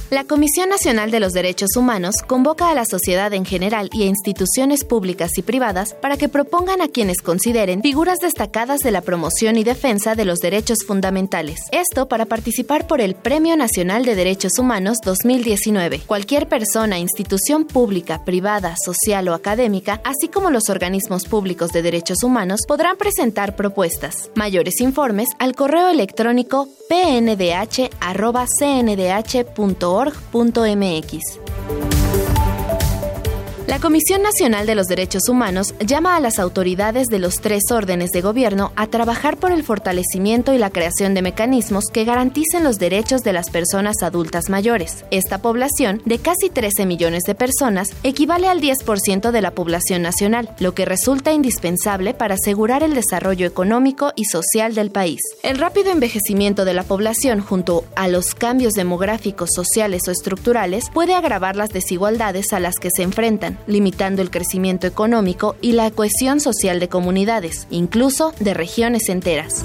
La 0.08 0.22
Comisión 0.22 0.68
Nacional 0.68 1.10
de 1.10 1.18
los 1.18 1.32
Derechos 1.32 1.74
Humanos 1.76 2.14
convoca 2.24 2.70
a 2.70 2.74
la 2.74 2.84
sociedad 2.84 3.34
en 3.34 3.44
general 3.44 3.90
y 3.92 4.04
a 4.04 4.06
instituciones 4.06 4.84
públicas 4.84 5.36
y 5.36 5.42
privadas 5.42 5.94
para 5.94 6.16
que 6.16 6.28
propongan 6.28 6.80
a 6.80 6.86
quienes 6.86 7.20
consideren 7.20 7.82
figuras 7.82 8.20
destacadas 8.20 8.78
de 8.80 8.92
la 8.92 9.00
promoción 9.00 9.56
y 9.56 9.64
defensa 9.64 10.14
de 10.14 10.24
los 10.24 10.38
derechos 10.38 10.78
fundamentales. 10.86 11.58
Esto 11.72 12.06
para 12.06 12.24
participar 12.24 12.86
por 12.86 13.00
el 13.00 13.16
Premio 13.16 13.56
Nacional 13.56 14.04
de 14.04 14.14
Derechos 14.14 14.60
Humanos 14.60 14.98
2019. 15.04 16.02
Cualquier 16.06 16.46
persona, 16.48 17.00
institución 17.00 17.64
pública, 17.64 18.24
privada, 18.24 18.76
social 18.76 19.26
o 19.26 19.34
académica, 19.34 20.00
así 20.04 20.28
como 20.28 20.52
los 20.52 20.68
organismos 20.68 21.24
públicos 21.24 21.72
de 21.72 21.82
derechos 21.82 22.22
humanos, 22.22 22.60
podrán 22.68 22.96
presentar 22.96 23.56
propuestas. 23.56 24.30
Mayores 24.36 24.80
informes 24.80 25.30
al 25.40 25.56
correo 25.56 25.88
electrónico 25.88 26.68
pndh.cndh.org 26.88 27.96
org.mx. 29.96 31.85
La 33.66 33.80
Comisión 33.80 34.22
Nacional 34.22 34.64
de 34.64 34.76
los 34.76 34.86
Derechos 34.86 35.28
Humanos 35.28 35.74
llama 35.84 36.14
a 36.14 36.20
las 36.20 36.38
autoridades 36.38 37.08
de 37.08 37.18
los 37.18 37.40
tres 37.40 37.64
órdenes 37.72 38.12
de 38.12 38.20
gobierno 38.20 38.70
a 38.76 38.86
trabajar 38.86 39.38
por 39.38 39.50
el 39.50 39.64
fortalecimiento 39.64 40.54
y 40.54 40.58
la 40.58 40.70
creación 40.70 41.14
de 41.14 41.22
mecanismos 41.22 41.86
que 41.92 42.04
garanticen 42.04 42.62
los 42.62 42.78
derechos 42.78 43.22
de 43.22 43.32
las 43.32 43.50
personas 43.50 44.04
adultas 44.04 44.50
mayores. 44.50 45.04
Esta 45.10 45.38
población, 45.38 46.00
de 46.04 46.20
casi 46.20 46.48
13 46.48 46.86
millones 46.86 47.24
de 47.24 47.34
personas, 47.34 47.88
equivale 48.04 48.46
al 48.46 48.60
10% 48.60 49.32
de 49.32 49.42
la 49.42 49.50
población 49.50 50.00
nacional, 50.00 50.48
lo 50.60 50.72
que 50.72 50.84
resulta 50.84 51.32
indispensable 51.32 52.14
para 52.14 52.36
asegurar 52.36 52.84
el 52.84 52.94
desarrollo 52.94 53.48
económico 53.48 54.12
y 54.14 54.26
social 54.26 54.76
del 54.76 54.92
país. 54.92 55.20
El 55.42 55.58
rápido 55.58 55.90
envejecimiento 55.90 56.64
de 56.64 56.74
la 56.74 56.84
población 56.84 57.40
junto 57.40 57.84
a 57.96 58.06
los 58.06 58.36
cambios 58.36 58.74
demográficos, 58.74 59.50
sociales 59.52 60.02
o 60.06 60.12
estructurales 60.12 60.88
puede 60.94 61.16
agravar 61.16 61.56
las 61.56 61.70
desigualdades 61.70 62.52
a 62.52 62.60
las 62.60 62.76
que 62.76 62.90
se 62.94 63.02
enfrentan 63.02 63.55
limitando 63.66 64.22
el 64.22 64.30
crecimiento 64.30 64.86
económico 64.86 65.56
y 65.60 65.72
la 65.72 65.90
cohesión 65.90 66.40
social 66.40 66.80
de 66.80 66.88
comunidades, 66.88 67.66
incluso 67.70 68.32
de 68.40 68.54
regiones 68.54 69.08
enteras. 69.08 69.64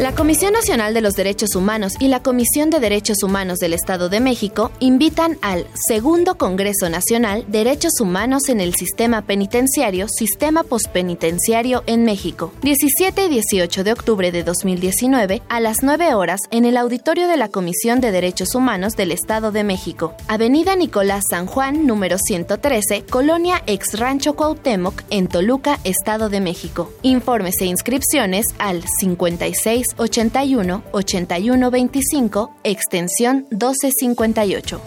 La 0.00 0.14
Comisión 0.14 0.54
Nacional 0.54 0.94
de 0.94 1.02
los 1.02 1.12
Derechos 1.12 1.54
Humanos 1.54 1.92
y 2.00 2.08
la 2.08 2.22
Comisión 2.22 2.70
de 2.70 2.80
Derechos 2.80 3.22
Humanos 3.22 3.58
del 3.58 3.74
Estado 3.74 4.08
de 4.08 4.20
México 4.20 4.72
invitan 4.80 5.36
al 5.42 5.66
Segundo 5.74 6.38
Congreso 6.38 6.88
Nacional 6.88 7.44
Derechos 7.48 8.00
Humanos 8.00 8.48
en 8.48 8.62
el 8.62 8.74
Sistema 8.74 9.20
Penitenciario, 9.20 10.06
Sistema 10.08 10.62
Postpenitenciario 10.62 11.82
en 11.84 12.04
México, 12.04 12.50
17 12.62 13.26
y 13.26 13.28
18 13.28 13.84
de 13.84 13.92
octubre 13.92 14.32
de 14.32 14.42
2019 14.42 15.42
a 15.50 15.60
las 15.60 15.82
9 15.82 16.14
horas 16.14 16.40
en 16.50 16.64
el 16.64 16.78
auditorio 16.78 17.28
de 17.28 17.36
la 17.36 17.48
Comisión 17.48 18.00
de 18.00 18.10
Derechos 18.10 18.54
Humanos 18.54 18.96
del 18.96 19.12
Estado 19.12 19.52
de 19.52 19.64
México, 19.64 20.14
Avenida 20.28 20.76
Nicolás 20.76 21.24
San 21.28 21.44
Juan, 21.44 21.86
número 21.86 22.16
113, 22.16 23.04
Colonia 23.04 23.62
Ex 23.66 23.98
Rancho 23.98 24.34
Cuauhtémoc, 24.34 25.02
en 25.10 25.28
Toluca, 25.28 25.78
Estado 25.84 26.30
de 26.30 26.40
México. 26.40 26.90
Informes 27.02 27.60
e 27.60 27.66
inscripciones 27.66 28.46
al 28.58 28.82
56 28.98 29.89
81 29.96 30.82
81 30.92 31.70
25, 31.70 32.54
extensión 32.64 33.46
1258. 33.50 34.80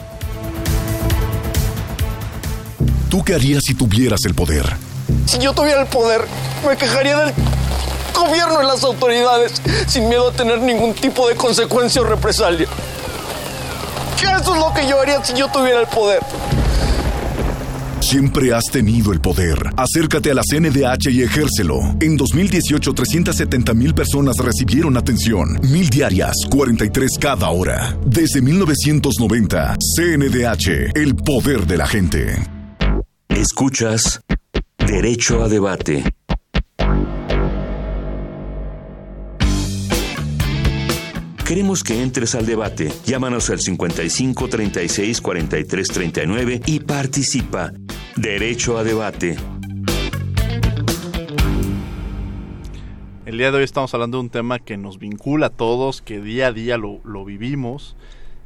¿Tú 3.10 3.24
qué 3.24 3.36
harías 3.36 3.64
si 3.66 3.76
tuvieras 3.76 4.22
el 4.26 4.34
poder? 4.34 4.66
Si 5.26 5.38
yo 5.40 5.54
tuviera 5.54 5.82
el 5.82 5.88
poder, 5.88 6.22
me 6.68 6.76
quejaría 6.76 7.18
del 7.20 7.34
gobierno 8.14 8.64
y 8.64 8.66
las 8.66 8.84
autoridades 8.84 9.62
sin 9.88 10.10
miedo 10.10 10.30
a 10.30 10.32
tener 10.34 10.60
ningún 10.60 10.94
tipo 10.94 11.28
de 11.28 11.36
consecuencia 11.36 12.02
o 12.02 12.06
represalia. 12.06 12.68
Eso 14.42 14.56
es 14.56 14.60
lo 14.60 14.74
que 14.74 14.88
yo 14.88 15.00
haría 15.00 15.24
si 15.24 15.34
yo 15.34 15.48
tuviera 15.50 15.82
el 15.82 15.88
poder. 15.88 16.20
Siempre 18.14 18.54
has 18.54 18.66
tenido 18.66 19.12
el 19.12 19.20
poder. 19.20 19.58
Acércate 19.76 20.30
a 20.30 20.36
la 20.36 20.44
CNDH 20.44 21.10
y 21.10 21.24
ejércelo. 21.24 21.80
En 22.00 22.16
2018, 22.16 22.94
370 22.94 23.74
mil 23.74 23.96
personas 23.96 24.36
recibieron 24.38 24.98
atención. 24.98 25.60
Mil 25.64 25.90
diarias, 25.90 26.36
43 26.48 27.10
cada 27.20 27.50
hora. 27.50 27.98
Desde 28.06 28.40
1990, 28.40 29.78
CNDH, 29.96 30.96
el 30.96 31.16
poder 31.16 31.66
de 31.66 31.76
la 31.76 31.88
gente. 31.88 32.36
Escuchas 33.30 34.22
Derecho 34.78 35.42
a 35.42 35.50
Debate. 35.50 36.04
Queremos 41.44 41.84
que 41.84 42.02
entres 42.02 42.36
al 42.36 42.46
debate. 42.46 42.92
Llámanos 43.06 43.50
al 43.50 43.60
55 43.60 44.48
36 44.48 45.20
43 45.20 45.88
39 45.88 46.62
y 46.68 46.80
participa. 46.80 47.72
Derecho 48.18 48.78
a 48.78 48.84
debate. 48.84 49.36
El 53.26 53.38
día 53.40 53.52
de 53.52 53.58
hoy 53.58 53.64
estamos 53.64 53.92
hablando 53.96 54.18
de 54.18 54.24
un 54.24 54.30
tema 54.30 54.60
que 54.60 54.78
nos 54.78 55.00
vincula 55.00 55.48
a 55.48 55.50
todos, 55.50 56.04
que 56.04 56.22
día 56.22 56.48
a 56.48 56.52
día 56.52 56.78
lo, 56.78 57.26
vivimos 57.26 57.96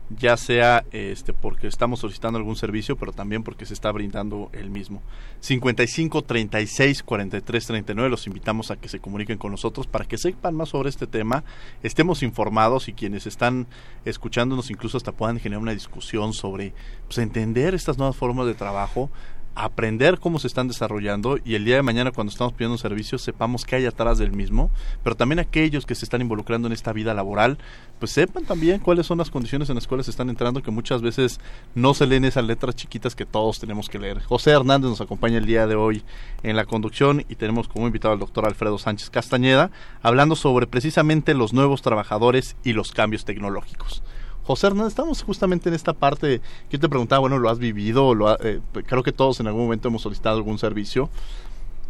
ya 0.10 0.38
sea 0.38 0.86
este 0.94 1.34
porque 1.34 1.68
estamos 1.68 2.00
solicitando 2.00 2.38
algún 2.38 2.56
servicio, 2.56 2.96
pero 2.96 3.12
también 3.12 3.44
porque 3.44 3.66
se 3.66 3.74
está 3.74 3.92
brindando 3.92 4.50
el 4.54 4.70
mismo. 4.70 5.02
55 5.42 6.22
36 6.24 7.04
43 7.04 7.68
39 7.68 8.10
los 8.10 8.26
invitamos 8.26 8.72
a 8.72 8.78
que 8.78 8.88
se 8.88 9.00
comuniquen 9.00 9.38
con 9.38 9.52
nosotros 9.52 9.86
para 9.86 10.06
que 10.06 10.18
sepan 10.18 10.56
más 10.56 10.70
sobre 10.70 10.88
este 10.90 11.08
tema, 11.08 11.44
estemos 11.84 12.24
informados 12.24 12.88
y 12.88 12.94
quienes 12.94 13.28
están 13.28 13.68
escuchándonos 14.06 14.72
incluso 14.72 14.96
hasta 14.96 15.12
puedan 15.12 15.40
generar 15.40 15.62
una 15.62 15.74
discusión 15.74 16.32
sobre 16.32 16.74
pues, 17.06 17.18
entender 17.18 17.76
estas 17.76 17.98
nuevas 17.98 18.16
formas 18.16 18.48
de 18.48 18.54
trabajo, 18.54 19.10
aprender 19.58 20.20
cómo 20.20 20.38
se 20.38 20.48
están 20.48 20.68
desarrollando 20.68 21.40
y 21.44 21.56
el 21.56 21.66
día 21.66 21.78
de 21.78 21.82
mañana 21.82 22.12
cuando 22.12 22.32
estamos 22.32 22.54
pidiendo 22.54 22.74
un 22.74 22.80
servicio 22.80 23.18
sepamos 23.18 23.66
qué 23.66 23.78
hay 23.78 23.86
atrás 23.86 24.20
del 24.20 24.32
mismo, 24.32 24.70
pero 25.04 25.16
también 25.16 25.40
aquellos 25.40 25.86
que 25.86 25.96
se 25.96 26.06
están 26.06 26.22
involucrando 26.22 26.68
en 26.68 26.74
esta 26.74 26.94
vida 26.94 27.14
laboral, 27.16 27.58
pues 28.00 28.12
sepan 28.12 28.46
también 28.46 28.80
cuáles 28.80 29.08
son 29.08 29.18
las 29.18 29.32
condiciones 29.32 29.70
en 29.70 29.76
las 29.76 29.88
cuales 29.88 30.08
están 30.08 30.30
entrando 30.30 30.62
que 30.62 30.70
muchas 30.70 31.02
veces 31.02 31.40
no 31.74 31.96
se 31.96 32.06
leen 32.06 32.26
esas 32.26 32.46
letras 32.46 32.76
chiquitas 32.76 33.16
que 33.16 33.26
todos 33.26 33.60
tenemos 33.60 33.90
que 33.90 33.98
leer. 33.98 34.22
José 34.22 34.52
Hernández 34.52 34.92
nos 34.92 35.02
acompaña 35.02 35.40
el 35.40 35.48
día 35.48 35.66
de 35.66 35.76
hoy 35.76 36.04
en 36.44 36.56
la 36.56 36.66
conducción 36.66 37.26
y 37.28 37.36
tenemos 37.36 37.68
como 37.68 37.88
invitado 37.88 38.14
al 38.14 38.20
doctor 38.20 38.46
Alfredo 38.46 38.78
Sánchez 38.78 39.10
Castañeda 39.10 39.72
hablando 40.04 40.36
sobre 40.36 40.68
precisamente 40.68 41.34
los 41.34 41.54
nuevos 41.54 41.82
trabajadores 41.82 42.56
y 42.64 42.74
los 42.74 42.92
cambios 42.92 43.26
tecnológicos. 43.26 44.04
José 44.48 44.68
Hernández, 44.68 44.94
estamos 44.94 45.24
justamente 45.24 45.68
en 45.68 45.76
esta 45.76 45.92
parte 45.92 46.40
que 46.70 46.78
yo 46.78 46.80
te 46.80 46.88
preguntaba, 46.88 47.20
bueno, 47.20 47.38
¿lo 47.38 47.50
has 47.50 47.60
vivido? 47.60 48.16
Lo 48.16 48.34
eh, 48.42 48.62
creo 48.86 49.04
que 49.04 49.12
todos 49.12 49.42
en 49.42 49.48
algún 49.48 49.64
momento 49.64 49.90
hemos 49.90 50.04
solicitado 50.04 50.38
algún 50.38 50.58
servicio. 50.58 51.10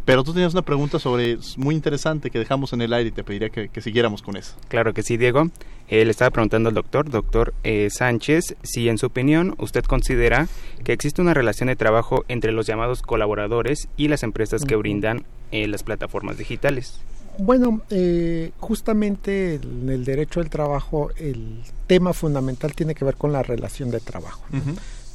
Pero 0.04 0.24
tú 0.24 0.32
tenías 0.32 0.54
una 0.54 0.62
pregunta 0.62 0.98
sobre 0.98 1.38
muy 1.56 1.76
interesante 1.76 2.30
que 2.30 2.38
dejamos 2.40 2.72
en 2.72 2.80
el 2.80 2.92
aire 2.94 3.10
y 3.10 3.12
te 3.12 3.22
pediría 3.22 3.50
que, 3.50 3.80
siguiéramos 3.80 4.22
con 4.22 4.36
eso. 4.36 4.56
Claro 4.66 4.92
que 4.92 5.04
sí, 5.04 5.16
Diego. 5.16 5.50
Eh, 5.86 6.04
le 6.04 6.10
estaba 6.10 6.30
preguntando 6.32 6.70
al 6.70 6.74
doctor, 6.74 7.08
doctor 7.10 7.54
eh, 7.62 7.90
Sánchez, 7.92 8.56
si 8.62 8.88
en 8.88 8.98
su 8.98 9.06
opinión 9.06 9.54
usted 9.58 9.84
considera 9.84 10.48
que 10.82 10.92
existe 10.92 11.22
una 11.22 11.34
relación 11.34 11.68
de 11.68 11.76
trabajo 11.76 12.24
entre 12.26 12.50
los 12.50 12.66
llamados 12.66 13.02
colaboradores 13.02 13.88
y 13.96 14.08
las 14.08 14.24
empresas 14.24 14.64
que 14.64 14.74
brindan 14.74 15.24
las 15.52 15.84
plataformas 15.84 16.38
digitales. 16.38 17.00
Bueno, 17.38 17.82
eh, 17.90 18.50
justamente 18.58 19.54
en 19.54 19.88
el 19.88 20.04
derecho 20.04 20.40
al 20.40 20.50
trabajo 20.50 21.10
el 21.16 21.62
tema 21.86 22.12
fundamental 22.12 22.74
tiene 22.74 22.96
que 22.96 23.04
ver 23.04 23.14
con 23.14 23.32
la 23.32 23.44
relación 23.44 23.90
de 23.92 24.00
trabajo. 24.00 24.42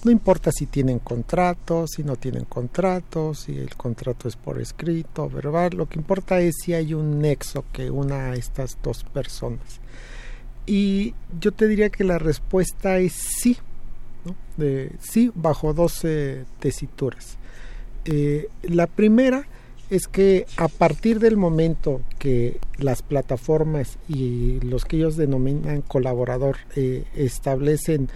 No 0.06 0.12
importa 0.12 0.52
si 0.52 0.66
tienen 0.66 1.00
contratos, 1.00 1.92
si 1.96 2.04
no 2.04 2.16
tienen 2.16 2.46
contratos, 2.46 3.40
si 3.40 3.58
el 3.58 3.76
contrato 3.76 4.30
es 4.30 4.38
por 4.38 4.62
escrito, 4.62 5.30
verbal, 5.30 5.72
lo 5.76 5.88
que 5.88 6.00
importa 6.00 6.40
es 6.40 6.56
si 6.64 6.74
hay 6.74 6.94
un 6.94 7.20
nexo 7.20 7.66
que 7.74 7.90
una 7.90 8.32
a 8.32 8.36
estas 8.36 8.78
dos 8.82 9.04
personas. 9.04 9.82
Y 10.66 11.14
yo 11.42 11.52
te 11.52 11.68
diría 11.68 11.90
que 11.90 12.06
la 12.06 12.20
respuesta 12.20 13.00
es 13.00 13.14
sí, 13.14 13.58
¿no? 14.24 14.36
de, 14.56 14.94
sí, 15.02 15.30
bajo 15.36 15.74
dos 15.74 16.06
tesituras. 16.60 17.38
Eh, 18.06 18.48
la 18.64 18.88
primera 18.88 19.46
es 19.90 20.08
que 20.08 20.46
a 20.58 20.68
partir 20.68 21.20
del 21.20 21.38
momento 21.38 22.02
que 22.20 22.60
las 22.78 23.02
plataformas 23.02 23.98
y 24.08 24.60
los 24.62 24.86
que 24.86 24.98
ellos 24.98 25.18
denominan 25.18 25.82
colaborador 25.82 26.58
eh, 26.76 27.06
establecen 27.16 28.10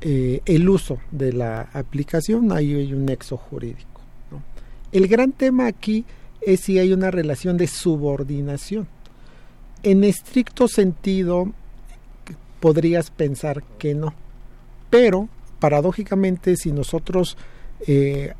eh, 0.00 0.42
el 0.44 0.68
uso 0.68 0.98
de 1.10 1.32
la 1.32 1.62
aplicación, 1.72 2.52
ahí 2.52 2.74
hay 2.74 2.92
un 2.92 3.06
nexo 3.06 3.36
jurídico. 3.36 4.00
El 4.92 5.08
gran 5.08 5.32
tema 5.32 5.66
aquí 5.66 6.04
es 6.40 6.60
si 6.60 6.78
hay 6.78 6.92
una 6.92 7.10
relación 7.10 7.56
de 7.56 7.66
subordinación. 7.66 8.86
En 9.82 10.04
estricto 10.04 10.68
sentido, 10.68 11.52
podrías 12.60 13.10
pensar 13.10 13.62
que 13.78 13.94
no, 13.94 14.14
pero 14.88 15.28
paradójicamente 15.58 16.56
si 16.56 16.70
nosotros 16.70 17.36
eh, 17.86 18.34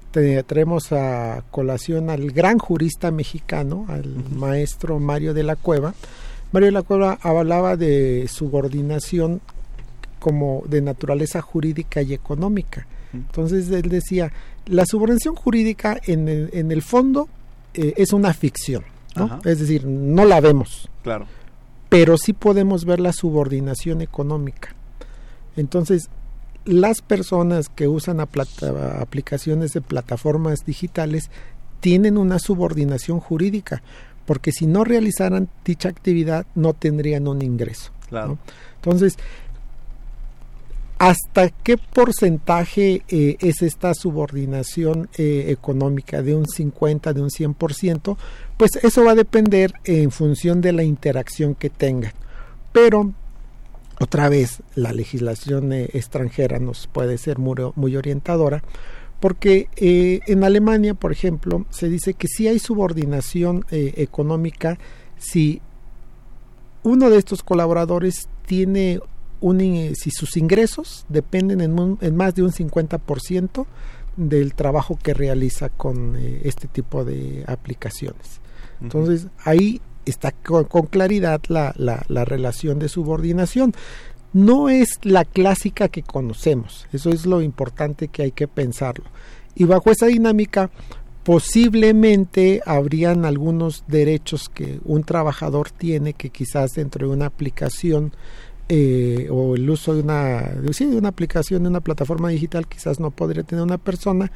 traemos 0.47 0.93
a 0.93 1.43
colación 1.51 2.11
al 2.11 2.31
gran 2.31 2.59
jurista 2.59 3.11
mexicano, 3.11 3.87
al 3.89 4.07
maestro 4.31 4.99
Mario 4.99 5.35
de 5.35 5.43
la 5.43 5.57
Cueva. 5.57 5.95
Mario 6.53 6.67
de 6.67 6.73
la 6.73 6.83
Cueva 6.83 7.19
hablaba 7.21 7.77
de 7.77 8.27
subordinación 8.29 9.41
como 10.19 10.63
de 10.69 10.81
naturaleza 10.81 11.43
jurídica 11.43 12.01
y 12.03 12.15
económica. 12.15 12.87
Entonces 13.13 13.71
él 13.71 13.89
decía, 13.89 14.33
la 14.67 14.87
subordinación 14.87 15.35
jurídica 15.35 16.01
en 16.05 16.29
el, 16.29 16.51
en 16.53 16.73
el 16.73 16.83
fondo 16.83 17.29
eh, 17.75 17.95
es 17.97 18.13
una 18.13 18.33
ficción, 18.33 18.85
es 19.45 19.61
decir, 19.61 19.87
no 19.87 20.25
la 20.25 20.41
vemos. 20.41 20.89
Claro. 21.03 21.27
Pero 21.89 22.17
sí 22.17 22.33
podemos 22.33 22.85
ver 22.85 23.01
la 23.01 23.13
subordinación 23.13 24.01
económica. 24.01 24.75
Entonces, 25.57 26.09
las 26.65 27.03
personas 27.03 27.69
que 27.69 27.89
usan 27.89 28.21
aplicaciones 28.21 29.73
de 29.73 29.81
plataformas 29.81 30.65
digitales 30.65 31.31
tienen 31.81 32.17
una 32.17 32.39
subordinación 32.39 33.21
jurídica, 33.21 33.83
porque 34.25 34.53
si 34.53 34.67
no 34.67 34.85
realizaran 34.85 35.49
dicha 35.65 35.91
actividad 35.91 36.47
no 36.55 36.73
tendrían 36.73 37.29
un 37.29 37.43
ingreso. 37.43 37.93
Entonces, 38.77 39.19
¿hasta 40.99 41.51
qué 41.51 41.77
porcentaje 41.77 43.03
eh, 43.09 43.37
es 43.41 43.61
esta 43.61 43.93
subordinación 43.93 45.09
eh, 45.19 45.47
económica? 45.49 46.23
¿De 46.23 46.35
un 46.35 46.47
50, 46.47 47.13
de 47.13 47.21
un 47.21 47.29
100%? 47.29 48.17
Pues 48.57 48.77
eso 48.77 49.05
va 49.05 49.13
a 49.13 49.17
depender 49.17 49.75
en 49.85 50.11
función 50.11 50.61
de 50.61 50.73
la 50.73 50.85
interacción 50.85 51.55
que 51.55 51.69
tengan. 51.69 52.13
Pero 52.73 53.13
otra 54.01 54.29
vez 54.29 54.63
la 54.75 54.93
legislación 54.93 55.73
eh, 55.73 55.89
extranjera 55.93 56.59
nos 56.59 56.87
puede 56.87 57.19
ser 57.19 57.39
muy, 57.39 57.97
orientadora 57.97 58.63
porque 59.21 59.69
eh, 59.77 60.21
en 60.27 60.45
Alemania, 60.45 60.95
por 60.95 61.13
ejemplo, 61.13 61.65
se 61.71 61.89
dice 61.89 62.15
que 62.15 62.29
si 62.29 62.49
hay 62.49 62.59
subordinación 62.59 63.65
eh, 63.71 63.95
económica 63.97 64.79
si 65.17 65.63
uno 66.83 67.09
de 67.09 67.19
estos 67.19 67.43
colaboradores 67.43 68.29
tiene 68.47 69.01
un, 69.41 69.61
si 69.95 70.11
sus 70.11 70.37
ingresos 70.37 71.07
dependen 71.09 71.61
en, 71.61 72.17
más 72.17 72.35
de 72.35 72.43
un 72.43 72.51
50% 72.51 73.67
del 74.17 74.55
trabajo 74.55 74.99
que 75.03 75.15
realiza 75.15 75.71
con 75.71 76.17
este 76.17 76.69
tipo 76.69 77.05
de 77.05 77.45
aplicaciones. 77.47 78.41
Entonces, 78.83 79.29
ahí 79.45 79.81
está 80.07 80.33
con, 80.33 80.87
claridad 80.87 81.41
la, 81.49 81.75
la, 81.77 82.25
relación 82.25 82.79
de 82.79 82.89
subordinación. 82.89 83.73
No 84.33 84.69
es 84.69 84.99
la 85.03 85.25
clásica 85.25 85.89
que 85.89 86.03
conocemos, 86.03 86.87
eso 86.93 87.11
es 87.11 87.25
lo 87.25 87.41
importante 87.41 88.09
que 88.09 88.23
hay 88.23 88.33
que 88.33 88.49
pensarlo. 88.49 89.05
Y 89.55 89.65
bajo 89.65 89.91
esa 89.91 90.07
dinámica, 90.07 90.71
posiblemente 91.23 92.61
habrían 92.67 93.25
algunos 93.25 93.85
derechos 93.87 94.49
que 94.49 94.81
un 94.85 95.05
trabajador 95.05 95.71
tiene 95.71 96.15
que 96.15 96.31
quizás 96.31 96.73
dentro 96.73 97.07
de 97.07 97.15
una 97.15 97.27
aplicación 97.27 98.13
eh, 98.69 99.29
o 99.31 99.57
el 99.57 99.69
uso 99.69 99.95
de 99.95 100.01
una, 100.01 100.41
de 100.41 100.97
una 100.97 101.09
aplicación, 101.09 101.63
de 101.63 101.69
una 101.69 101.81
plataforma 101.81 102.31
digital, 102.31 102.67
quizás 102.67 102.99
no 102.99 103.11
podría 103.11 103.43
tener 103.43 103.63
una 103.63 103.79
persona, 103.79 104.33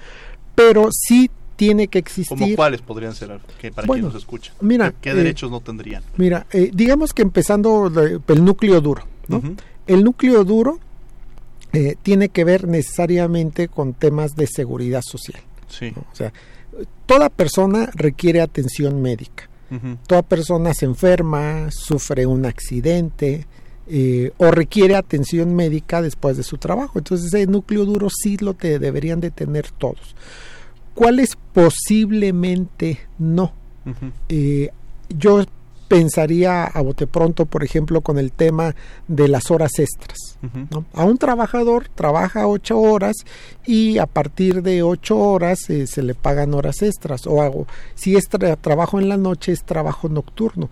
pero 0.55 0.89
sí 0.93 1.31
tiene 1.59 1.89
que 1.89 1.99
existir. 1.99 2.39
¿Cómo 2.39 2.55
cuáles 2.55 2.83
podrían 2.83 3.17
ser 3.17 3.41
que 3.61 3.73
para 3.73 3.89
quien 3.89 4.03
nos 4.03 4.15
escucha? 4.15 4.53
Mira, 4.61 4.95
¿Qué, 5.01 5.13
derechos 5.13 5.51
no 5.51 5.61
tendrían? 5.61 6.05
Mira, 6.17 6.47
eh, 6.53 6.71
digamos 6.73 7.13
que 7.13 7.23
empezando 7.23 7.91
el 8.29 8.45
núcleo 8.45 8.81
duro, 8.81 9.03
¿no? 9.27 9.43
El 9.89 10.05
núcleo 10.05 10.45
duro 10.45 10.79
eh, 11.73 11.97
tiene 12.01 12.29
que 12.29 12.45
ver 12.45 12.69
necesariamente 12.69 13.67
con 13.67 13.93
temas 13.93 14.37
de 14.37 14.47
seguridad 14.47 15.03
social. 15.03 15.43
Sí. 15.67 15.93
O 15.97 16.15
sea, 16.15 16.33
toda 17.07 17.29
persona 17.29 17.91
requiere 17.93 18.41
atención 18.41 19.03
médica. 19.03 19.51
Toda 20.07 20.23
persona 20.23 20.73
se 20.73 20.87
enferma, 20.87 21.71
sufre 21.71 22.25
un 22.25 22.47
accidente, 22.47 23.47
eh, 23.87 24.31
o 24.39 24.51
requiere 24.51 24.97
atención 24.97 25.55
médica 25.55 26.01
después 26.01 26.37
de 26.37 26.43
su 26.45 26.57
trabajo. 26.57 27.01
Entonces 27.01 27.27
ese 27.27 27.47
núcleo 27.47 27.85
duro 27.85 28.09
sí 28.09 28.37
lo 28.39 28.55
te 28.55 28.79
deberían 28.79 29.21
de 29.21 29.31
tener 29.31 29.71
todos. 29.73 30.15
¿Cuáles 30.99 31.39
posiblemente 31.53 32.99
no? 33.21 33.53
Eh, 34.29 34.69
yo 35.09 35.45
pensaría 35.87 36.65
a 36.65 36.81
bote 36.83 37.07
pronto, 37.07 37.47
por 37.47 37.63
ejemplo, 37.63 38.01
con 38.01 38.19
el 38.19 38.33
tema 38.33 38.75
de 39.07 39.29
las 39.29 39.53
horas 39.53 39.79
extras. 39.79 40.19
A 40.93 41.05
un 41.05 41.17
trabajador 41.17 41.89
trabaja 41.95 42.49
ocho 42.49 42.81
horas 42.81 43.15
y 43.65 43.99
a 43.99 44.07
partir 44.07 44.63
de 44.63 44.83
ocho 44.83 45.17
horas 45.19 45.71
eh, 45.71 45.87
se 45.87 46.03
le 46.03 46.17
pagan 46.17 46.53
horas 46.53 46.83
extras. 46.83 47.29
O 47.29 47.43
hago, 47.43 47.69
si 47.95 48.17
es 48.17 48.25
trabajo 48.61 48.99
en 48.99 49.09
la 49.09 49.17
noche, 49.17 49.53
es 49.53 49.63
trabajo 49.63 50.09
nocturno. 50.09 50.69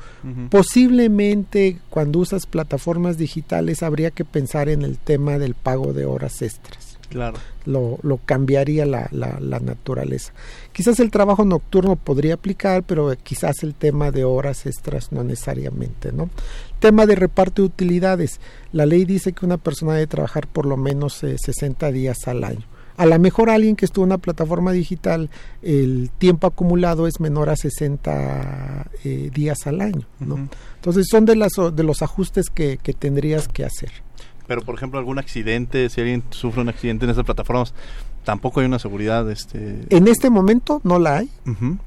Posiblemente 0.50 1.78
cuando 1.88 2.18
usas 2.18 2.46
plataformas 2.46 3.16
digitales 3.16 3.84
habría 3.84 4.10
que 4.10 4.24
pensar 4.24 4.68
en 4.68 4.82
el 4.82 4.98
tema 4.98 5.38
del 5.38 5.54
pago 5.54 5.92
de 5.92 6.04
horas 6.04 6.42
extras. 6.42 6.86
Claro. 7.08 7.38
Lo, 7.64 7.98
lo 8.02 8.18
cambiaría 8.18 8.86
la, 8.86 9.08
la, 9.10 9.38
la, 9.40 9.60
naturaleza. 9.60 10.32
Quizás 10.72 11.00
el 11.00 11.10
trabajo 11.10 11.44
nocturno 11.44 11.96
podría 11.96 12.34
aplicar, 12.34 12.82
pero 12.84 13.12
quizás 13.22 13.62
el 13.62 13.74
tema 13.74 14.10
de 14.10 14.24
horas 14.24 14.66
extras 14.66 15.12
no 15.12 15.24
necesariamente, 15.24 16.12
¿no? 16.12 16.30
Tema 16.80 17.06
de 17.06 17.14
reparto 17.14 17.62
de 17.62 17.66
utilidades. 17.66 18.40
La 18.72 18.86
ley 18.86 19.04
dice 19.04 19.32
que 19.32 19.46
una 19.46 19.56
persona 19.56 19.94
debe 19.94 20.06
trabajar 20.06 20.46
por 20.46 20.66
lo 20.66 20.76
menos 20.76 21.14
60 21.14 21.88
eh, 21.88 21.92
días 21.92 22.26
al 22.26 22.44
año. 22.44 22.66
A 22.96 23.04
lo 23.04 23.18
mejor 23.18 23.50
alguien 23.50 23.76
que 23.76 23.84
estuvo 23.84 24.04
en 24.04 24.12
una 24.12 24.18
plataforma 24.18 24.72
digital, 24.72 25.28
el 25.62 26.10
tiempo 26.16 26.46
acumulado 26.46 27.06
es 27.06 27.20
menor 27.20 27.50
a 27.50 27.56
60 27.56 28.90
eh, 29.04 29.30
días 29.34 29.66
al 29.66 29.82
año, 29.82 30.06
¿no? 30.18 30.48
Entonces 30.76 31.06
son 31.10 31.26
de, 31.26 31.36
las, 31.36 31.52
de 31.72 31.82
los 31.82 32.00
ajustes 32.00 32.46
que, 32.48 32.78
que 32.78 32.94
tendrías 32.94 33.48
que 33.48 33.64
hacer. 33.64 33.90
Pero, 34.46 34.62
por 34.62 34.74
ejemplo, 34.74 34.98
algún 34.98 35.18
accidente, 35.18 35.88
si 35.88 36.00
alguien 36.00 36.22
sufre 36.30 36.62
un 36.62 36.68
accidente 36.68 37.04
en 37.04 37.11
esas 37.11 37.24
plataformas, 37.24 37.74
tampoco 38.24 38.61
hay 38.61 38.66
una 38.66 38.78
seguridad. 38.78 39.30
Este... 39.30 39.80
En 39.90 40.09
este 40.09 40.30
momento 40.30 40.80
no 40.85 40.98
la 40.98 41.18
hay. 41.18 41.30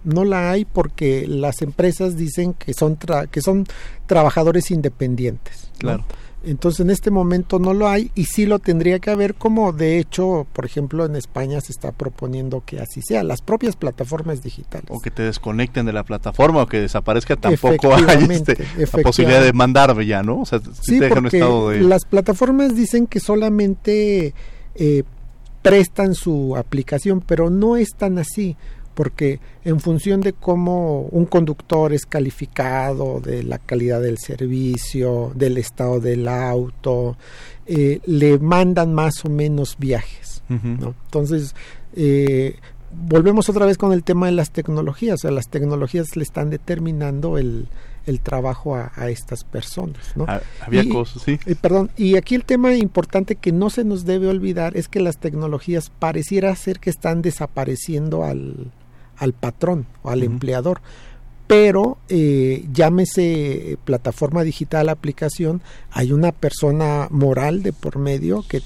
No 0.03 0.25
la 0.25 0.51
hay 0.51 0.65
porque 0.65 1.25
las 1.27 1.61
empresas 1.61 2.17
dicen 2.17 2.53
que 2.53 2.73
son, 2.73 2.97
que 3.29 3.41
son 3.41 3.65
trabajadores 4.07 4.71
independientes. 4.71 5.69
Claro. 5.77 6.05
Entonces 6.43 6.79
en 6.79 6.89
este 6.89 7.11
momento 7.11 7.59
no 7.59 7.73
lo 7.73 7.89
hay 7.89 8.11
y 8.15 8.25
sí 8.25 8.45
lo 8.45 8.59
tendría 8.59 8.99
que 8.99 9.09
haber 9.11 9.35
como 9.35 9.73
de 9.73 9.99
hecho, 9.99 10.47
por 10.53 10.65
ejemplo, 10.65 11.05
en 11.05 11.15
España 11.15 11.59
se 11.59 11.73
está 11.73 11.91
proponiendo 11.91 12.63
que 12.65 12.79
así 12.79 13.01
sea, 13.01 13.23
las 13.23 13.41
propias 13.41 13.75
plataformas 13.75 14.41
digitales. 14.41 14.87
O 14.89 15.01
que 15.01 15.11
te 15.11 15.23
desconecten 15.23 15.85
de 15.85 15.93
la 15.93 16.03
plataforma 16.03 16.63
o 16.63 16.67
que 16.67 16.79
desaparezca, 16.79 17.35
tampoco 17.35 17.93
hay 17.93 18.27
este, 18.29 18.57
la 18.77 19.03
posibilidad 19.03 19.43
de 19.43 19.51
mandar 19.51 19.99
ya, 20.01 20.23
¿no? 20.23 20.41
O 20.41 20.45
sea, 20.45 20.61
sí, 20.81 20.99
porque 21.09 21.41
las 21.81 22.05
plataformas 22.05 22.75
dicen 22.75 23.07
que 23.07 23.19
solamente 23.19 24.33
eh, 24.75 25.03
prestan 25.61 26.15
su 26.15 26.55
aplicación, 26.55 27.21
pero 27.21 27.49
no 27.49 27.75
es 27.75 27.89
tan 27.97 28.17
así 28.17 28.55
porque 28.99 29.39
en 29.63 29.79
función 29.79 30.19
de 30.19 30.33
cómo 30.33 31.03
un 31.03 31.25
conductor 31.25 31.93
es 31.93 32.05
calificado, 32.05 33.21
de 33.21 33.43
la 33.43 33.57
calidad 33.57 34.01
del 34.01 34.17
servicio, 34.17 35.31
del 35.35 35.57
estado 35.57 36.01
del 36.01 36.27
auto, 36.27 37.15
eh, 37.65 38.01
le 38.05 38.39
mandan 38.39 38.93
más 38.93 39.23
o 39.23 39.29
menos 39.29 39.77
viajes. 39.79 40.43
Entonces, 40.49 41.55
eh, 41.93 42.57
volvemos 42.91 43.47
otra 43.47 43.65
vez 43.65 43.77
con 43.77 43.93
el 43.93 44.03
tema 44.03 44.25
de 44.25 44.33
las 44.33 44.51
tecnologías. 44.51 45.13
O 45.13 45.17
sea, 45.19 45.31
las 45.31 45.47
tecnologías 45.47 46.17
le 46.17 46.23
están 46.23 46.49
determinando 46.49 47.37
el, 47.37 47.69
el 48.05 48.19
trabajo 48.19 48.75
a, 48.75 49.09
estas 49.09 49.45
personas. 49.45 50.11
¿no? 50.17 50.25
Ah, 50.27 50.41
había 50.59 50.83
cosas, 50.89 51.23
sí. 51.23 51.39
perdón, 51.61 51.89
y 51.95 52.17
aquí 52.17 52.35
el 52.35 52.43
tema 52.43 52.75
importante 52.75 53.37
que 53.37 53.53
no 53.53 53.69
se 53.69 53.85
nos 53.85 54.03
debe 54.03 54.27
olvidar 54.27 54.75
es 54.75 54.89
que 54.89 54.99
las 54.99 55.19
tecnologías 55.19 55.89
pareciera 55.89 56.53
ser 56.57 56.81
que 56.81 56.89
están 56.89 57.21
desapareciendo 57.21 58.25
al, 58.25 58.71
al 59.19 59.33
patrón 59.33 59.85
o 60.01 60.09
al 60.09 60.23
empleador 60.23 60.81
pero 61.49 61.97
eh, 62.09 62.67
llámese 62.71 63.79
plataforma 63.83 64.43
digital, 64.43 64.87
aplicación, 64.87 65.63
hay 65.89 66.11
una 66.11 66.31
persona 66.31 67.07
moral 67.09 67.63
de 67.63 67.73
por 67.73 67.97
medio 67.97 68.45
que 68.47 68.61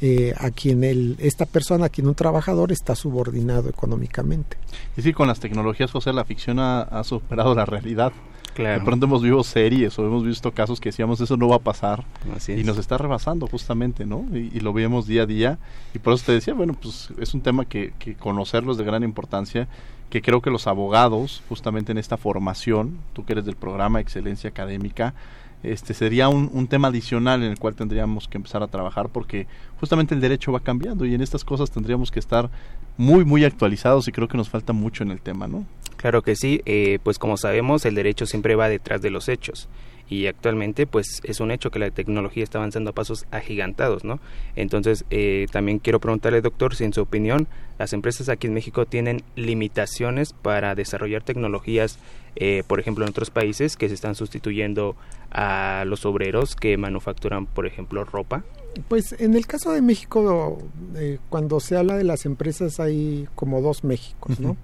eh, 0.00 0.32
a 0.38 0.52
quien 0.52 0.84
el, 0.84 1.16
esta 1.18 1.44
persona, 1.44 1.86
a 1.86 1.88
quien 1.88 2.06
un 2.06 2.14
trabajador 2.14 2.70
está 2.70 2.94
subordinado 2.94 3.68
económicamente. 3.68 4.56
Y 4.96 5.02
sí, 5.02 5.12
con 5.12 5.26
las 5.26 5.40
tecnologías, 5.40 5.90
José, 5.90 6.12
la 6.12 6.24
ficción 6.24 6.60
ha, 6.60 7.02
superado 7.02 7.52
la 7.52 7.66
realidad. 7.66 8.12
Claro. 8.54 8.80
De 8.80 8.84
pronto 8.84 9.06
hemos 9.06 9.22
visto 9.22 9.42
series 9.44 9.98
o 9.98 10.06
hemos 10.06 10.24
visto 10.24 10.52
casos 10.52 10.80
que 10.80 10.88
decíamos 10.88 11.20
eso 11.20 11.36
no 11.36 11.48
va 11.48 11.56
a 11.56 11.60
pasar 11.60 12.04
y 12.48 12.64
nos 12.64 12.78
está 12.78 12.98
rebasando 12.98 13.46
justamente, 13.46 14.04
¿no? 14.04 14.26
Y, 14.32 14.60
lo 14.60 14.72
vemos 14.72 15.06
día 15.06 15.22
a 15.22 15.26
día 15.26 15.58
y 15.94 15.98
por 15.98 16.14
eso 16.14 16.26
te 16.26 16.32
decía, 16.32 16.52
bueno, 16.52 16.74
pues 16.74 17.08
es 17.18 17.32
un 17.32 17.40
tema 17.40 17.64
que, 17.64 17.92
que 17.98 18.14
conocerlo 18.14 18.72
es 18.72 18.78
de 18.78 18.84
gran 18.84 19.02
importancia 19.02 19.68
que 20.10 20.20
creo 20.20 20.42
que 20.42 20.50
los 20.50 20.66
abogados, 20.66 21.42
justamente 21.48 21.92
en 21.92 21.98
esta 21.98 22.16
formación, 22.16 22.98
tú 23.12 23.24
que 23.24 23.32
eres 23.32 23.44
del 23.44 23.54
programa 23.54 24.00
Excelencia 24.00 24.50
Académica, 24.50 25.14
este 25.62 25.94
sería 25.94 26.28
un, 26.28 26.50
un, 26.52 26.66
tema 26.66 26.88
adicional 26.88 27.42
en 27.42 27.52
el 27.52 27.58
cual 27.58 27.74
tendríamos 27.74 28.26
que 28.26 28.38
empezar 28.38 28.62
a 28.62 28.66
trabajar 28.66 29.10
porque 29.10 29.46
justamente 29.78 30.14
el 30.14 30.20
derecho 30.20 30.52
va 30.52 30.60
cambiando 30.60 31.04
y 31.04 31.14
en 31.14 31.20
estas 31.20 31.44
cosas 31.44 31.70
tendríamos 31.70 32.10
que 32.10 32.18
estar 32.18 32.50
muy 32.96 33.24
muy 33.24 33.44
actualizados 33.44 34.08
y 34.08 34.12
creo 34.12 34.26
que 34.26 34.38
nos 34.38 34.48
falta 34.48 34.72
mucho 34.72 35.02
en 35.04 35.10
el 35.10 35.20
tema, 35.20 35.46
¿no? 35.46 35.64
Claro 36.00 36.22
que 36.22 36.34
sí, 36.34 36.62
eh, 36.64 36.98
pues 37.02 37.18
como 37.18 37.36
sabemos 37.36 37.84
el 37.84 37.94
derecho 37.94 38.24
siempre 38.24 38.54
va 38.54 38.70
detrás 38.70 39.02
de 39.02 39.10
los 39.10 39.28
hechos 39.28 39.68
y 40.10 40.26
actualmente 40.26 40.86
pues 40.86 41.20
es 41.24 41.40
un 41.40 41.50
hecho 41.52 41.70
que 41.70 41.78
la 41.78 41.90
tecnología 41.90 42.42
está 42.42 42.58
avanzando 42.58 42.90
a 42.90 42.94
pasos 42.94 43.26
agigantados, 43.30 44.02
¿no? 44.02 44.18
Entonces 44.56 45.04
eh, 45.10 45.46
también 45.52 45.78
quiero 45.78 46.00
preguntarle, 46.00 46.40
doctor, 46.40 46.74
si 46.74 46.84
en 46.84 46.94
su 46.94 47.02
opinión 47.02 47.46
las 47.78 47.92
empresas 47.92 48.28
aquí 48.28 48.46
en 48.46 48.54
México 48.54 48.86
tienen 48.86 49.22
limitaciones 49.36 50.32
para 50.32 50.74
desarrollar 50.74 51.22
tecnologías, 51.22 51.98
eh, 52.34 52.64
por 52.66 52.80
ejemplo, 52.80 53.04
en 53.04 53.10
otros 53.10 53.30
países 53.30 53.76
que 53.76 53.88
se 53.88 53.94
están 53.94 54.14
sustituyendo 54.14 54.96
a 55.30 55.84
los 55.86 56.04
obreros 56.04 56.56
que 56.56 56.76
manufacturan, 56.76 57.46
por 57.46 57.66
ejemplo, 57.66 58.04
ropa. 58.04 58.42
Pues 58.88 59.14
en 59.18 59.34
el 59.34 59.46
caso 59.46 59.72
de 59.72 59.82
México, 59.82 60.58
eh, 60.96 61.18
cuando 61.28 61.60
se 61.60 61.76
habla 61.76 61.96
de 61.96 62.04
las 62.04 62.26
empresas 62.26 62.80
hay 62.80 63.28
como 63.34 63.60
dos 63.60 63.84
Méxicos, 63.84 64.40
¿no? 64.40 64.56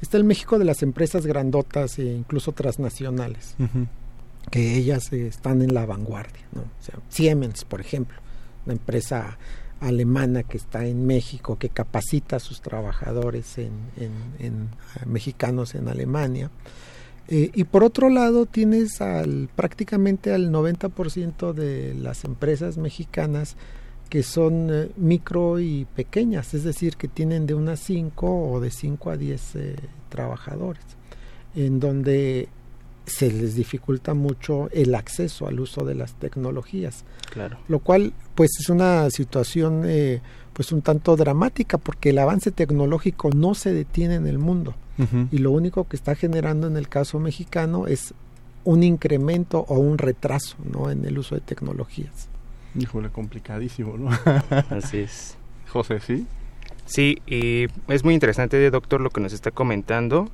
Está 0.00 0.16
el 0.16 0.24
México 0.24 0.58
de 0.58 0.64
las 0.64 0.82
empresas 0.82 1.26
grandotas 1.26 1.98
e 1.98 2.04
incluso 2.04 2.52
transnacionales 2.52 3.56
que 4.50 4.76
ellas 4.76 5.12
están 5.12 5.62
en 5.62 5.74
la 5.74 5.86
vanguardia. 5.86 6.44
¿no? 6.52 6.62
O 6.62 6.82
sea, 6.82 6.94
Siemens, 7.08 7.64
por 7.64 7.80
ejemplo, 7.80 8.16
una 8.64 8.74
empresa 8.74 9.38
alemana 9.80 10.42
que 10.42 10.56
está 10.56 10.86
en 10.86 11.06
México, 11.06 11.58
que 11.58 11.68
capacita 11.68 12.36
a 12.36 12.40
sus 12.40 12.60
trabajadores 12.60 13.58
en, 13.58 13.72
en, 14.38 14.68
mexicanos 15.06 15.74
en 15.74 15.88
Alemania. 15.88 16.50
Eh, 17.28 17.50
y 17.54 17.64
por 17.64 17.84
otro 17.84 18.08
lado 18.08 18.46
tienes 18.46 19.00
al, 19.00 19.50
prácticamente 19.54 20.32
al 20.32 20.50
90% 20.50 21.52
de 21.52 21.94
las 21.94 22.24
empresas 22.24 22.78
mexicanas 22.78 23.56
que 24.08 24.22
son 24.22 24.68
eh, 24.70 24.90
micro 24.96 25.60
y 25.60 25.84
pequeñas, 25.84 26.54
es 26.54 26.64
decir, 26.64 26.96
que 26.96 27.08
tienen 27.08 27.46
de 27.46 27.54
unas 27.54 27.80
5 27.80 28.50
o 28.50 28.60
de 28.60 28.70
5 28.70 29.10
a 29.10 29.16
10 29.16 29.56
eh, 29.56 29.76
trabajadores, 30.08 30.84
en 31.54 31.78
donde 31.80 32.48
se 33.06 33.30
les 33.30 33.54
dificulta 33.54 34.14
mucho 34.14 34.68
el 34.72 34.94
acceso 34.94 35.46
al 35.46 35.60
uso 35.60 35.84
de 35.84 35.94
las 35.94 36.14
tecnologías. 36.14 37.04
Claro. 37.30 37.58
Lo 37.68 37.78
cual, 37.80 38.12
pues, 38.34 38.50
es 38.60 38.68
una 38.68 39.10
situación, 39.10 39.82
eh, 39.86 40.20
pues, 40.52 40.72
un 40.72 40.82
tanto 40.82 41.16
dramática, 41.16 41.78
porque 41.78 42.10
el 42.10 42.18
avance 42.18 42.50
tecnológico 42.50 43.30
no 43.30 43.54
se 43.54 43.72
detiene 43.72 44.16
en 44.16 44.26
el 44.26 44.38
mundo. 44.38 44.74
Y 45.30 45.38
lo 45.38 45.52
único 45.52 45.86
que 45.86 45.94
está 45.94 46.16
generando 46.16 46.66
en 46.66 46.76
el 46.76 46.88
caso 46.88 47.20
mexicano 47.20 47.86
es 47.86 48.14
un 48.64 48.82
incremento 48.82 49.64
o 49.68 49.78
un 49.78 49.96
retraso, 49.96 50.56
¿no? 50.64 50.90
En 50.90 51.04
el 51.04 51.18
uso 51.18 51.36
de 51.36 51.40
tecnologías. 51.40 52.28
Híjole, 52.78 53.10
complicadísimo, 53.10 53.96
¿no? 53.96 54.10
Así 54.70 54.98
es. 54.98 55.36
José, 55.68 56.00
¿sí? 56.00 56.26
Sí, 56.84 57.18
y 57.26 57.66
es 57.88 58.04
muy 58.04 58.14
interesante, 58.14 58.70
doctor, 58.70 59.00
lo 59.00 59.10
que 59.10 59.20
nos 59.20 59.32
está 59.32 59.50
comentando. 59.50 60.28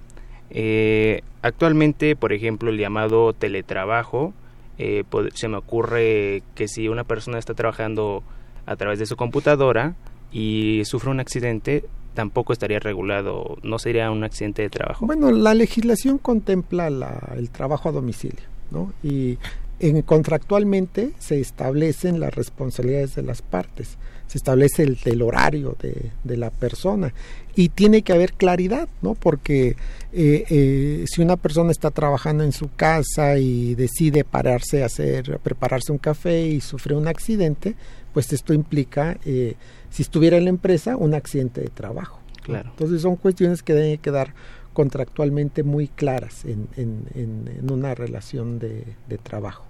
Eh, 0.51 1.23
actualmente, 1.42 2.14
por 2.16 2.33
ejemplo, 2.33 2.70
el 2.70 2.79
llamado 2.79 3.33
teletrabajo, 3.33 4.33
eh, 4.79 5.05
se 5.35 5.49
me 5.49 5.57
ocurre 5.57 6.42
que 6.55 6.68
si 6.68 6.88
una 6.88 7.05
persona 7.05 7.38
está 7.38 7.55
trabajando 7.55 8.23
a 8.66 8.77
través 8.77 8.99
de 8.99 9.07
su 9.07 9.16
computadora 9.16 9.94
y 10.33 10.83
sufre 10.85 11.11
un 11.11 11.20
accidente, 11.20 11.85
tampoco 12.14 12.53
estaría 12.53 12.79
regulado, 12.79 13.57
no 13.62 13.79
sería 13.79 14.11
un 14.11 14.25
accidente 14.25 14.62
de 14.62 14.70
trabajo. 14.70 15.07
Bueno, 15.07 15.31
la 15.31 15.55
legislación 15.55 16.18
contempla 16.18 16.88
el 17.37 17.51
trabajo 17.51 17.88
a 17.88 17.92
domicilio, 17.92 18.44
¿no? 18.70 18.92
Y 19.03 19.38
en, 19.81 20.03
contractualmente 20.03 21.13
se 21.19 21.41
establecen 21.41 22.21
las 22.21 22.35
responsabilidades 22.35 23.15
de 23.15 23.23
las 23.23 23.43
partes 23.43 23.99
se 24.27 24.39
establece 24.39 24.83
el, 24.83 24.99
el 25.05 25.23
horario 25.23 25.77
de, 25.81 26.11
de, 26.25 26.37
la 26.37 26.51
persona 26.51 27.13
y 27.55 27.69
tiene 27.69 28.03
que 28.03 28.13
haber 28.13 28.33
claridad, 28.33 28.89
¿no? 29.03 29.15
Porque 29.15 29.77
eh, 30.13 30.45
eh, 30.49 31.05
si 31.07 31.23
una 31.23 31.37
persona 31.37 31.71
está 31.71 31.91
trabajando 31.91 32.43
en 32.43 32.53
su 32.53 32.71
casa 32.75 33.39
y 33.39 33.75
decide 33.75 34.25
pararse 34.25 34.83
a 34.83 34.87
hacer, 34.87 35.39
prepararse 35.41 35.93
un 35.93 35.99
café 35.99 36.47
y 36.47 36.61
sufre 36.61 36.95
un 36.95 37.07
accidente, 37.07 37.75
pues 38.13 38.33
esto 38.33 38.55
implica, 38.55 39.19
eh, 39.25 39.55
si 39.91 40.03
estuviera 40.03 40.37
en 40.37 40.45
la 40.45 40.51
empresa, 40.51 40.97
un 40.97 41.15
accidente 41.15 41.61
de 41.61 41.69
trabajo. 41.69 42.21
Claro. 42.43 42.71
Entonces 42.71 43.03
son 43.03 43.17
cuestiones 43.17 43.63
que 43.63 43.73
deben 43.73 43.99
quedar 43.99 44.35
contractualmente 44.75 45.63
muy 45.63 45.89
claras 45.89 46.45
en, 46.45 46.69
en, 46.77 47.07
en, 47.15 47.71
una 47.73 47.95
relación 47.95 48.59
de, 48.59 48.85
trabajo. 49.23 49.65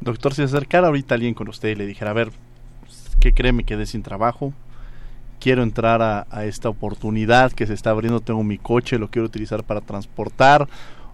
Doctor, 0.00 0.32
si 0.32 0.42
acercara 0.42 0.86
ahorita 0.86 1.14
alguien 1.14 1.34
con 1.34 1.48
usted 1.48 1.70
y 1.70 1.74
le 1.74 1.86
dijera, 1.86 2.12
a 2.12 2.14
ver, 2.14 2.30
¿qué 3.20 3.32
cree? 3.32 3.52
Me 3.52 3.64
quedé 3.64 3.84
sin 3.84 4.02
trabajo. 4.02 4.54
Quiero 5.40 5.62
entrar 5.62 6.00
a, 6.00 6.44
esta 6.46 6.68
oportunidad 6.68 7.52
que 7.52 7.66
se 7.66 7.74
está 7.74 7.90
abriendo. 7.90 8.20
Tengo 8.20 8.42
mi 8.44 8.56
coche, 8.56 8.98
lo 8.98 9.10
quiero 9.10 9.26
utilizar 9.26 9.64
para 9.64 9.80
transportar. 9.80 10.68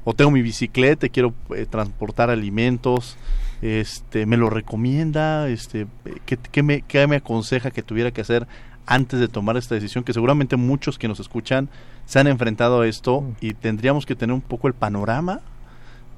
O 0.04 0.14
tengo 0.14 0.30
mi 0.30 0.42
bicicleta, 0.42 1.08
quiero 1.08 1.32
eh, 1.56 1.66
transportar 1.68 2.28
alimentos. 2.30 3.16
Este, 3.62 4.26
me 4.26 4.36
lo 4.36 4.50
recomienda. 4.50 5.48
Este, 5.48 5.86
¿qué, 6.26 6.62
me, 6.62 6.82
¿Qué 6.82 7.06
me 7.06 7.16
aconseja 7.16 7.70
que 7.70 7.82
tuviera 7.82 8.10
que 8.10 8.20
hacer 8.20 8.46
antes 8.84 9.18
de 9.18 9.28
tomar 9.28 9.56
esta 9.56 9.74
decisión? 9.74 10.04
Que 10.04 10.12
seguramente 10.12 10.56
muchos 10.56 10.98
que 10.98 11.08
nos 11.08 11.20
escuchan 11.20 11.70
se 12.12 12.18
han 12.18 12.26
enfrentado 12.26 12.82
a 12.82 12.86
esto 12.86 13.22
mm. 13.22 13.32
y 13.40 13.54
tendríamos 13.54 14.04
que 14.04 14.14
tener 14.14 14.34
un 14.34 14.42
poco 14.42 14.68
el 14.68 14.74
panorama 14.74 15.40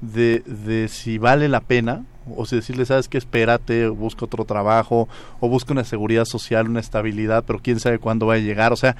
de, 0.01 0.39
de 0.39 0.89
si 0.89 1.17
vale 1.17 1.47
la 1.47 1.61
pena 1.61 2.03
o 2.35 2.45
si 2.45 2.57
decirle, 2.57 2.85
sabes 2.85 3.07
que 3.07 3.17
espérate, 3.17 3.87
busca 3.87 4.25
otro 4.25 4.43
trabajo, 4.43 5.07
o 5.39 5.47
busca 5.47 5.71
una 5.71 5.85
seguridad 5.85 6.25
social, 6.25 6.67
una 6.67 6.81
estabilidad, 6.81 7.45
pero 7.47 7.59
quién 7.59 7.79
sabe 7.79 7.97
cuándo 7.97 8.25
va 8.25 8.33
a 8.33 8.39
llegar, 8.39 8.73
o 8.73 8.75
sea, 8.75 8.97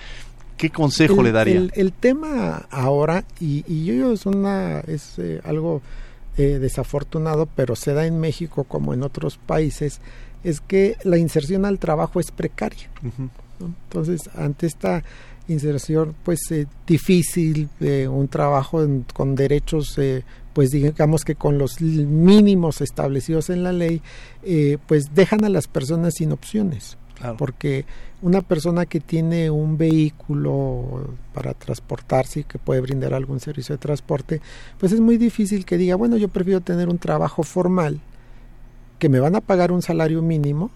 ¿qué 0.56 0.70
consejo 0.70 1.22
le 1.22 1.34
daría? 1.34 1.68
El, 1.74 1.92
tema 1.92 2.66
ahora, 2.72 3.26
y, 3.42 3.66
y 3.68 3.84
yo 3.84 4.14
es, 4.14 4.26
una, 4.26 4.80
es 4.82 5.20
eh, 5.20 5.42
algo 5.44 5.82
eh, 6.38 6.60
desafortunado, 6.60 7.50
pero 7.58 7.76
se 7.76 7.94
da 7.94 8.06
en 8.06 8.22
México 8.22 8.64
como 8.64 8.94
en 8.94 9.04
otros 9.04 9.38
países, 9.38 10.00
es 10.46 10.62
que 10.62 10.96
la 11.04 11.18
inserción 11.18 11.66
al 11.66 11.78
trabajo 11.78 12.22
es 12.22 12.32
precaria. 12.32 12.88
Entonces, 13.60 14.30
ante 14.36 14.68
esta 14.68 15.04
inserción 15.48 16.16
pues 16.24 16.40
eh, 16.52 16.68
difícil, 16.88 17.70
un 18.10 18.28
trabajo 18.28 18.86
con 19.14 19.36
derechos 19.36 20.00
pues 20.56 20.72
digamos 20.72 21.26
que 21.26 21.36
con 21.36 21.58
los 21.58 21.82
mínimos 21.82 22.80
establecidos 22.80 23.50
en 23.50 23.62
la 23.62 23.74
ley, 23.74 24.02
eh, 24.42 24.78
pues 24.88 25.14
dejan 25.14 25.44
a 25.44 25.50
las 25.50 25.68
personas 25.68 26.14
sin 26.16 26.32
opciones. 26.32 26.98
Porque 27.38 27.86
una 28.22 28.42
persona 28.42 28.86
que 28.86 29.00
tiene 29.00 29.50
un 29.50 29.78
vehículo 29.78 31.10
para 31.34 31.54
transportarse 31.54 32.42
y 32.42 32.44
que 32.44 32.58
puede 32.58 32.80
brindar 32.80 33.14
algún 33.14 33.40
servicio 33.42 33.76
de 33.76 33.80
transporte, 33.80 34.42
pues 34.80 34.94
es 34.94 35.02
muy 35.02 35.18
difícil 35.18 35.66
que 35.66 35.78
diga, 35.78 35.96
bueno, 35.96 36.16
yo 36.16 36.30
prefiero 36.30 36.62
tener 36.62 36.88
un 36.88 37.00
trabajo 37.00 37.44
formal, 37.44 38.00
que 39.00 39.10
me 39.10 39.20
van 39.20 39.36
a 39.36 39.42
pagar 39.42 39.74
un 39.74 39.82
salario 39.82 40.22
mínimo 40.22 40.72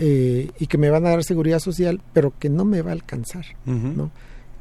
eh, 0.00 0.50
y 0.58 0.66
que 0.66 0.78
me 0.78 0.90
van 0.90 1.06
a 1.06 1.10
dar 1.10 1.22
seguridad 1.22 1.60
social, 1.60 2.00
pero 2.12 2.32
que 2.38 2.48
no 2.48 2.64
me 2.64 2.82
va 2.82 2.90
a 2.90 2.94
alcanzar, 2.94 3.46
¿no? 3.64 4.10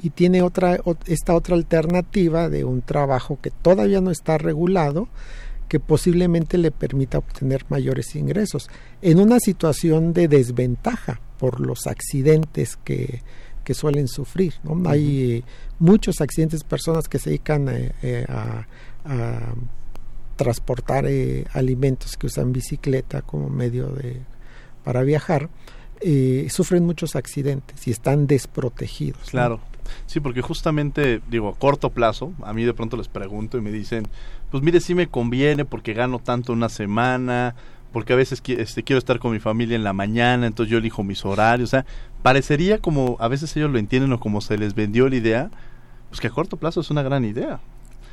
y 0.01 0.11
tiene 0.11 0.41
otra 0.41 0.79
esta 1.07 1.35
otra 1.35 1.55
alternativa 1.55 2.47
de 2.47 2.63
un 2.63 2.81
trabajo 2.81 3.37
que 3.41 3.51
todavía 3.51 3.99
no 3.99 4.11
está 4.11 4.37
regulado 4.37 5.09
que 5.69 5.79
posiblemente 5.79 6.57
le 6.57 6.71
permita 6.71 7.19
obtener 7.19 7.65
mayores 7.69 8.15
ingresos 8.15 8.69
en 9.01 9.19
una 9.19 9.39
situación 9.39 10.13
de 10.13 10.27
desventaja 10.27 11.21
por 11.37 11.59
los 11.59 11.85
accidentes 11.85 12.77
que, 12.83 13.21
que 13.63 13.75
suelen 13.75 14.07
sufrir. 14.07 14.55
¿no? 14.63 14.89
Hay 14.89 15.31
eh, 15.31 15.43
muchos 15.77 16.21
accidentes, 16.21 16.63
personas 16.63 17.07
que 17.07 17.19
se 17.19 17.29
dedican 17.29 17.69
eh, 17.69 17.91
eh, 18.01 18.25
a, 18.27 18.65
transportar 20.35 21.05
alimentos, 21.51 22.15
que 22.15 22.27
usan 22.27 22.53
bicicleta 22.53 23.21
como 23.21 23.49
medio 23.49 23.87
de 23.87 24.21
para 24.89 25.03
viajar, 25.03 25.49
eh, 26.01 26.47
sufren 26.49 26.83
muchos 26.83 27.15
accidentes 27.15 27.87
y 27.87 27.91
están 27.91 28.25
desprotegidos. 28.25 29.29
Claro. 29.29 29.59
Sí, 30.07 30.19
porque 30.19 30.41
justamente, 30.41 31.21
digo, 31.29 31.47
a 31.49 31.55
corto 31.55 31.91
plazo, 31.91 32.33
a 32.41 32.53
mí 32.53 32.63
de 32.63 32.73
pronto 32.73 32.97
les 32.97 33.07
pregunto 33.07 33.59
y 33.59 33.61
me 33.61 33.71
dicen, 33.71 34.07
pues 34.49 34.63
mire, 34.63 34.81
sí 34.81 34.95
me 34.95 35.05
conviene 35.05 35.63
porque 35.63 35.93
gano 35.93 36.17
tanto 36.17 36.53
una 36.53 36.69
semana, 36.69 37.53
porque 37.93 38.13
a 38.13 38.15
veces 38.15 38.41
este, 38.47 38.81
quiero 38.81 38.97
estar 38.97 39.19
con 39.19 39.31
mi 39.31 39.37
familia 39.37 39.75
en 39.75 39.83
la 39.83 39.93
mañana, 39.93 40.47
entonces 40.47 40.71
yo 40.71 40.79
elijo 40.79 41.03
mis 41.03 41.23
horarios, 41.23 41.69
o 41.69 41.71
sea, 41.71 41.85
parecería 42.23 42.79
como 42.79 43.15
a 43.19 43.27
veces 43.27 43.55
ellos 43.57 43.69
lo 43.69 43.77
entienden 43.77 44.11
o 44.13 44.19
como 44.19 44.41
se 44.41 44.57
les 44.57 44.73
vendió 44.73 45.07
la 45.07 45.17
idea, 45.17 45.51
pues 46.09 46.19
que 46.19 46.25
a 46.25 46.31
corto 46.31 46.57
plazo 46.57 46.81
es 46.81 46.89
una 46.89 47.03
gran 47.03 47.25
idea. 47.25 47.59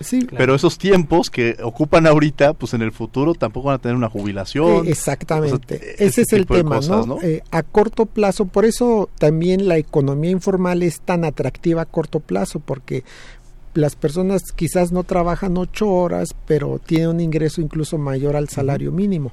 Sí, 0.00 0.26
Pero 0.36 0.54
esos 0.54 0.76
tiempos 0.76 1.30
que 1.30 1.56
ocupan 1.62 2.06
ahorita, 2.06 2.52
pues 2.52 2.74
en 2.74 2.82
el 2.82 2.92
futuro 2.92 3.34
tampoco 3.34 3.68
van 3.68 3.76
a 3.76 3.78
tener 3.78 3.96
una 3.96 4.10
jubilación. 4.10 4.86
Eh, 4.86 4.90
exactamente. 4.90 6.04
ese, 6.04 6.22
es 6.22 6.32
el 6.32 6.46
tema, 6.46 6.80
¿no? 6.80 7.18
Eh, 7.22 7.42
a 7.50 7.62
corto 7.62 8.04
plazo, 8.04 8.44
por 8.44 8.66
eso 8.66 9.08
también 9.18 9.68
la 9.68 9.78
economía 9.78 10.30
informal 10.30 10.82
es 10.82 11.00
tan 11.00 11.24
atractiva 11.24 11.82
a 11.82 11.86
corto 11.86 12.20
plazo, 12.20 12.60
porque 12.60 13.04
las 13.72 13.96
personas 13.96 14.42
quizás 14.54 14.92
no 14.92 15.02
trabajan 15.02 15.56
ocho 15.56 15.88
horas, 15.88 16.28
pero 16.46 16.78
tienen 16.78 17.08
un 17.08 17.20
ingreso 17.20 17.60
incluso 17.60 17.96
mayor 17.96 18.36
al 18.36 18.48
salario 18.48 18.92
mínimo. 18.92 19.32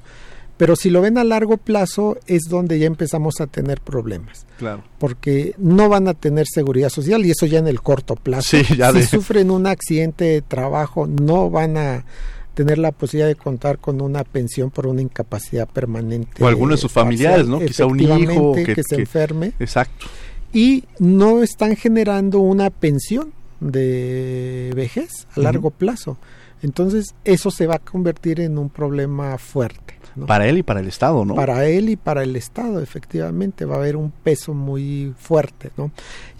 Pero 0.56 0.76
si 0.76 0.88
lo 0.88 1.00
ven 1.00 1.18
a 1.18 1.24
largo 1.24 1.56
plazo 1.56 2.16
es 2.26 2.42
donde 2.48 2.78
ya 2.78 2.86
empezamos 2.86 3.40
a 3.40 3.46
tener 3.46 3.80
problemas. 3.80 4.46
Claro. 4.58 4.84
Porque 4.98 5.54
no 5.58 5.88
van 5.88 6.06
a 6.06 6.14
tener 6.14 6.46
seguridad 6.46 6.90
social 6.90 7.26
y 7.26 7.32
eso 7.32 7.46
ya 7.46 7.58
en 7.58 7.66
el 7.66 7.80
corto 7.80 8.14
plazo. 8.14 8.56
Sí, 8.56 8.76
ya 8.76 8.92
si 8.92 9.02
sufren 9.02 9.50
un 9.50 9.66
accidente 9.66 10.24
de 10.24 10.42
trabajo 10.42 11.06
no 11.06 11.50
van 11.50 11.76
a 11.76 12.04
tener 12.54 12.78
la 12.78 12.92
posibilidad 12.92 13.28
de 13.28 13.34
contar 13.34 13.78
con 13.78 14.00
una 14.00 14.24
pensión 14.24 14.70
por 14.70 14.86
una 14.86 15.02
incapacidad 15.02 15.68
permanente. 15.68 16.42
O 16.42 16.46
alguno 16.46 16.72
de 16.72 16.78
sus 16.78 16.92
familiares, 16.92 17.46
¿no? 17.46 17.58
Quizá 17.58 17.84
un 17.84 18.00
hijo 18.00 18.54
que, 18.54 18.82
se 18.82 18.94
enferme. 18.94 19.52
Exacto. 19.58 20.06
Y 20.52 20.84
no 21.00 21.42
están 21.42 21.74
generando 21.74 22.38
una 22.38 22.70
pensión 22.70 23.32
de 23.58 24.72
vejez 24.74 25.26
a 25.36 25.40
largo 25.40 25.70
plazo. 25.70 26.16
Entonces 26.64 27.14
eso 27.24 27.50
se 27.50 27.66
va 27.66 27.74
a 27.74 27.78
convertir 27.78 28.40
en 28.40 28.56
un 28.56 28.70
problema 28.70 29.36
fuerte. 29.36 29.94
Para 30.26 30.46
él 30.46 30.58
y 30.58 30.62
para 30.62 30.80
el 30.80 30.86
Estado, 30.86 31.24
¿no? 31.24 31.34
Para 31.34 31.66
él 31.66 31.90
y 31.90 31.96
para 31.96 32.22
el 32.22 32.36
Estado, 32.36 32.80
efectivamente, 32.80 33.66
va 33.66 33.74
a 33.74 33.78
haber 33.78 33.96
un 33.96 34.10
peso 34.10 34.54
muy 34.54 35.12
fuerte, 35.18 35.72
¿no? 35.76 35.90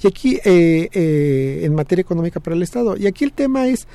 Y 0.03 0.07
aquí, 0.07 0.39
eh, 0.45 0.89
eh, 0.93 1.61
en 1.65 1.75
materia 1.75 2.01
económica 2.01 2.41
para 2.41 2.57
el 2.57 2.63
Estado, 2.63 2.97
y 2.97 3.07
aquí 3.07 3.25
el 3.25 3.33
tema 3.33 3.67
es, 3.67 3.87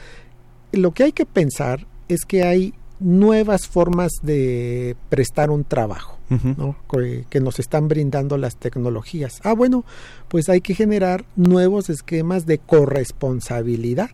lo 0.72 0.92
que 0.92 1.04
hay 1.04 1.14
que 1.14 1.26
pensar 1.26 1.88
es 2.10 2.26
que 2.26 2.44
hay 2.44 2.74
nuevas 3.00 3.68
formas 3.68 4.12
de 4.22 4.98
prestar 5.10 5.50
un 5.50 5.64
trabajo. 5.64 6.18
¿no? 6.30 6.76
que, 6.92 7.26
que, 7.28 7.40
nos 7.40 7.58
están 7.58 7.88
brindando 7.88 8.38
las 8.38 8.56
tecnologías. 8.56 9.40
Ah, 9.44 9.54
bueno, 9.54 9.84
pues 10.28 10.48
hay 10.48 10.62
que 10.62 10.76
generar 10.76 11.26
nuevos 11.36 11.90
esquemas 11.90 12.46
de 12.46 12.60
corresponsabilidad. 12.60 14.12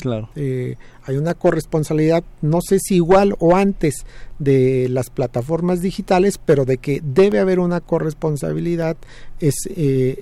Claro. 0.00 0.30
Eh, 0.36 0.76
hay 1.04 1.16
una 1.16 1.34
corresponsabilidad, 1.34 2.24
no 2.40 2.60
sé 2.60 2.78
si 2.80 2.96
igual 2.96 3.34
o 3.38 3.56
antes 3.56 4.06
de 4.38 4.88
las 4.88 5.10
plataformas 5.10 5.82
digitales, 5.82 6.38
pero 6.44 6.64
de 6.64 6.78
que 6.78 7.02
debe 7.04 7.38
haber 7.38 7.58
una 7.58 7.80
corresponsabilidad 7.80 8.96
es 9.40 9.54
eh, 9.68 10.18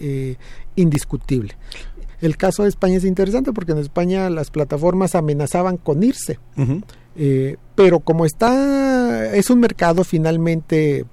eh, 0.00 0.36
indiscutible. 0.76 1.56
El 2.20 2.36
caso 2.36 2.62
de 2.62 2.70
España 2.70 2.96
es 2.96 3.04
interesante 3.04 3.52
porque 3.52 3.72
en 3.72 3.78
España 3.78 4.30
las 4.30 4.50
plataformas 4.50 5.14
amenazaban 5.14 5.76
con 5.76 6.02
irse, 6.02 6.38
pero 7.74 8.00
como 8.00 8.24
está, 8.24 9.34
es 9.34 9.50
un 9.50 9.60
mercado 9.60 10.04
finalmente 10.04 11.04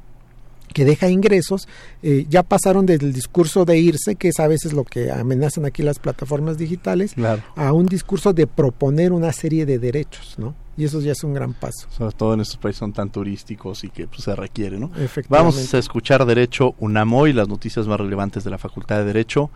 que 0.74 0.86
deja 0.86 1.10
ingresos, 1.10 1.68
eh, 2.04 2.26
ya 2.30 2.44
pasaron 2.44 2.86
del 2.86 3.14
discurso 3.14 3.66
de 3.66 3.80
irse, 3.80 4.16
que 4.16 4.30
es 4.30 4.40
a 4.40 4.48
veces 4.48 4.74
lo 4.74 4.84
que 4.84 5.12
amenazan 5.12 5.66
aquí 5.66 5.84
las 5.84 6.00
plataformas 6.00 6.58
digitales, 6.58 7.16
a 7.56 7.74
un 7.74 7.86
discurso 7.86 8.34
de 8.34 8.48
proponer 8.48 9.12
una 9.12 9.32
serie 9.34 9.66
de 9.66 9.80
derechos, 9.80 10.36
¿no? 10.38 10.56
Y 10.78 10.86
eso 10.86 11.02
ya 11.02 11.12
es 11.12 11.24
un 11.24 11.34
gran 11.34 11.54
paso. 11.54 11.88
Sobre 11.90 12.14
todo 12.14 12.34
en 12.34 12.42
estos 12.42 12.58
países 12.58 12.80
son 12.80 12.94
tan 12.94 13.12
turísticos 13.12 13.84
y 13.84 13.90
que 13.90 14.08
pues, 14.08 14.24
se 14.24 14.36
requiere, 14.36 14.80
¿no? 14.80 14.90
Vamos 15.28 15.74
a 15.74 15.78
escuchar 15.78 16.26
Derecho 16.26 16.76
UNAMO 16.80 17.28
y 17.28 17.34
las 17.34 17.48
noticias 17.50 17.88
más 17.88 18.00
relevantes 18.00 18.44
de 18.44 18.50
la 18.50 18.58
Facultad 18.58 18.98
de 18.98 19.06
Derecho 19.06 19.52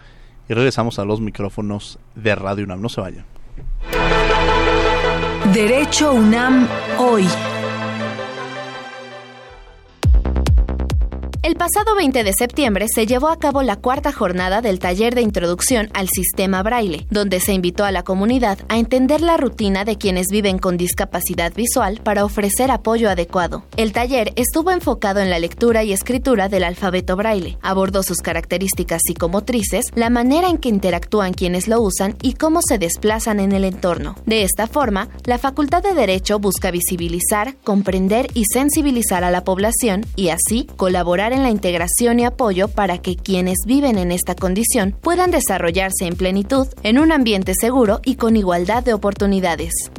y 0.49 0.53
regresamos 0.53 0.99
a 0.99 1.05
los 1.05 1.21
micrófonos 1.21 1.99
de 2.15 2.35
Radio 2.35 2.65
UNAM. 2.65 2.81
No 2.81 2.89
se 2.89 3.01
vayan. 3.01 3.25
Derecho 5.53 6.13
UNAM 6.13 6.67
hoy. 6.99 7.25
El 11.45 11.57
pasado 11.57 11.93
20 11.95 12.23
de 12.23 12.33
septiembre 12.35 12.87
se 12.91 13.05
llevó 13.05 13.29
a 13.29 13.37
cabo 13.37 13.61
la 13.61 13.75
cuarta 13.75 14.11
jornada 14.11 14.61
del 14.61 14.79
taller 14.79 15.13
de 15.13 15.21
introducción 15.21 15.91
al 15.93 16.09
sistema 16.09 16.63
braille, 16.63 17.05
donde 17.11 17.39
se 17.39 17.53
invitó 17.53 17.85
a 17.85 17.91
la 17.91 18.01
comunidad 18.01 18.57
a 18.67 18.79
entender 18.79 19.21
la 19.21 19.37
rutina 19.37 19.85
de 19.85 19.95
quienes 19.95 20.29
viven 20.31 20.57
con 20.57 20.75
discapacidad 20.75 21.53
visual 21.53 22.01
para 22.03 22.25
ofrecer 22.25 22.71
apoyo 22.71 23.11
adecuado. 23.11 23.63
El 23.77 23.91
taller 23.91 24.33
estuvo 24.37 24.71
enfocado 24.71 25.19
en 25.19 25.29
la 25.29 25.37
lectura 25.37 25.83
y 25.83 25.93
escritura 25.93 26.49
del 26.49 26.63
alfabeto 26.63 27.15
braille, 27.15 27.59
abordó 27.61 28.01
sus 28.01 28.23
características 28.23 29.03
psicomotrices, 29.05 29.91
la 29.93 30.09
manera 30.09 30.49
en 30.49 30.57
que 30.57 30.69
interactúan 30.69 31.35
quienes 31.35 31.67
lo 31.67 31.79
usan 31.79 32.15
y 32.23 32.33
cómo 32.33 32.61
se 32.67 32.79
desplazan 32.79 33.39
en 33.39 33.51
el 33.51 33.65
entorno. 33.65 34.15
De 34.25 34.41
esta 34.41 34.65
forma, 34.65 35.09
la 35.25 35.37
Facultad 35.37 35.83
de 35.83 35.93
Derecho 35.93 36.39
busca 36.39 36.71
visibilizar, 36.71 37.55
comprender 37.63 38.29
y 38.33 38.45
sensibilizar 38.51 39.23
a 39.23 39.29
la 39.29 39.43
población 39.43 40.07
y 40.15 40.29
así 40.29 40.65
colaborar 40.75 41.34
en 41.35 41.43
la 41.43 41.51
integración 41.51 42.19
y 42.19 42.25
apoyo 42.25 42.67
para 42.67 42.97
que 42.97 43.15
quienes 43.15 43.57
viven 43.67 43.97
en 43.97 44.11
esta 44.11 44.33
condición 44.33 44.95
puedan 44.99 45.29
desarrollarse 45.29 46.05
en 46.05 46.15
plenitud, 46.15 46.67
en 46.83 46.97
un 46.97 47.11
ambiente 47.11 47.53
seguro 47.59 47.99
y 48.03 48.15
con 48.15 48.37
igualdad 48.37 48.83
de 48.83 48.93
oportunidades. 48.93 49.91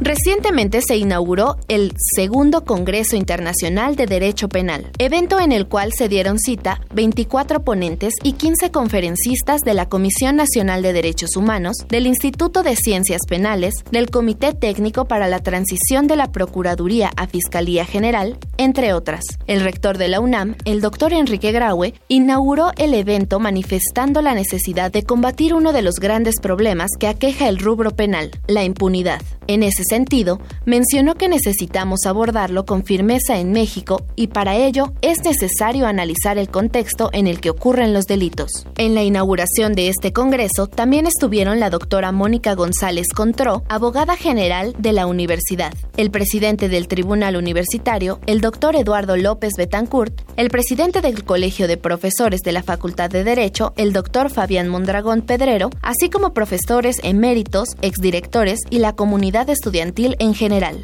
Recientemente 0.00 0.80
se 0.80 0.96
inauguró 0.96 1.56
el 1.66 1.92
segundo 2.14 2.64
Congreso 2.64 3.16
Internacional 3.16 3.96
de 3.96 4.06
Derecho 4.06 4.48
Penal, 4.48 4.92
evento 4.98 5.40
en 5.40 5.50
el 5.50 5.66
cual 5.66 5.92
se 5.92 6.08
dieron 6.08 6.38
cita 6.38 6.80
24 6.94 7.64
ponentes 7.64 8.14
y 8.22 8.34
15 8.34 8.70
conferencistas 8.70 9.60
de 9.62 9.74
la 9.74 9.88
Comisión 9.88 10.36
Nacional 10.36 10.82
de 10.82 10.92
Derechos 10.92 11.36
Humanos, 11.36 11.78
del 11.88 12.06
Instituto 12.06 12.62
de 12.62 12.76
Ciencias 12.76 13.22
Penales, 13.28 13.74
del 13.90 14.08
Comité 14.08 14.54
Técnico 14.54 15.06
para 15.06 15.26
la 15.26 15.40
Transición 15.40 16.06
de 16.06 16.14
la 16.14 16.30
Procuraduría 16.30 17.10
a 17.16 17.26
Fiscalía 17.26 17.84
General, 17.84 18.38
entre 18.56 18.92
otras. 18.92 19.24
El 19.48 19.62
rector 19.62 19.98
de 19.98 20.06
la 20.06 20.20
UNAM, 20.20 20.54
el 20.64 20.80
doctor 20.80 21.12
Enrique 21.12 21.50
Graue, 21.50 21.94
inauguró 22.06 22.70
el 22.76 22.94
evento 22.94 23.40
manifestando 23.40 24.22
la 24.22 24.34
necesidad 24.34 24.92
de 24.92 25.02
combatir 25.02 25.54
uno 25.54 25.72
de 25.72 25.82
los 25.82 25.96
grandes 25.96 26.36
problemas 26.40 26.90
que 27.00 27.08
aqueja 27.08 27.48
el 27.48 27.58
rubro 27.58 27.96
penal, 27.96 28.30
la 28.46 28.62
impunidad. 28.62 29.20
En 29.48 29.62
ese 29.62 29.82
sentido, 29.88 30.40
mencionó 30.66 31.14
que 31.14 31.28
necesitamos 31.28 32.06
abordarlo 32.06 32.64
con 32.64 32.84
firmeza 32.84 33.38
en 33.38 33.52
México 33.52 34.04
y 34.16 34.28
para 34.28 34.56
ello 34.56 34.92
es 35.00 35.18
necesario 35.24 35.86
analizar 35.86 36.38
el 36.38 36.48
contexto 36.48 37.10
en 37.12 37.26
el 37.26 37.40
que 37.40 37.50
ocurren 37.50 37.94
los 37.94 38.06
delitos. 38.06 38.66
En 38.76 38.94
la 38.94 39.02
inauguración 39.02 39.72
de 39.72 39.88
este 39.88 40.12
Congreso 40.12 40.66
también 40.66 41.06
estuvieron 41.06 41.60
la 41.60 41.70
doctora 41.70 42.12
Mónica 42.12 42.54
González 42.54 43.06
Contró, 43.14 43.62
abogada 43.68 44.16
general 44.16 44.74
de 44.78 44.92
la 44.92 45.06
universidad, 45.06 45.72
el 45.96 46.10
presidente 46.10 46.68
del 46.68 46.86
Tribunal 46.86 47.36
Universitario, 47.36 48.20
el 48.26 48.40
doctor 48.40 48.76
Eduardo 48.76 49.16
López 49.16 49.54
Betancourt, 49.56 50.20
el 50.36 50.50
presidente 50.50 51.00
del 51.00 51.24
Colegio 51.24 51.66
de 51.66 51.78
Profesores 51.78 52.42
de 52.42 52.52
la 52.52 52.62
Facultad 52.62 53.10
de 53.10 53.24
Derecho, 53.24 53.72
el 53.76 53.92
doctor 53.92 54.30
Fabián 54.30 54.68
Mondragón 54.68 55.22
Pedrero, 55.22 55.70
así 55.80 56.10
como 56.10 56.34
profesores 56.34 57.00
eméritos, 57.02 57.70
exdirectores 57.80 58.60
y 58.68 58.80
la 58.80 58.94
comunidad 58.94 59.48
estudiantil 59.48 59.77
en 59.80 60.34
general. 60.34 60.80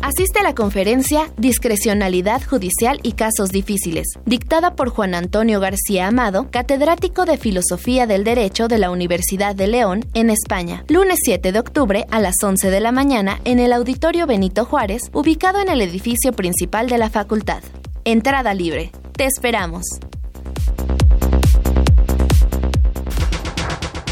Asiste 0.00 0.38
a 0.38 0.42
la 0.42 0.54
conferencia 0.54 1.30
Discrecionalidad 1.36 2.40
Judicial 2.42 3.00
y 3.02 3.12
Casos 3.12 3.50
Difíciles, 3.50 4.06
dictada 4.24 4.74
por 4.74 4.88
Juan 4.88 5.14
Antonio 5.14 5.60
García 5.60 6.06
Amado, 6.06 6.48
catedrático 6.50 7.26
de 7.26 7.36
Filosofía 7.36 8.06
del 8.06 8.24
Derecho 8.24 8.68
de 8.68 8.78
la 8.78 8.90
Universidad 8.90 9.54
de 9.54 9.66
León, 9.66 10.06
en 10.14 10.30
España, 10.30 10.84
lunes 10.88 11.18
7 11.22 11.52
de 11.52 11.58
octubre 11.58 12.06
a 12.10 12.20
las 12.20 12.36
11 12.42 12.70
de 12.70 12.80
la 12.80 12.92
mañana 12.92 13.40
en 13.44 13.58
el 13.58 13.74
Auditorio 13.74 14.26
Benito 14.26 14.64
Juárez, 14.64 15.02
ubicado 15.12 15.60
en 15.60 15.68
el 15.68 15.82
edificio 15.82 16.32
principal 16.32 16.88
de 16.88 16.96
la 16.96 17.10
facultad. 17.10 17.62
Entrada 18.04 18.54
libre. 18.54 18.90
Te 19.12 19.26
esperamos. 19.26 19.82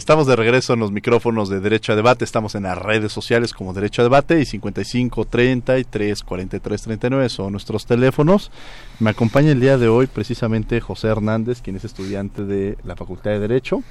Estamos 0.00 0.26
de 0.26 0.34
regreso 0.34 0.72
en 0.72 0.80
los 0.80 0.92
micrófonos 0.92 1.50
de 1.50 1.60
Derecho 1.60 1.92
a 1.92 1.94
Debate, 1.94 2.24
estamos 2.24 2.54
en 2.54 2.62
las 2.62 2.78
redes 2.78 3.12
sociales 3.12 3.52
como 3.52 3.74
Derecho 3.74 4.00
a 4.00 4.04
Debate 4.04 4.40
y 4.40 4.46
55 4.46 5.26
33 5.26 6.22
43 6.22 6.82
39 6.82 7.28
son 7.28 7.52
nuestros 7.52 7.84
teléfonos. 7.84 8.50
Me 8.98 9.10
acompaña 9.10 9.52
el 9.52 9.60
día 9.60 9.76
de 9.76 9.88
hoy 9.88 10.06
precisamente 10.06 10.80
José 10.80 11.08
Hernández, 11.08 11.60
quien 11.60 11.76
es 11.76 11.84
estudiante 11.84 12.46
de 12.46 12.78
la 12.82 12.96
Facultad 12.96 13.32
de 13.32 13.40
Derecho 13.40 13.82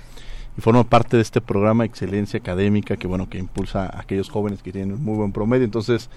y 0.57 0.61
forma 0.61 0.83
parte 0.83 1.15
de 1.15 1.21
este 1.21 1.41
programa 1.41 1.85
Excelencia 1.85 2.39
Académica 2.39 2.97
que 2.97 3.05
bueno 3.05 3.29
que 3.29 3.37
impulsa 3.37 3.85
a 3.85 3.99
aquellos 3.99 4.31
jóvenes 4.31 4.63
que 4.63 4.71
tienen 4.71 4.93
un 4.93 5.03
muy 5.03 5.15
buen 5.15 5.31
promedio. 5.31 5.65
Entonces, 5.65 6.09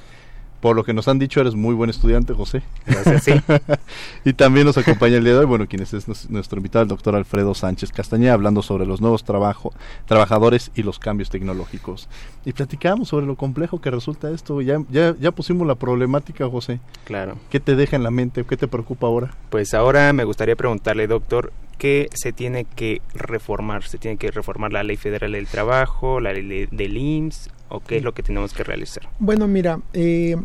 por 0.62 0.76
lo 0.76 0.84
que 0.84 0.94
nos 0.94 1.08
han 1.08 1.18
dicho, 1.18 1.40
eres 1.40 1.56
muy 1.56 1.74
buen 1.74 1.90
estudiante, 1.90 2.34
José. 2.34 2.62
Gracias, 2.86 3.24
sí. 3.24 3.32
y 4.24 4.32
también 4.32 4.64
nos 4.64 4.78
acompaña 4.78 5.16
el 5.16 5.24
día 5.24 5.32
de 5.32 5.40
hoy, 5.40 5.44
bueno, 5.44 5.66
quien 5.66 5.82
es 5.82 6.30
nuestro 6.30 6.58
invitado, 6.58 6.84
el 6.84 6.88
doctor 6.88 7.16
Alfredo 7.16 7.52
Sánchez 7.52 7.90
Castañeda, 7.90 8.34
hablando 8.34 8.62
sobre 8.62 8.86
los 8.86 9.00
nuevos 9.00 9.24
trabajo, 9.24 9.72
trabajadores 10.06 10.70
y 10.76 10.84
los 10.84 11.00
cambios 11.00 11.30
tecnológicos. 11.30 12.08
Y 12.44 12.52
platicamos 12.52 13.08
sobre 13.08 13.26
lo 13.26 13.34
complejo 13.34 13.80
que 13.80 13.90
resulta 13.90 14.30
esto. 14.30 14.60
Ya, 14.60 14.78
ya, 14.88 15.16
ya 15.18 15.32
pusimos 15.32 15.66
la 15.66 15.74
problemática, 15.74 16.48
José. 16.48 16.78
Claro. 17.06 17.38
¿Qué 17.50 17.58
te 17.58 17.74
deja 17.74 17.96
en 17.96 18.04
la 18.04 18.12
mente? 18.12 18.44
¿Qué 18.44 18.56
te 18.56 18.68
preocupa 18.68 19.08
ahora? 19.08 19.34
Pues 19.50 19.74
ahora 19.74 20.12
me 20.12 20.22
gustaría 20.22 20.54
preguntarle, 20.54 21.08
doctor, 21.08 21.52
¿qué 21.76 22.08
se 22.14 22.32
tiene 22.32 22.66
que 22.66 23.02
reformar? 23.14 23.82
¿Se 23.82 23.98
tiene 23.98 24.16
que 24.16 24.30
reformar 24.30 24.72
la 24.72 24.84
Ley 24.84 24.96
Federal 24.96 25.32
del 25.32 25.48
Trabajo, 25.48 26.20
la 26.20 26.32
ley 26.32 26.68
del 26.70 26.96
IMSS, 26.96 27.50
o 27.72 27.80
qué 27.80 27.96
es 27.96 28.02
lo 28.02 28.12
que 28.12 28.22
tenemos 28.22 28.52
que 28.52 28.64
realizar? 28.64 29.08
Bueno, 29.18 29.48
mira, 29.48 29.80
eh, 29.94 30.36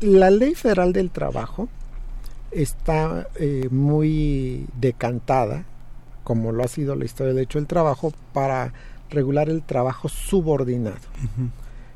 la 0.00 0.30
ley 0.30 0.54
federal 0.54 0.92
del 0.92 1.10
trabajo 1.10 1.68
está 2.50 3.28
eh, 3.36 3.68
muy 3.70 4.66
decantada, 4.78 5.64
como 6.22 6.52
lo 6.52 6.62
ha 6.62 6.68
sido 6.68 6.94
la 6.96 7.06
historia 7.06 7.28
del 7.28 7.36
derecho 7.36 7.58
del 7.58 7.66
trabajo, 7.66 8.12
para 8.32 8.72
regular 9.10 9.48
el 9.48 9.62
trabajo 9.62 10.08
subordinado. 10.08 10.98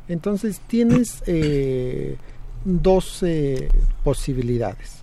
Entonces 0.08 0.60
tienes 0.66 1.22
eh, 1.26 2.16
dos 2.64 3.22
posibilidades. 4.02 5.02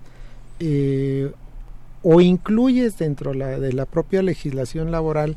o 2.01 2.21
incluyes 2.21 2.97
dentro 2.97 3.33
de 3.33 3.73
la 3.73 3.85
propia 3.85 4.23
legislación 4.23 4.91
laboral 4.91 5.35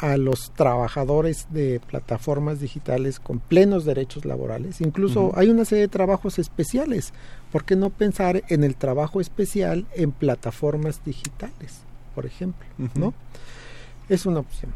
a 0.00 0.16
los 0.16 0.52
trabajadores 0.52 1.46
de 1.50 1.78
plataformas 1.86 2.58
digitales 2.58 3.20
con 3.20 3.38
plenos 3.38 3.84
derechos 3.84 4.24
laborales. 4.24 4.80
Incluso 4.80 5.32
hay 5.36 5.50
una 5.50 5.66
serie 5.66 5.82
de 5.82 5.88
trabajos 5.88 6.38
especiales. 6.38 7.12
¿Por 7.52 7.64
qué 7.64 7.76
no 7.76 7.90
pensar 7.90 8.42
en 8.48 8.64
el 8.64 8.76
trabajo 8.76 9.20
especial 9.20 9.86
en 9.94 10.12
plataformas 10.12 11.04
digitales, 11.04 11.80
por 12.14 12.24
ejemplo? 12.24 12.66
¿no? 12.94 13.12
Es 14.08 14.24
una 14.24 14.40
opción. 14.40 14.72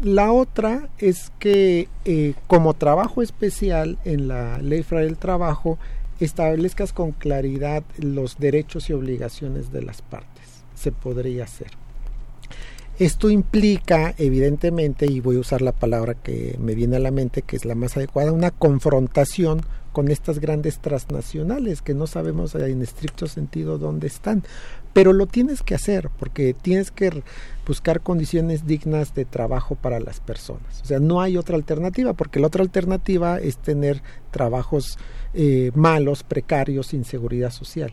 La 0.00 0.32
otra 0.32 0.88
es 0.98 1.30
que 1.38 1.88
eh, 2.04 2.34
como 2.48 2.74
trabajo 2.74 3.22
especial 3.22 3.98
en 4.04 4.26
la 4.26 4.58
Ley 4.58 4.82
Federal 4.82 5.08
del 5.08 5.16
Trabajo 5.16 5.78
establezcas 6.18 6.92
con 6.92 7.12
claridad 7.12 7.84
los 7.98 8.38
derechos 8.38 8.90
y 8.90 8.94
obligaciones 8.94 9.70
de 9.70 9.82
las 9.82 10.02
partes. 10.02 10.64
Se 10.74 10.90
podría 10.90 11.44
hacer. 11.44 11.85
Esto 12.98 13.28
implica, 13.28 14.14
evidentemente, 14.16 15.04
y 15.06 15.20
voy 15.20 15.36
a 15.36 15.40
usar 15.40 15.60
la 15.60 15.72
palabra 15.72 16.14
que 16.14 16.56
me 16.58 16.74
viene 16.74 16.96
a 16.96 17.00
la 17.00 17.10
mente, 17.10 17.42
que 17.42 17.56
es 17.56 17.66
la 17.66 17.74
más 17.74 17.96
adecuada, 17.98 18.32
una 18.32 18.50
confrontación 18.50 19.60
con 19.92 20.10
estas 20.10 20.40
grandes 20.40 20.78
transnacionales 20.78 21.82
que 21.82 21.94
no 21.94 22.06
sabemos 22.06 22.54
en 22.54 22.82
estricto 22.82 23.26
sentido 23.26 23.76
dónde 23.76 24.06
están. 24.06 24.44
Pero 24.94 25.12
lo 25.12 25.26
tienes 25.26 25.62
que 25.62 25.74
hacer 25.74 26.08
porque 26.18 26.54
tienes 26.54 26.90
que 26.90 27.22
buscar 27.66 28.00
condiciones 28.00 28.66
dignas 28.66 29.14
de 29.14 29.26
trabajo 29.26 29.74
para 29.74 30.00
las 30.00 30.20
personas. 30.20 30.80
O 30.82 30.86
sea, 30.86 30.98
no 30.98 31.20
hay 31.20 31.36
otra 31.36 31.56
alternativa 31.56 32.14
porque 32.14 32.40
la 32.40 32.46
otra 32.46 32.62
alternativa 32.62 33.38
es 33.38 33.58
tener 33.58 34.02
trabajos 34.30 34.98
eh, 35.34 35.70
malos, 35.74 36.22
precarios, 36.22 36.88
sin 36.88 37.04
seguridad 37.04 37.50
social. 37.50 37.92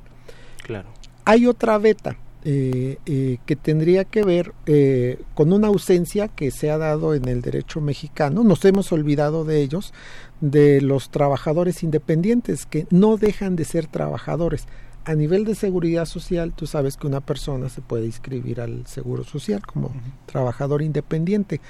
Claro. 0.63 0.89
Hay 1.25 1.45
otra 1.45 1.77
beta 1.77 2.17
eh, 2.45 2.97
eh, 3.05 3.37
que 3.45 3.55
tendría 3.55 4.03
que 4.03 4.21
ver 4.21 4.53
eh, 4.65 5.17
con 5.33 5.53
una 5.53 5.67
ausencia 5.67 6.27
que 6.27 6.51
se 6.51 6.69
ha 6.71 6.77
dado 6.77 7.13
en 7.13 7.29
el 7.29 7.41
derecho 7.41 7.79
mexicano, 7.79 8.43
nos 8.43 8.65
hemos 8.65 8.91
olvidado 8.91 9.45
de 9.45 9.61
ellos, 9.61 9.93
de 10.41 10.81
los 10.81 11.09
trabajadores 11.09 11.83
independientes, 11.83 12.65
que 12.65 12.85
no 12.89 13.15
dejan 13.15 13.55
de 13.55 13.63
ser 13.63 13.87
trabajadores. 13.87 14.67
A 15.05 15.15
nivel 15.15 15.45
de 15.45 15.55
seguridad 15.55 16.05
social, 16.05 16.51
tú 16.53 16.67
sabes 16.67 16.97
que 16.97 17.07
una 17.07 17.21
persona 17.21 17.69
se 17.69 17.79
puede 17.79 18.07
inscribir 18.07 18.59
al 18.59 18.85
Seguro 18.87 19.23
Social 19.23 19.65
como 19.65 19.93
trabajador 20.25 20.81
independiente, 20.81 21.61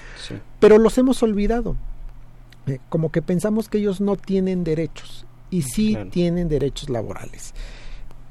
pero 0.59 0.79
los 0.79 0.97
hemos 0.97 1.21
olvidado, 1.21 1.75
como 2.89 3.11
que 3.11 3.21
pensamos 3.21 3.69
que 3.69 3.77
ellos 3.77 4.01
no 4.01 4.15
tienen 4.15 4.63
derechos 4.63 5.27
y 5.51 5.61
sí 5.61 5.95
tienen 6.11 6.47
derechos 6.47 6.89
laborales 6.89 7.53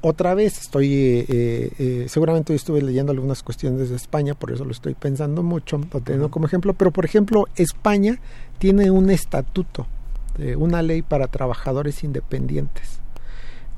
otra 0.05 0.35
vez 0.35 0.59
estoy, 0.59 0.93
eh, 0.93 1.25
eh, 1.29 1.71
eh, 1.79 2.05
seguramente 2.09 2.51
hoy 2.51 2.57
estuve 2.57 2.81
leyendo 2.81 3.13
algunas 3.13 3.41
cuestiones 3.41 3.89
de 3.89 3.95
España, 3.95 4.33
por 4.33 4.51
eso 4.51 4.65
lo 4.65 4.71
estoy 4.71 4.95
pensando 4.95 5.43
mucho, 5.43 5.79
lo 5.93 6.01
tengo 6.01 6.29
como 6.29 6.45
ejemplo, 6.45 6.73
pero 6.73 6.91
por 6.91 7.05
ejemplo 7.05 7.47
España 7.55 8.19
tiene 8.57 8.91
un 8.91 9.09
estatuto, 9.09 9.87
una 10.57 10.81
ley 10.81 11.03
para 11.03 11.27
trabajadores 11.27 12.03
independientes. 12.03 12.99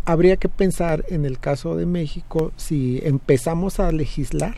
Habría 0.04 0.38
que 0.38 0.50
pensar 0.50 1.06
en 1.10 1.26
el 1.26 1.38
caso 1.38 1.76
de 1.76 1.86
México 1.86 2.52
si 2.56 3.02
empezamos 3.04 3.80
a 3.80 3.92
legislar 3.92 4.56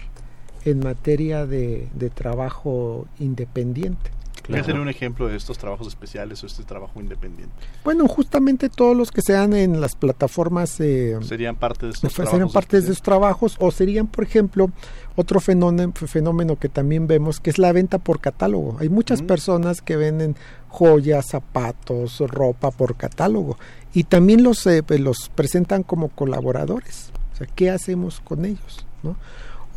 en 0.63 0.79
materia 0.79 1.45
de 1.45 2.11
trabajo 2.15 3.07
independiente. 3.19 4.16
¿Qué 4.47 4.63
sería 4.63 4.81
un 4.81 4.89
ejemplo 4.89 5.27
de 5.27 5.35
estos 5.35 5.57
trabajos 5.57 5.87
especiales 5.87 6.41
o 6.43 6.47
este 6.47 6.63
trabajo 6.63 6.99
independiente? 7.01 7.53
Bueno, 7.83 8.07
justamente 8.07 8.69
todos 8.69 8.95
los 8.95 9.11
que 9.11 9.21
sean 9.21 9.53
en 9.53 9.81
las 9.81 9.95
plataformas 9.95 10.79
eh, 10.79 11.17
serían 11.21 11.55
parte 11.55 11.85
de 11.87 11.91
estos 11.91 12.13
trabajos. 12.13 12.31
Serían 12.31 12.51
parte 12.51 12.77
de 12.77 12.81
estos 12.83 13.01
trabajos 13.01 13.57
o 13.59 13.71
serían, 13.71 14.07
por 14.07 14.23
ejemplo, 14.23 14.71
otro 15.15 15.39
fenómeno, 15.39 15.91
fenómeno 15.93 16.55
que 16.55 16.69
también 16.69 17.07
vemos 17.07 17.39
que 17.39 17.49
es 17.49 17.57
la 17.57 17.73
venta 17.73 17.97
por 17.97 18.21
catálogo. 18.21 18.77
Hay 18.79 18.89
muchas 18.89 19.21
personas 19.21 19.81
que 19.81 19.97
venden 19.97 20.35
joyas, 20.69 21.27
zapatos, 21.27 22.19
ropa 22.19 22.71
por 22.71 22.95
catálogo 22.95 23.57
y 23.93 24.05
también 24.05 24.43
los, 24.43 24.65
eh, 24.67 24.83
pues, 24.83 24.99
los 24.99 25.29
presentan 25.33 25.83
como 25.83 26.09
colaboradores. 26.09 27.11
O 27.33 27.35
sea, 27.37 27.47
¿qué 27.47 27.69
hacemos 27.69 28.21
con 28.21 28.45
ellos? 28.45 28.85
¿no? 29.03 29.17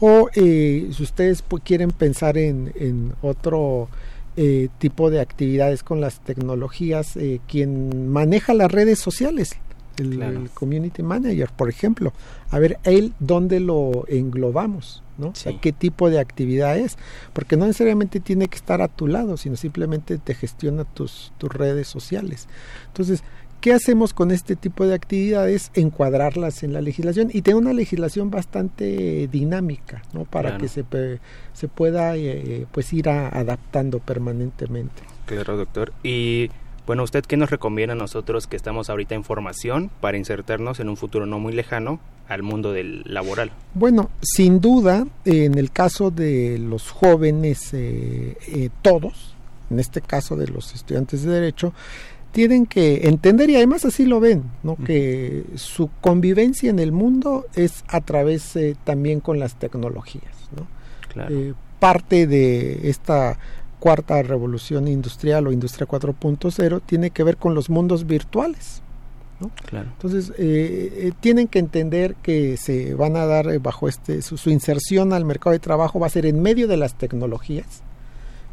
O 0.01 0.29
eh, 0.35 0.91
si 0.95 1.03
ustedes 1.03 1.45
quieren 1.65 1.91
pensar 1.91 2.39
en, 2.39 2.73
en 2.75 3.13
otro 3.21 3.89
eh, 4.43 4.71
tipo 4.79 5.11
de 5.11 5.21
actividades 5.21 5.83
con 5.83 6.01
las 6.01 6.21
tecnologías, 6.21 7.15
eh, 7.19 7.43
quien 7.47 8.09
maneja 8.11 8.55
las 8.55 8.73
redes 8.73 8.99
sociales, 8.99 9.51
el, 9.99 10.49
community 10.55 11.03
manager, 11.03 11.51
por 11.55 11.69
ejemplo. 11.69 12.15
A 12.49 12.59
ver, 12.59 12.79
él, 12.85 13.13
¿dónde 13.19 13.61
lo 13.61 14.07
englobamos? 14.09 15.03
¿no? 15.19 15.35
¿Qué 15.61 15.73
tipo 15.73 16.09
de 16.09 16.21
actividad 16.21 16.79
es? 16.79 16.97
Porque 17.35 17.59
no 17.59 17.67
necesariamente 17.67 18.19
tiene 18.19 18.49
que 18.49 18.57
estar 18.57 18.81
a 18.81 18.89
tu 18.89 19.09
lado, 19.09 19.37
sino 19.37 19.57
simplemente 19.57 20.17
te 20.17 20.33
gestiona 20.33 20.85
tus, 20.85 21.35
tus 21.37 21.53
redes 21.53 21.89
sociales. 21.89 22.49
Entonces, 22.87 23.23
¿Qué 23.61 23.75
hacemos 23.75 24.15
con 24.15 24.31
este 24.31 24.57
tipo 24.57 24.87
de 24.87 24.95
actividades? 24.95 25.71
Encuadrarlas 25.75 26.63
en 26.63 26.73
la 26.73 26.81
legislación 26.81 27.31
y 27.33 27.43
tener 27.43 27.57
una 27.57 27.75
legislación 27.75 28.31
bastante 28.31 29.29
dinámica, 29.29 30.03
¿no? 30.15 30.25
Para 30.25 30.57
que 30.57 30.69
se, 30.69 30.85
se 31.53 31.69
pueda 31.69 32.17
eh, 32.17 32.67
pues 32.73 32.91
ir 32.95 33.11
adaptando 33.11 33.99
permanentemente. 33.99 35.03
Claro, 35.27 35.59
doctor. 35.59 35.93
Y 36.03 36.51
bueno, 36.87 37.03
¿usted 37.03 37.23
qué 37.25 37.37
nos 37.37 37.51
recomienda 37.51 37.93
a 37.93 37.97
nosotros 37.97 38.47
que 38.47 38.57
estamos 38.57 38.89
ahorita 38.89 39.15
en 39.15 39.25
formación 39.25 39.91
para 40.01 40.17
insertarnos 40.17 40.81
en 40.81 40.89
un 40.89 40.97
futuro 40.97 41.27
no 41.27 41.39
muy 41.39 41.53
lejano 41.53 42.01
al 42.29 42.43
mundo 42.43 42.73
del 42.73 43.03
laboral? 43.05 43.53
Bueno, 43.75 44.11
sin 44.23 44.61
duda, 44.61 45.07
en 45.27 45.59
el 45.59 45.71
caso 45.71 46.11
de 46.11 46.59
los 46.59 46.91
jóvenes, 46.91 47.75
eh, 47.75 48.39
eh, 48.49 48.71
todos, 48.81 49.35
en 49.71 49.79
este 49.81 50.01
caso 50.01 50.35
de 50.37 50.49
los 50.49 50.75
estudiantes 50.75 51.23
de 51.23 51.31
Derecho, 51.31 51.75
tienen 52.33 52.67
que 52.67 53.09
entender 53.09 53.51
y 53.51 53.57
además 53.57 53.85
así 53.85 54.07
lo 54.07 54.21
ven, 54.21 54.45
¿no? 54.63 54.77
que 54.77 55.45
su 55.57 55.91
convivencia 56.01 56.71
en 56.71 56.79
el 56.79 56.93
mundo 56.93 57.47
es 57.55 57.85
a 57.89 58.01
través 58.01 58.55
eh, 58.57 58.77
también 58.85 59.21
con 59.21 59.39
las 59.39 59.57
tecnologías. 59.57 60.35
¿no? 60.57 60.67
Eh, 61.29 61.55
parte 61.79 62.27
de 62.27 62.89
esta 62.89 63.39
cuarta 63.81 64.23
revolución 64.23 64.87
industrial 64.87 65.47
o 65.47 65.53
industria 65.53 65.89
4.0 65.89 66.83
tiene 66.85 67.11
que 67.11 67.25
ver 67.25 67.37
con 67.37 67.55
los 67.55 67.69
mundos 67.69 68.07
virtuales. 68.07 68.83
¿no? 69.41 69.51
Entonces, 69.73 70.33
eh, 70.37 71.13
tienen 71.21 71.49
que 71.49 71.59
entender 71.59 72.15
que 72.23 72.59
se 72.59 72.95
van 72.95 73.17
a 73.17 73.25
dar 73.25 73.59
bajo 73.59 73.89
este, 73.89 74.21
su, 74.23 74.37
su 74.37 74.51
inserción 74.51 75.13
al 75.15 75.25
mercado 75.25 75.53
de 75.53 75.59
trabajo 75.59 75.99
va 75.99 76.07
a 76.07 76.11
ser 76.11 76.27
en 76.27 76.43
medio 76.43 76.69
de 76.69 76.77
las 76.77 76.95
tecnologías, 76.95 77.83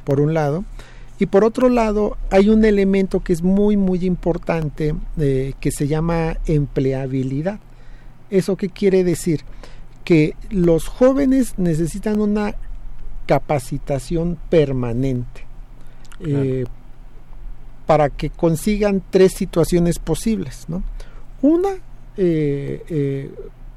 por 0.05 0.21
un 0.21 0.34
lado, 0.34 0.63
y 1.20 1.26
por 1.26 1.43
otro 1.43 1.70
lado, 1.70 2.15
hay 2.30 2.49
un 2.49 2.63
elemento 2.63 3.22
que 3.22 3.34
es 3.34 3.41
muy, 3.41 3.76
muy 3.76 4.05
importante 4.05 4.93
eh, 5.18 5.53
que 5.59 5.72
se 5.72 5.88
llama 5.88 6.38
empleabilidad. 6.45 7.59
¿Eso 8.30 8.55
qué 8.55 8.70
quiere 8.70 9.03
decir? 9.03 9.41
Que 10.03 10.36
los 10.51 10.88
jóvenes 10.88 11.55
necesitan 11.57 12.22
una 12.22 12.53
capacitación 13.26 14.38
permanente 14.49 15.45
eh, 16.20 16.65
para 17.88 18.09
que 18.09 18.30
consigan 18.30 19.01
tres 19.09 19.34
situaciones 19.34 19.97
posibles. 19.97 20.65
¿no? 20.68 20.84
Una, 21.41 21.70
eh, 22.15 23.32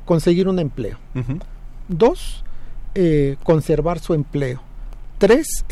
conseguir 0.05 0.47
un 0.47 0.59
empleo. 0.59 0.99
Dos, 1.88 2.45
conservar 3.45 3.99
su 3.99 4.12
empleo. 4.12 4.61
Tres, 5.21 5.66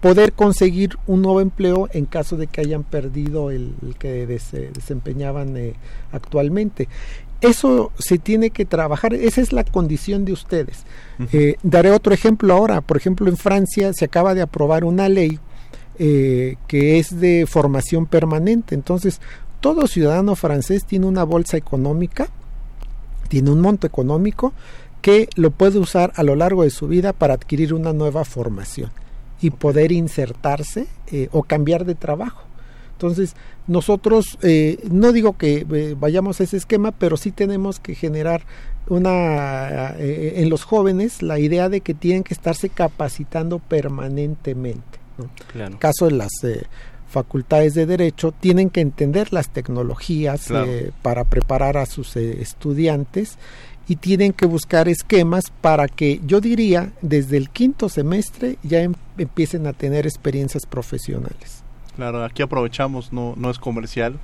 poder 0.00 0.32
conseguir 0.32 0.96
un 1.08 1.22
nuevo 1.22 1.40
empleo 1.40 1.88
en 1.92 2.06
caso 2.06 2.36
de 2.36 2.46
que 2.46 2.60
hayan 2.60 2.84
perdido 2.84 3.50
el, 3.50 3.74
que 3.98 4.26
desempeñaban 4.26 5.56
actualmente. 6.12 6.88
Eso 7.42 7.90
se 7.98 8.18
tiene 8.18 8.50
que 8.50 8.64
trabajar, 8.64 9.14
esa 9.14 9.40
es 9.40 9.52
la 9.52 9.64
condición 9.64 10.24
de 10.24 10.32
ustedes. 10.32 10.84
Eh, 11.32 11.56
daré 11.64 11.90
otro 11.90 12.14
ejemplo 12.14 12.54
ahora. 12.54 12.80
Por 12.82 12.96
ejemplo, 12.96 13.28
en 13.28 13.36
Francia 13.36 13.90
se 13.92 14.04
acaba 14.04 14.34
de 14.34 14.42
aprobar 14.42 14.84
una 14.84 15.08
ley 15.08 15.40
eh, 15.98 16.54
que 16.68 17.00
es 17.00 17.18
de 17.18 17.46
formación 17.48 18.06
permanente. 18.06 18.76
Entonces, 18.76 19.20
todo 19.58 19.88
ciudadano 19.88 20.36
francés 20.36 20.84
tiene 20.84 21.06
una 21.06 21.24
bolsa 21.24 21.56
económica, 21.56 22.28
tiene 23.26 23.50
un 23.50 23.60
monto 23.60 23.88
económico 23.88 24.52
que 25.02 25.28
lo 25.34 25.50
puede 25.50 25.78
usar 25.78 26.12
a 26.14 26.22
lo 26.22 26.36
largo 26.36 26.62
de 26.62 26.70
su 26.70 26.88
vida 26.88 27.12
para 27.12 27.34
adquirir 27.34 27.74
una 27.74 27.92
nueva 27.92 28.24
formación 28.24 28.90
y 29.42 29.50
poder 29.50 29.92
insertarse 29.92 30.86
eh, 31.08 31.28
o 31.32 31.42
cambiar 31.42 31.84
de 31.84 31.96
trabajo. 31.96 32.44
Entonces, 32.92 33.34
nosotros, 33.66 34.38
eh, 34.42 34.78
no 34.88 35.10
digo 35.10 35.36
que 35.36 35.66
eh, 35.68 35.96
vayamos 35.98 36.40
a 36.40 36.44
ese 36.44 36.56
esquema, 36.56 36.92
pero 36.92 37.16
sí 37.16 37.32
tenemos 37.32 37.80
que 37.80 37.96
generar 37.96 38.42
una 38.88 39.94
en 39.96 40.50
los 40.50 40.64
jóvenes 40.64 41.22
la 41.22 41.38
idea 41.38 41.68
de 41.68 41.82
que 41.82 41.94
tienen 41.94 42.24
que 42.24 42.34
estarse 42.34 42.68
capacitando 42.68 43.60
permanentemente. 43.60 44.98
En 45.54 45.60
el 45.60 45.78
caso 45.78 46.06
de 46.06 46.12
las 46.12 46.32
facultades 47.08 47.74
de 47.74 47.86
derecho, 47.86 48.32
tienen 48.32 48.70
que 48.70 48.80
entender 48.80 49.32
las 49.32 49.50
tecnologías 49.50 50.48
para 51.00 51.24
preparar 51.24 51.76
a 51.76 51.86
sus 51.86 52.16
estudiantes 52.16 53.38
y 53.88 53.96
tienen 53.96 54.32
que 54.32 54.46
buscar 54.46 54.88
esquemas 54.88 55.44
para 55.60 55.88
que 55.88 56.20
yo 56.24 56.40
diría 56.40 56.92
desde 57.02 57.36
el 57.36 57.50
quinto 57.50 57.88
semestre 57.88 58.58
ya 58.62 58.80
em, 58.80 58.94
empiecen 59.18 59.66
a 59.66 59.72
tener 59.72 60.06
experiencias 60.06 60.66
profesionales. 60.66 61.62
Claro, 61.96 62.24
aquí 62.24 62.42
aprovechamos, 62.42 63.12
no, 63.12 63.34
no 63.36 63.50
es 63.50 63.58
comercial, 63.58 64.18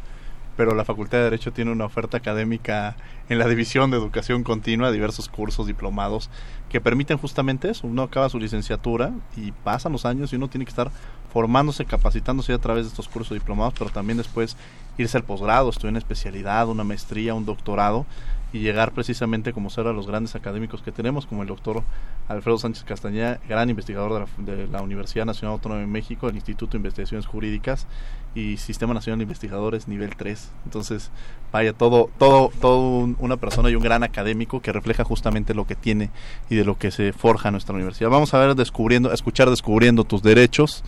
pero 0.56 0.74
la 0.74 0.84
Facultad 0.84 1.18
de 1.18 1.24
Derecho 1.24 1.52
tiene 1.52 1.70
una 1.70 1.84
oferta 1.84 2.16
académica 2.16 2.96
en 3.28 3.38
la 3.38 3.46
División 3.46 3.90
de 3.90 3.96
Educación 3.96 4.42
Continua, 4.42 4.90
diversos 4.90 5.28
cursos, 5.28 5.66
diplomados, 5.66 6.30
que 6.68 6.80
permiten 6.80 7.18
justamente 7.18 7.70
eso. 7.70 7.86
Uno 7.86 8.02
acaba 8.02 8.28
su 8.28 8.40
licenciatura 8.40 9.12
y 9.36 9.52
pasan 9.52 9.92
los 9.92 10.04
años 10.04 10.32
y 10.32 10.36
uno 10.36 10.48
tiene 10.48 10.64
que 10.64 10.70
estar 10.70 10.90
formándose, 11.32 11.84
capacitándose 11.84 12.52
a 12.52 12.59
través 12.59 12.86
de 12.86 12.88
estos 12.88 13.06
cursos 13.06 13.34
diplomados, 13.34 13.74
pero 13.78 13.90
también 13.90 14.16
después 14.16 14.56
irse 14.96 15.16
al 15.16 15.22
posgrado, 15.22 15.70
estudiar 15.70 15.90
una 15.90 16.00
especialidad, 16.00 16.68
una 16.68 16.82
maestría, 16.84 17.34
un 17.34 17.44
doctorado 17.44 18.06
y 18.53 18.61
llegar 18.61 18.92
precisamente 18.92 19.53
como 19.53 19.70
ser 19.70 19.86
a 19.86 19.92
los 19.92 20.07
grandes 20.07 20.34
académicos 20.34 20.82
que 20.82 20.92
tenemos, 20.92 21.26
como 21.26 21.42
el 21.42 21.49
doctor 21.49 21.82
Alfredo 22.28 22.59
Sánchez 22.59 22.84
Castañeda, 22.84 23.40
gran 23.49 23.68
investigador 23.68 24.26
de 24.38 24.66
la, 24.68 24.82
Universidad 24.82 25.26
Nacional 25.26 25.55
Autónoma 25.55 25.80
de 25.80 25.86
México, 25.86 26.28
el 26.28 26.36
Instituto 26.36 26.72
de 26.72 26.78
Investigaciones 26.78 27.26
Jurídicas 27.26 27.86
y 28.34 28.57
Sistema 28.57 28.94
Nacional 28.94 29.18
de 29.18 29.24
Investigadores 29.24 29.86
nivel 29.86 30.16
3. 30.16 30.51
Entonces, 30.64 31.11
vaya, 31.53 31.72
todo, 31.72 32.11
todo, 32.18 32.51
todo 32.61 33.14
una 33.18 33.36
persona 33.36 33.70
y 33.70 33.74
un 33.74 33.82
gran 33.82 34.03
académico 34.03 34.61
que 34.61 34.72
refleja 34.72 35.05
justamente 35.05 35.55
lo 35.55 35.66
que 35.66 35.74
tiene 35.74 36.11
y 36.49 36.57
de 36.57 36.64
lo 36.64 36.78
que 36.78 36.90
se 36.90 37.12
forja 37.12 37.51
nuestra 37.51 37.74
universidad. 37.74 38.09
Vamos 38.09 38.32
a 38.32 38.38
ver 38.38 38.55
descubriendo, 38.55 39.11
a 39.11 39.14
escuchar 39.14 39.51
descubriendo 39.51 40.05
tus 40.05 40.22
derechos 40.22 40.84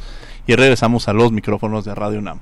y 0.46 0.54
regresamos 0.54 1.08
a 1.08 1.12
los 1.12 1.30
micrófonos 1.32 1.84
de 1.84 1.94
Radio 1.94 2.20
UNAM. 2.20 2.38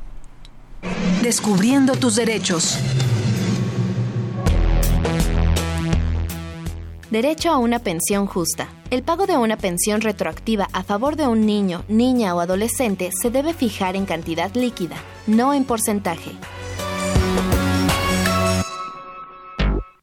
Descubriendo 1.23 1.95
tus 1.95 2.15
derechos. 2.15 2.79
Derecho 7.11 7.51
a 7.51 7.57
una 7.57 7.79
pensión 7.79 8.27
justa. 8.27 8.69
El 8.91 9.03
pago 9.03 9.27
de 9.27 9.39
una 9.39 9.57
pensión 9.57 10.03
retroactiva 10.03 10.69
a 10.75 10.83
favor 10.83 11.17
de 11.17 11.27
un 11.27 11.47
niño, 11.47 11.83
niña 11.89 12.35
o 12.35 12.41
adolescente 12.41 13.09
se 13.19 13.31
debe 13.31 13.55
fijar 13.55 13.97
en 13.97 14.05
cantidad 14.05 14.53
líquida, 14.55 14.97
no 15.27 15.55
en 15.55 15.65
porcentaje. 15.65 16.33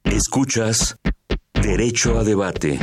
Escuchas 0.03 0.97
Derecho 1.53 2.17
a 2.17 2.23
debate. 2.23 2.79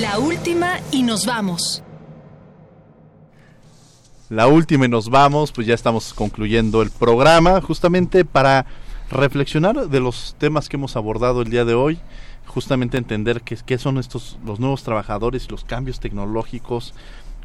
La 0.00 0.18
última 0.18 0.80
y 0.92 1.02
nos 1.02 1.24
vamos. 1.24 1.82
La 4.28 4.48
última 4.48 4.84
y 4.84 4.88
nos 4.88 5.08
vamos, 5.08 5.50
pues 5.52 5.66
ya 5.66 5.72
estamos 5.72 6.12
concluyendo 6.12 6.82
el 6.82 6.90
programa 6.90 7.62
justamente 7.62 8.26
para 8.26 8.66
reflexionar 9.10 9.88
de 9.88 10.00
los 10.00 10.34
temas 10.38 10.68
que 10.68 10.76
hemos 10.76 10.96
abordado 10.96 11.42
el 11.42 11.50
día 11.50 11.64
de 11.64 11.74
hoy, 11.74 11.98
justamente 12.46 12.98
entender 12.98 13.42
qué, 13.42 13.78
son 13.78 13.98
estos 13.98 14.38
los 14.44 14.60
nuevos 14.60 14.82
trabajadores 14.82 15.46
y 15.46 15.48
los 15.48 15.64
cambios 15.64 16.00
tecnológicos 16.00 16.94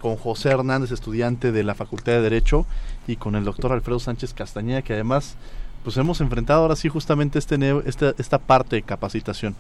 con 0.01 0.17
José 0.17 0.49
Hernández, 0.49 0.91
estudiante 0.91 1.51
de 1.51 1.63
la 1.63 1.75
Facultad 1.75 2.13
de 2.13 2.21
Derecho, 2.21 2.65
y 3.07 3.15
con 3.15 3.35
el 3.35 3.45
doctor 3.45 3.71
Alfredo 3.71 3.99
Sánchez 3.99 4.33
Castañeda, 4.33 4.81
que 4.81 4.93
además 4.93 5.35
pues 5.83 5.97
hemos 5.97 6.21
enfrentado 6.21 6.61
ahora 6.61 6.75
sí 6.75 6.87
justamente 6.89 7.39
este, 7.39 7.57
esta, 7.85 8.13
esta 8.17 8.37
parte 8.37 8.77
de 8.77 8.83
capacitación. 8.83 9.55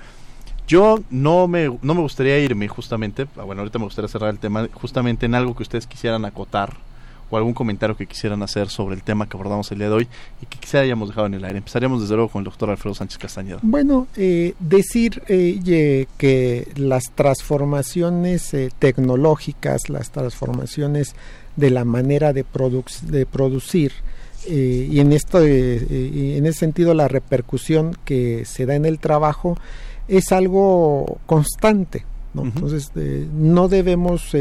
Yo 0.67 1.01
no 1.09 1.47
me, 1.47 1.77
no 1.81 1.93
me 1.93 2.01
gustaría 2.01 2.39
irme 2.39 2.69
justamente, 2.69 3.27
ah, 3.37 3.43
bueno, 3.43 3.61
ahorita 3.61 3.79
me 3.79 3.85
gustaría 3.85 4.07
cerrar 4.07 4.29
el 4.29 4.39
tema, 4.39 4.69
justamente 4.73 5.25
en 5.25 5.35
algo 5.35 5.55
que 5.55 5.63
ustedes 5.63 5.87
quisieran 5.87 6.23
acotar 6.23 6.73
o 7.33 7.37
algún 7.37 7.53
comentario 7.55 7.97
que 7.97 8.05
quisieran 8.05 8.43
hacer 8.43 8.69
sobre 8.69 8.95
el 8.95 9.01
tema 9.01 9.27
que 9.27 9.35
abordamos 9.35 9.71
el 9.71 9.79
día 9.79 9.87
de 9.87 9.95
hoy 9.95 10.07
y 10.39 10.45
que 10.45 10.59
quizá 10.59 10.81
hayamos 10.81 11.09
dejado 11.09 11.25
en 11.25 11.33
el 11.33 11.43
aire. 11.43 11.57
Empezaríamos 11.57 12.01
desde 12.01 12.13
luego 12.13 12.29
con 12.29 12.41
el 12.41 12.45
doctor 12.45 12.69
Alfredo 12.69 12.93
Sánchez 12.93 13.17
Castañeda. 13.17 13.57
Bueno, 13.63 14.07
eh, 14.15 14.53
decir 14.59 15.23
eh, 15.27 16.05
que 16.17 16.67
las 16.75 17.05
transformaciones 17.15 18.53
eh, 18.53 18.69
tecnológicas, 18.77 19.89
las 19.89 20.11
transformaciones 20.11 21.15
de 21.55 21.71
la 21.71 21.85
manera 21.85 22.33
de, 22.33 22.45
de 23.03 23.25
producir, 23.25 23.93
y 24.47 24.99
en 24.99 25.13
esto 25.13 25.39
en 25.41 26.45
ese 26.45 26.59
sentido 26.59 26.93
la 26.93 27.07
repercusión 27.07 27.97
que 28.03 28.43
se 28.43 28.65
da 28.65 28.75
en 28.75 28.83
el 28.83 28.99
trabajo 28.99 29.57
es 30.09 30.33
algo 30.33 31.17
constante 31.25 32.05
¿no? 32.33 32.43
entonces 32.43 32.91
no 33.31 33.69
debemos 33.69 34.35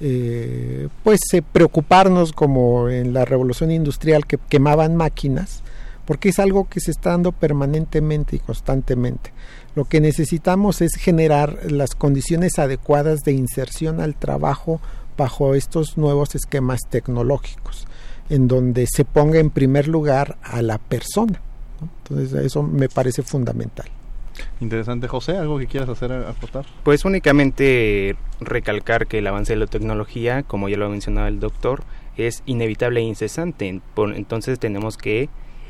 eh, 0.00 0.88
pues 1.02 1.20
eh, 1.32 1.42
preocuparnos 1.42 2.32
como 2.32 2.88
en 2.88 3.12
la 3.12 3.24
revolución 3.24 3.70
industrial 3.70 4.26
que 4.26 4.38
quemaban 4.38 4.96
máquinas, 4.96 5.62
porque 6.04 6.28
es 6.28 6.38
algo 6.38 6.68
que 6.68 6.80
se 6.80 6.90
está 6.90 7.10
dando 7.10 7.32
permanentemente 7.32 8.36
y 8.36 8.38
constantemente. 8.38 9.32
Lo 9.74 9.84
que 9.86 10.00
necesitamos 10.00 10.80
es 10.80 10.94
generar 10.94 11.70
las 11.70 11.94
condiciones 11.94 12.58
adecuadas 12.58 13.20
de 13.20 13.32
inserción 13.32 14.00
al 14.00 14.14
trabajo 14.14 14.80
bajo 15.16 15.54
estos 15.54 15.96
nuevos 15.96 16.34
esquemas 16.34 16.80
tecnológicos, 16.88 17.86
en 18.28 18.48
donde 18.48 18.86
se 18.86 19.04
ponga 19.04 19.38
en 19.38 19.50
primer 19.50 19.88
lugar 19.88 20.36
a 20.42 20.62
la 20.62 20.78
persona. 20.78 21.40
Entonces 21.80 22.44
eso 22.44 22.62
me 22.62 22.88
parece 22.88 23.22
fundamental. 23.22 23.86
Interesante, 24.60 25.08
José, 25.08 25.36
¿algo 25.36 25.58
que 25.58 25.66
quieras 25.66 25.88
hacer 25.88 26.12
aportar? 26.12 26.66
Pues 26.82 27.04
únicamente 27.04 28.16
recalcar 28.40 29.06
que 29.06 29.18
el 29.18 29.26
avance 29.26 29.52
de 29.52 29.58
la 29.58 29.66
tecnología, 29.66 30.42
como 30.42 30.68
ya 30.68 30.76
lo 30.76 30.86
ha 30.86 30.90
mencionado 30.90 31.26
el 31.26 31.40
doctor, 31.40 31.84
es 32.16 32.42
inevitable 32.46 33.00
e 33.00 33.04
incesante. 33.04 33.80
Entonces 33.96 34.58
tenemos 34.58 34.96
que 34.96 35.28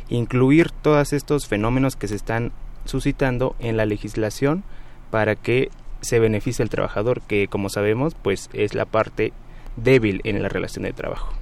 incluir 0.09 0.71
todos 0.71 1.12
estos 1.12 1.47
fenómenos 1.47 1.97
que 1.97 2.09
se 2.09 2.14
están 2.14 2.53
suscitando 2.85 3.57
en 3.59 3.77
la 3.77 3.87
legislación 3.87 4.62
para 5.11 5.35
que 5.35 5.71
se 6.01 6.21
beneficie 6.21 6.62
el 6.62 6.71
trabajador, 6.71 7.23
que 7.23 7.49
como 7.49 7.69
sabemos, 7.69 8.14
pues 8.14 8.49
es 8.53 8.75
la 8.75 8.85
parte 8.85 9.33
débil 9.77 10.21
en 10.25 10.43
la 10.43 10.49
relación 10.49 10.85
de 10.85 10.93
trabajo. 10.93 11.33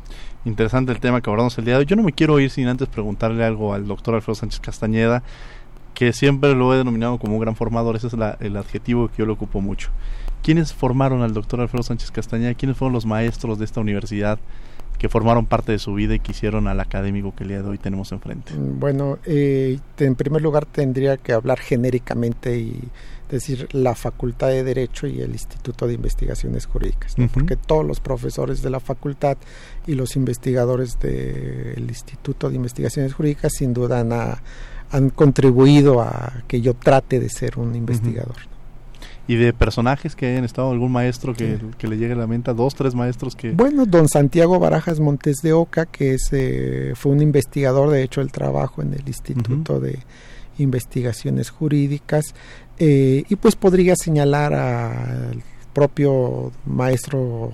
Interesante 0.46 0.92
el 0.92 1.00
tema 1.00 1.20
que 1.20 1.30
abordamos 1.30 1.56
el 1.58 1.64
día 1.64 1.74
de 1.74 1.80
hoy. 1.80 1.86
Yo 1.86 1.96
no 1.96 2.02
me 2.02 2.12
quiero 2.12 2.38
ir 2.38 2.50
sin 2.50 2.68
antes 2.68 2.88
preguntarle 2.88 3.44
algo 3.44 3.74
al 3.74 3.86
doctor 3.86 4.14
Alfredo 4.14 4.34
Sánchez 4.34 4.60
Castañeda 4.60 5.22
que 5.94 6.12
siempre 6.12 6.54
lo 6.54 6.74
he 6.74 6.78
denominado 6.78 7.18
como 7.18 7.34
un 7.34 7.40
gran 7.40 7.56
formador, 7.56 7.96
ese 7.96 8.08
es 8.08 8.12
el 8.12 8.56
adjetivo 8.56 9.08
que 9.08 9.18
yo 9.18 9.26
le 9.26 9.32
ocupo 9.32 9.60
mucho. 9.60 9.90
¿Quiénes 10.42 10.74
formaron 10.74 11.22
al 11.22 11.32
doctor 11.32 11.60
Alfredo 11.60 11.82
Sánchez 11.82 12.10
Castañeda? 12.10 12.54
¿Quiénes 12.54 12.76
fueron 12.76 12.92
los 12.92 13.06
maestros 13.06 13.58
de 13.58 13.64
esta 13.64 13.80
universidad 13.80 14.38
que 14.98 15.08
formaron 15.08 15.46
parte 15.46 15.72
de 15.72 15.78
su 15.78 15.94
vida 15.94 16.14
y 16.14 16.20
que 16.20 16.32
hicieron 16.32 16.68
al 16.68 16.80
académico 16.80 17.34
que 17.34 17.44
el 17.44 17.48
día 17.48 17.62
de 17.62 17.68
hoy 17.68 17.78
tenemos 17.78 18.12
enfrente? 18.12 18.52
Bueno, 18.56 19.18
eh, 19.24 19.78
en 19.98 20.14
primer 20.16 20.42
lugar 20.42 20.66
tendría 20.66 21.16
que 21.16 21.32
hablar 21.32 21.58
genéricamente 21.58 22.58
y 22.58 22.78
decir 23.30 23.68
la 23.72 23.94
Facultad 23.94 24.48
de 24.48 24.62
Derecho 24.64 25.06
y 25.06 25.20
el 25.20 25.32
Instituto 25.32 25.86
de 25.86 25.94
Investigaciones 25.94 26.66
Jurídicas, 26.66 27.14
porque 27.32 27.56
todos 27.56 27.84
los 27.84 28.00
profesores 28.00 28.62
de 28.62 28.70
la 28.70 28.80
facultad 28.80 29.36
y 29.86 29.94
los 29.94 30.14
investigadores 30.16 30.98
del 31.00 31.86
Instituto 31.88 32.50
de 32.50 32.56
Investigaciones 32.56 33.14
Jurídicas 33.14 33.52
sin 33.54 33.72
duda 33.72 34.00
han, 34.00 34.12
han, 34.94 35.10
contribuido 35.10 36.00
a 36.00 36.42
que 36.46 36.60
yo 36.60 36.74
trate 36.74 37.20
de 37.20 37.28
ser 37.28 37.58
un 37.58 37.74
investigador. 37.74 38.36
¿Y 39.26 39.36
de 39.36 39.54
personajes 39.54 40.14
que 40.14 40.26
hayan 40.26 40.44
estado 40.44 40.70
algún 40.70 40.92
maestro 40.92 41.34
que, 41.34 41.58
le 41.80 41.96
llegue 41.96 42.12
a 42.12 42.16
la 42.16 42.26
mente? 42.26 42.52
¿Dos, 42.52 42.74
tres 42.74 42.94
maestros 42.94 43.34
que...? 43.34 43.52
Bueno, 43.52 43.86
don 43.86 44.08
Santiago 44.08 44.58
Barajas 44.58 45.00
Montes 45.00 45.38
de 45.42 45.54
Oca, 45.54 45.86
que 45.86 46.14
es, 46.14 46.28
eh, 46.32 46.92
fue 46.94 47.12
un 47.12 47.22
investigador, 47.22 47.90
de 47.90 48.02
hecho, 48.02 48.20
el 48.20 48.30
trabajo 48.30 48.82
en 48.82 48.92
el 48.92 49.06
Instituto 49.06 49.80
de 49.80 49.98
Investigaciones 50.58 51.48
Jurídicas. 51.48 52.34
Eh, 52.78 53.24
y 53.26 53.36
pues 53.36 53.56
podría 53.56 53.94
señalar 53.96 54.52
al 54.52 55.42
propio 55.72 56.52
maestro 56.66 57.52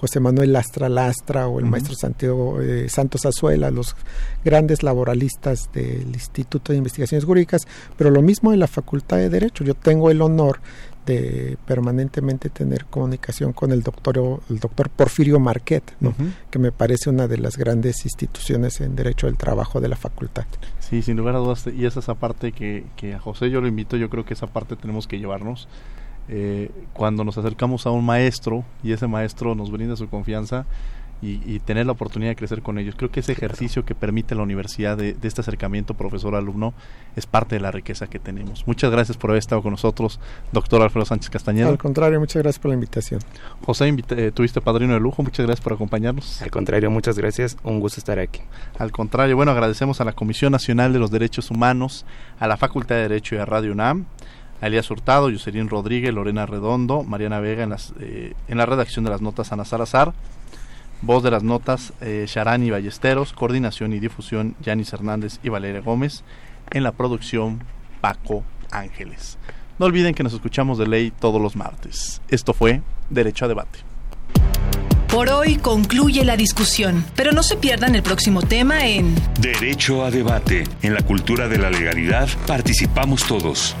José 0.00 0.18
Manuel 0.18 0.54
Lastra 0.54 0.88
Lastra 0.88 1.46
o 1.46 1.58
el 1.58 1.66
maestro 1.66 1.94
Santiago 1.94 2.60
eh, 2.62 2.88
Santos 2.88 3.26
Azuela, 3.26 3.70
los 3.70 3.94
grandes 4.42 4.82
laboralistas 4.82 5.68
del 5.74 6.08
Instituto 6.08 6.72
de 6.72 6.78
Investigaciones 6.78 7.26
Jurídicas, 7.26 7.68
pero 7.98 8.10
lo 8.10 8.22
mismo 8.22 8.54
en 8.54 8.60
la 8.60 8.66
Facultad 8.66 9.18
de 9.18 9.28
Derecho. 9.28 9.62
Yo 9.62 9.74
tengo 9.74 10.10
el 10.10 10.22
honor 10.22 10.60
de 11.04 11.58
permanentemente 11.66 12.48
tener 12.48 12.86
comunicación 12.86 13.52
con 13.52 13.72
el 13.72 13.82
doctor, 13.82 14.40
el 14.48 14.58
doctor 14.58 14.88
Porfirio 14.88 15.38
Marquet, 15.38 15.84
que 16.50 16.58
me 16.58 16.72
parece 16.72 17.10
una 17.10 17.28
de 17.28 17.36
las 17.36 17.58
grandes 17.58 18.04
instituciones 18.06 18.80
en 18.80 18.96
derecho 18.96 19.26
del 19.26 19.36
trabajo 19.36 19.80
de 19.80 19.88
la 19.88 19.96
facultad. 19.96 20.46
Sí, 20.78 21.02
sin 21.02 21.18
lugar 21.18 21.36
a 21.36 21.38
dudas, 21.40 21.66
y 21.66 21.84
esa 21.84 22.00
es 22.00 22.04
esa 22.04 22.14
parte 22.14 22.52
que, 22.52 22.86
que 22.96 23.12
a 23.12 23.18
José 23.18 23.50
yo 23.50 23.60
lo 23.60 23.68
invito, 23.68 23.98
yo 23.98 24.08
creo 24.08 24.24
que 24.24 24.32
esa 24.32 24.46
parte 24.46 24.76
tenemos 24.76 25.06
que 25.06 25.18
llevarnos. 25.18 25.68
Eh, 26.32 26.70
cuando 26.92 27.24
nos 27.24 27.36
acercamos 27.38 27.86
a 27.86 27.90
un 27.90 28.04
maestro 28.04 28.64
y 28.84 28.92
ese 28.92 29.08
maestro 29.08 29.56
nos 29.56 29.72
brinda 29.72 29.96
su 29.96 30.08
confianza, 30.08 30.64
y, 31.22 31.58
tener 31.60 31.84
la 31.86 31.92
oportunidad 31.92 32.30
de 32.30 32.36
crecer 32.36 32.62
con 32.62 32.78
ellos. 32.78 32.94
Creo 32.96 33.10
que 33.10 33.20
ese 33.20 33.32
ejercicio 33.32 33.84
que 33.84 33.94
permite 33.94 34.34
la 34.34 34.42
universidad 34.42 34.96
de, 34.96 35.16
este 35.22 35.42
acercamiento 35.42 35.94
profesor-alumno 35.94 36.72
es 37.14 37.26
parte 37.26 37.56
de 37.56 37.60
la 37.60 37.70
riqueza 37.70 38.06
que 38.06 38.18
tenemos. 38.18 38.66
Muchas 38.66 38.90
gracias 38.90 39.16
por 39.16 39.30
haber 39.30 39.40
estado 39.40 39.62
con 39.62 39.72
nosotros, 39.72 40.18
doctor 40.52 40.80
Alfredo 40.82 41.04
Sánchez 41.04 41.30
Castañeda. 41.30 41.68
Al 41.68 41.78
contrario, 41.78 42.18
muchas 42.20 42.42
gracias 42.42 42.58
por 42.58 42.70
la 42.70 42.74
invitación. 42.74 43.20
José, 43.64 43.94
eh, 44.10 44.32
tuviste 44.32 44.60
padrino 44.60 44.94
de 44.94 45.00
lujo, 45.00 45.22
muchas 45.22 45.44
gracias 45.44 45.62
por 45.62 45.74
acompañarnos. 45.74 46.40
Al 46.40 46.50
contrario, 46.50 46.90
muchas 46.90 47.18
gracias, 47.18 47.56
un 47.64 47.80
gusto 47.80 48.00
estar 48.00 48.18
aquí. 48.18 48.40
Al 48.78 48.90
contrario, 48.90 49.36
bueno, 49.36 49.52
agradecemos 49.52 50.00
a 50.00 50.04
la 50.04 50.12
Comisión 50.12 50.52
Nacional 50.52 50.92
de 50.92 50.98
los 50.98 51.10
Derechos 51.10 51.50
Humanos, 51.50 52.06
a 52.38 52.48
la 52.48 52.56
Facultad 52.56 52.94
de 52.94 53.02
Derecho 53.02 53.34
y 53.34 53.38
a 53.38 53.44
Radio 53.44 53.72
UNAM, 53.72 54.06
a 54.60 54.66
Elías 54.66 54.90
Hurtado, 54.90 55.30
Yuserín 55.30 55.68
Rodríguez, 55.68 56.12
Lorena 56.12 56.46
Redondo, 56.46 57.02
Mariana 57.02 57.40
Vega 57.40 57.62
en, 57.62 57.70
las, 57.70 57.94
eh, 58.00 58.34
en 58.48 58.58
la 58.58 58.66
redacción 58.66 59.04
de 59.04 59.10
las 59.10 59.22
notas 59.22 59.52
Ana 59.52 59.64
Salazar, 59.64 60.12
Voz 61.02 61.22
de 61.22 61.30
las 61.30 61.42
notas, 61.42 61.94
eh, 62.02 62.26
Sharani 62.28 62.70
Ballesteros. 62.70 63.32
Coordinación 63.32 63.92
y 63.94 64.00
difusión, 64.00 64.54
Yanis 64.62 64.92
Hernández 64.92 65.38
y 65.42 65.48
Valeria 65.48 65.80
Gómez. 65.80 66.22
En 66.70 66.82
la 66.82 66.92
producción, 66.92 67.64
Paco 68.00 68.44
Ángeles. 68.70 69.38
No 69.78 69.86
olviden 69.86 70.14
que 70.14 70.22
nos 70.22 70.34
escuchamos 70.34 70.76
de 70.76 70.86
ley 70.86 71.10
todos 71.10 71.40
los 71.40 71.56
martes. 71.56 72.20
Esto 72.28 72.52
fue 72.52 72.82
Derecho 73.08 73.46
a 73.46 73.48
Debate. 73.48 73.78
Por 75.08 75.30
hoy 75.30 75.56
concluye 75.56 76.22
la 76.24 76.36
discusión, 76.36 77.04
pero 77.16 77.32
no 77.32 77.42
se 77.42 77.56
pierdan 77.56 77.94
el 77.94 78.02
próximo 78.02 78.42
tema 78.42 78.86
en 78.86 79.14
Derecho 79.40 80.04
a 80.04 80.10
Debate. 80.10 80.64
En 80.82 80.94
la 80.94 81.00
cultura 81.00 81.48
de 81.48 81.58
la 81.58 81.70
legalidad 81.70 82.28
participamos 82.46 83.26
todos. 83.26 83.74